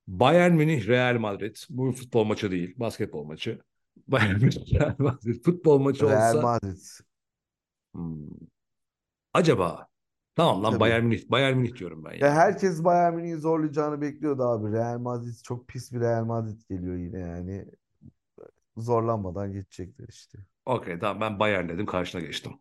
Bayern 0.09 0.53
Münih 0.53 0.89
Real 0.89 1.19
Madrid. 1.19 1.57
Bu 1.71 1.93
futbol 1.93 2.25
maçı 2.25 2.51
değil. 2.51 2.75
Basketbol 2.77 3.25
maçı. 3.25 3.61
Bayern 4.09 4.41
Münih 4.41 4.75
Real 4.75 4.95
Madrid. 4.99 5.45
Futbol 5.45 5.79
maçı 5.79 6.05
Real 6.09 6.37
olsa 6.37 6.43
Madrid. 6.43 6.79
Hmm. 7.95 8.29
acaba 9.35 9.90
tamam 10.41 10.63
lan 10.65 10.71
Tabii. 10.71 10.81
Bayern 10.81 11.05
Münih 11.05 11.31
Bayern 11.31 11.57
Münih 11.59 11.77
diyorum 11.77 12.05
ben 12.05 12.13
Ya 12.21 12.29
ya. 12.29 12.35
herkes 12.35 12.85
Bayern 12.85 13.15
Münih'i 13.15 13.37
zorlayacağını 13.37 14.01
bekliyordu 14.01 14.43
abi. 14.43 14.73
Real 14.73 14.99
Madrid 14.99 15.35
çok 15.45 15.69
pis 15.69 15.93
bir 15.93 16.01
Real 16.01 16.25
Madrid 16.25 16.61
geliyor 16.69 16.97
yine 16.97 17.19
yani. 17.19 17.67
Zorlanmadan 18.77 19.53
geçecekler 19.53 20.09
işte. 20.09 20.39
Okey 20.67 20.99
tamam 20.99 21.21
ben 21.21 21.39
Bayern 21.41 21.69
dedim 21.69 21.87
karşına 21.87 22.21
geçtim. 22.21 22.53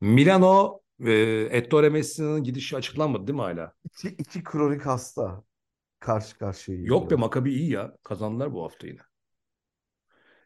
Milano 0.00 0.80
e, 1.04 1.12
Ettore 1.50 1.88
Messi'nin 1.88 2.44
gidişi 2.44 2.76
açıklanmadı 2.76 3.26
değil 3.26 3.36
mi 3.36 3.42
hala? 3.42 3.74
İki, 3.84 4.08
iki 4.08 4.44
kronik 4.44 4.86
hasta 4.86 5.44
karşı 6.00 6.38
karşıya 6.38 6.78
Yok 6.84 7.10
be 7.10 7.14
geliyor. 7.14 7.20
Maccabi 7.20 7.54
iyi 7.54 7.70
ya. 7.70 7.96
Kazandılar 8.02 8.52
bu 8.52 8.64
hafta 8.64 8.86
yine. 8.86 9.00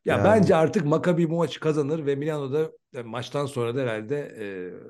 Ya 0.04 0.16
Yani- 0.16 0.24
bence 0.24 0.56
artık 0.56 0.84
Maccabi 0.86 1.30
bu 1.30 1.36
maçı 1.36 1.60
kazanır 1.60 2.06
ve 2.06 2.14
Milano'da 2.16 2.72
e, 2.94 3.02
maçtan 3.02 3.46
sonra 3.46 3.76
da 3.76 3.80
herhalde 3.80 4.16
e, 4.18 4.46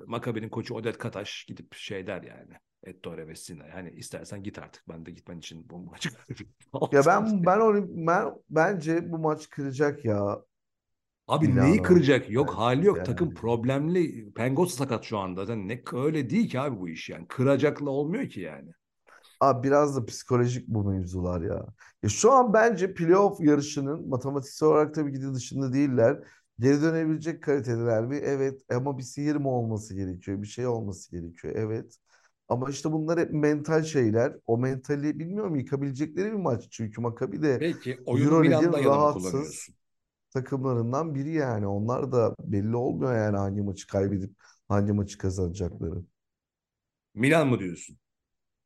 Maccabi'nin 0.06 0.48
koçu 0.48 0.74
Odet 0.74 0.98
Kataş 0.98 1.44
gidip 1.44 1.74
şey 1.74 2.06
der 2.06 2.22
yani. 2.22 2.54
Ettore 2.84 3.24
Messina. 3.24 3.64
Hani 3.72 3.90
istersen 3.90 4.42
git 4.42 4.58
artık. 4.58 4.88
Ben 4.88 5.06
de 5.06 5.10
gitmen 5.10 5.38
için 5.38 5.70
bu 5.70 5.78
maçı 5.78 6.08
Ya 6.92 7.02
ben 7.06 7.44
ben 7.46 7.60
onu 7.60 7.86
ben 8.06 8.34
bence 8.50 9.12
bu 9.12 9.18
maç 9.18 9.50
kıracak 9.50 10.04
ya. 10.04 10.42
Abi 11.26 11.48
Milano. 11.48 11.68
neyi 11.68 11.82
kıracak? 11.82 12.30
Yok 12.30 12.48
Evet, 12.48 12.58
hali 12.58 12.86
yok. 12.86 12.96
yani. 12.96 13.06
Takım 13.06 13.34
problemli. 13.34 14.32
Pengos 14.32 14.74
sakat 14.74 15.04
şu 15.04 15.18
anda. 15.18 15.44
Zaten 15.44 15.68
ne 15.68 15.82
öyle 15.92 16.30
değil 16.30 16.48
ki 16.48 16.60
abi 16.60 16.80
bu 16.80 16.88
iş 16.88 17.10
yani. 17.10 17.26
Kıracakla 17.28 17.90
olmuyor 17.90 18.28
ki 18.28 18.40
yani. 18.40 18.70
Abi 19.40 19.68
biraz 19.68 19.96
da 19.96 20.06
psikolojik 20.06 20.68
bu 20.68 20.84
mevzular 20.84 21.40
ya. 21.40 21.66
Ya 22.02 22.08
şu 22.08 22.32
an 22.32 22.52
bence 22.52 22.94
playoff 22.94 23.40
yarışının 23.40 24.08
matematiksel 24.08 24.68
olarak 24.68 24.94
tabii 24.94 25.12
ki 25.12 25.22
de 25.22 25.34
dışında 25.34 25.72
değiller. 25.72 26.18
Geri 26.58 26.82
dönebilecek 26.82 27.42
kalitedeler 27.42 28.06
mi? 28.06 28.16
Evet. 28.16 28.62
Ama 28.70 28.98
bir 28.98 29.02
sihir 29.02 29.36
mi 29.36 29.48
olması 29.48 29.94
gerekiyor? 29.94 30.42
Bir 30.42 30.46
şey 30.46 30.66
olması 30.66 31.10
gerekiyor. 31.10 31.54
Evet. 31.56 31.98
Ama 32.48 32.70
işte 32.70 32.92
bunlar 32.92 33.20
hep 33.20 33.32
mental 33.32 33.82
şeyler. 33.82 34.36
O 34.46 34.58
mentali 34.58 35.18
bilmiyorum 35.18 35.56
yıkabilecekleri 35.56 36.26
bir 36.26 36.38
maç. 36.38 36.66
Çünkü 36.70 37.00
Maccabi 37.00 37.42
de 37.42 37.58
Peki 37.58 37.98
oyunu 38.06 38.40
Milan'da 38.40 38.84
rahatsız 38.84 39.68
takımlarından 40.30 41.14
biri 41.14 41.32
yani. 41.32 41.66
Onlar 41.66 42.12
da 42.12 42.34
belli 42.40 42.76
olmuyor 42.76 43.16
yani 43.16 43.36
hangi 43.36 43.62
maçı 43.62 43.86
kaybedip 43.86 44.30
hangi 44.68 44.92
maçı 44.92 45.18
kazanacakları. 45.18 46.02
Milan 47.14 47.48
mı 47.48 47.58
diyorsun? 47.58 47.98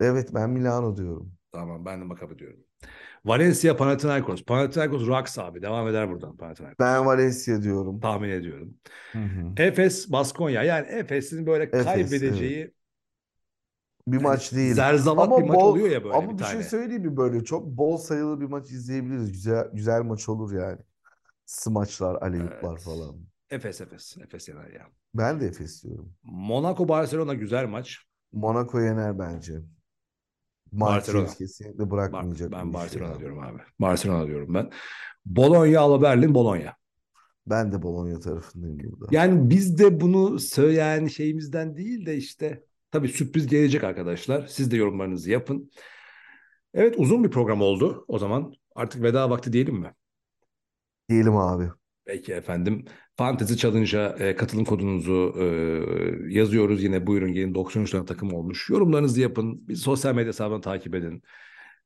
Evet 0.01 0.35
ben 0.35 0.51
Milano 0.51 0.97
diyorum. 0.97 1.33
Tamam 1.53 1.85
ben 1.85 2.01
de 2.01 2.05
Maccabi 2.05 2.39
diyorum. 2.39 2.61
Valencia 3.25 3.77
Panathinaikos. 3.77 4.45
Panathinaikos 4.45 5.09
Raks 5.09 5.39
abi. 5.39 5.63
Devam 5.63 5.89
eder 5.89 6.11
buradan 6.11 6.37
Panathinaikos. 6.37 6.79
Ben 6.79 7.07
Valencia 7.07 7.63
diyorum. 7.63 8.01
Tahmin 8.01 8.29
ediyorum. 8.29 8.75
Hı 9.13 9.19
hı. 9.19 9.63
Efes 9.63 10.13
Baskonya. 10.13 10.63
Yani 10.63 10.87
Efes'in 10.87 11.47
böyle 11.47 11.65
Efes, 11.65 11.85
kaybedeceği 11.85 12.75
bir 14.09 14.23
maç 14.23 14.53
değil. 14.53 14.75
Zerzavat 14.75 15.27
Ama 15.27 15.39
bir 15.39 15.47
maç 15.49 15.57
bol- 15.57 15.71
oluyor 15.71 15.89
ya 15.91 16.05
böyle 16.05 16.17
Ama 16.17 16.33
bir 16.33 16.39
bir 16.39 16.45
şey 16.45 16.63
söyleyeyim 16.63 17.03
mi 17.03 17.17
böyle 17.17 17.45
çok 17.45 17.67
bol 17.67 17.97
sayılı 17.97 18.41
bir 18.41 18.47
maç 18.47 18.71
izleyebiliriz. 18.71 19.33
Güzel 19.33 19.69
güzel 19.73 20.03
maç 20.03 20.29
olur 20.29 20.53
yani. 20.53 20.79
Smaçlar, 21.47 22.15
alley-oop'lar 22.23 22.71
Evet. 22.73 22.83
falan. 22.83 23.17
Efes 23.51 23.81
Efes. 23.81 24.17
Efes 24.19 24.49
yener 24.49 24.71
ya. 24.71 24.87
Ben 25.15 25.41
de 25.41 25.47
Efes 25.47 25.85
diyorum. 25.85 26.13
Monaco 26.23 26.89
Barcelona 26.89 27.35
güzel 27.35 27.67
maç. 27.67 27.99
Monaco 28.33 28.81
yener 28.81 29.19
bence. 29.19 29.61
Barcelona. 30.73 31.27
Kesinlikle 31.27 31.91
bırakmayacak 31.91 32.53
ben 32.53 32.75
Barcelona 32.75 33.13
ya. 33.13 33.19
diyorum 33.19 33.39
abi. 33.39 33.59
Barcelona 33.79 34.27
diyorum 34.27 34.55
ben. 34.55 34.71
Bologna 35.27 35.81
Alba 35.81 36.03
Berlin 36.03 36.35
Bologna. 36.35 36.77
Ben 37.47 37.73
de 37.73 37.83
Bologna 37.83 38.21
tarafındayım 38.21 38.79
burada. 38.79 39.07
Yani 39.11 39.51
biz 39.51 39.79
de 39.79 40.01
bunu 40.01 40.39
söyleyen 40.39 41.07
şeyimizden 41.07 41.77
değil 41.77 42.07
de 42.07 42.17
işte 42.17 42.65
tabii 42.91 43.09
sürpriz 43.09 43.47
gelecek 43.47 43.85
arkadaşlar. 43.85 44.47
Siz 44.47 44.71
de 44.71 44.77
yorumlarınızı 44.77 45.31
yapın. 45.31 45.71
Evet 46.75 46.95
uzun 46.99 47.25
bir 47.25 47.31
program 47.31 47.63
oldu 47.63 48.05
o 48.09 48.19
zaman. 48.19 48.55
Artık 48.75 49.03
veda 49.03 49.31
vakti 49.31 49.53
diyelim 49.53 49.75
mi? 49.75 49.95
Diyelim 51.09 51.37
abi. 51.37 51.71
Peki 52.09 52.33
efendim. 52.33 52.85
Fantezi 53.17 53.57
Challenge'a 53.57 54.17
e, 54.19 54.37
katılım 54.37 54.65
kodunuzu 54.65 55.35
e, 55.39 55.45
yazıyoruz. 56.35 56.83
Yine 56.83 57.07
buyurun 57.07 57.33
gelin 57.33 57.55
93 57.55 57.91
tane 57.91 58.05
takım 58.05 58.35
olmuş. 58.35 58.71
Yorumlarınızı 58.71 59.21
yapın. 59.21 59.69
Bir 59.69 59.75
sosyal 59.75 60.15
medya 60.15 60.29
hesabını 60.29 60.61
takip 60.61 60.95
edin. 60.95 61.23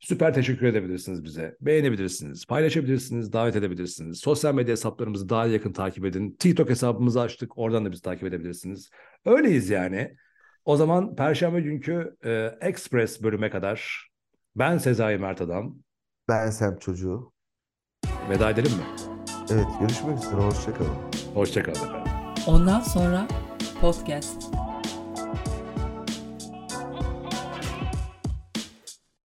Süper 0.01 0.35
teşekkür 0.35 0.66
edebilirsiniz 0.66 1.24
bize. 1.24 1.57
Beğenebilirsiniz, 1.61 2.47
paylaşabilirsiniz, 2.47 3.32
davet 3.32 3.57
edebilirsiniz. 3.57 4.19
Sosyal 4.19 4.55
medya 4.55 4.73
hesaplarımızı 4.73 5.28
daha 5.28 5.47
yakın 5.47 5.73
takip 5.73 6.05
edin. 6.05 6.36
TikTok 6.39 6.70
hesabımızı 6.70 7.20
açtık. 7.20 7.59
Oradan 7.59 7.85
da 7.85 7.93
bizi 7.93 8.03
takip 8.03 8.24
edebilirsiniz. 8.24 8.90
Öyleyiz 9.24 9.70
yani. 9.70 10.16
O 10.65 10.77
zaman 10.77 11.16
Perşembe 11.16 11.61
günkü 11.61 12.16
e, 12.24 12.51
Express 12.61 13.23
bölüme 13.23 13.51
kadar 13.51 14.11
ben 14.57 14.78
Sezai 14.78 15.19
Mert 15.19 15.40
Adam. 15.40 15.78
Ben 16.28 16.51
Sem 16.51 16.78
çocuğu. 16.78 17.32
Veda 18.31 18.51
edelim 18.51 18.73
mi? 18.73 19.12
Evet 19.51 19.66
görüşmek 19.81 20.19
üzere. 20.19 20.40
Hoşça 20.40 20.74
kalın. 20.74 20.90
Hoşçakalın 21.35 21.77
efendim. 21.77 22.12
Ondan 22.47 22.81
sonra 22.81 23.27
podcast. 23.81 24.52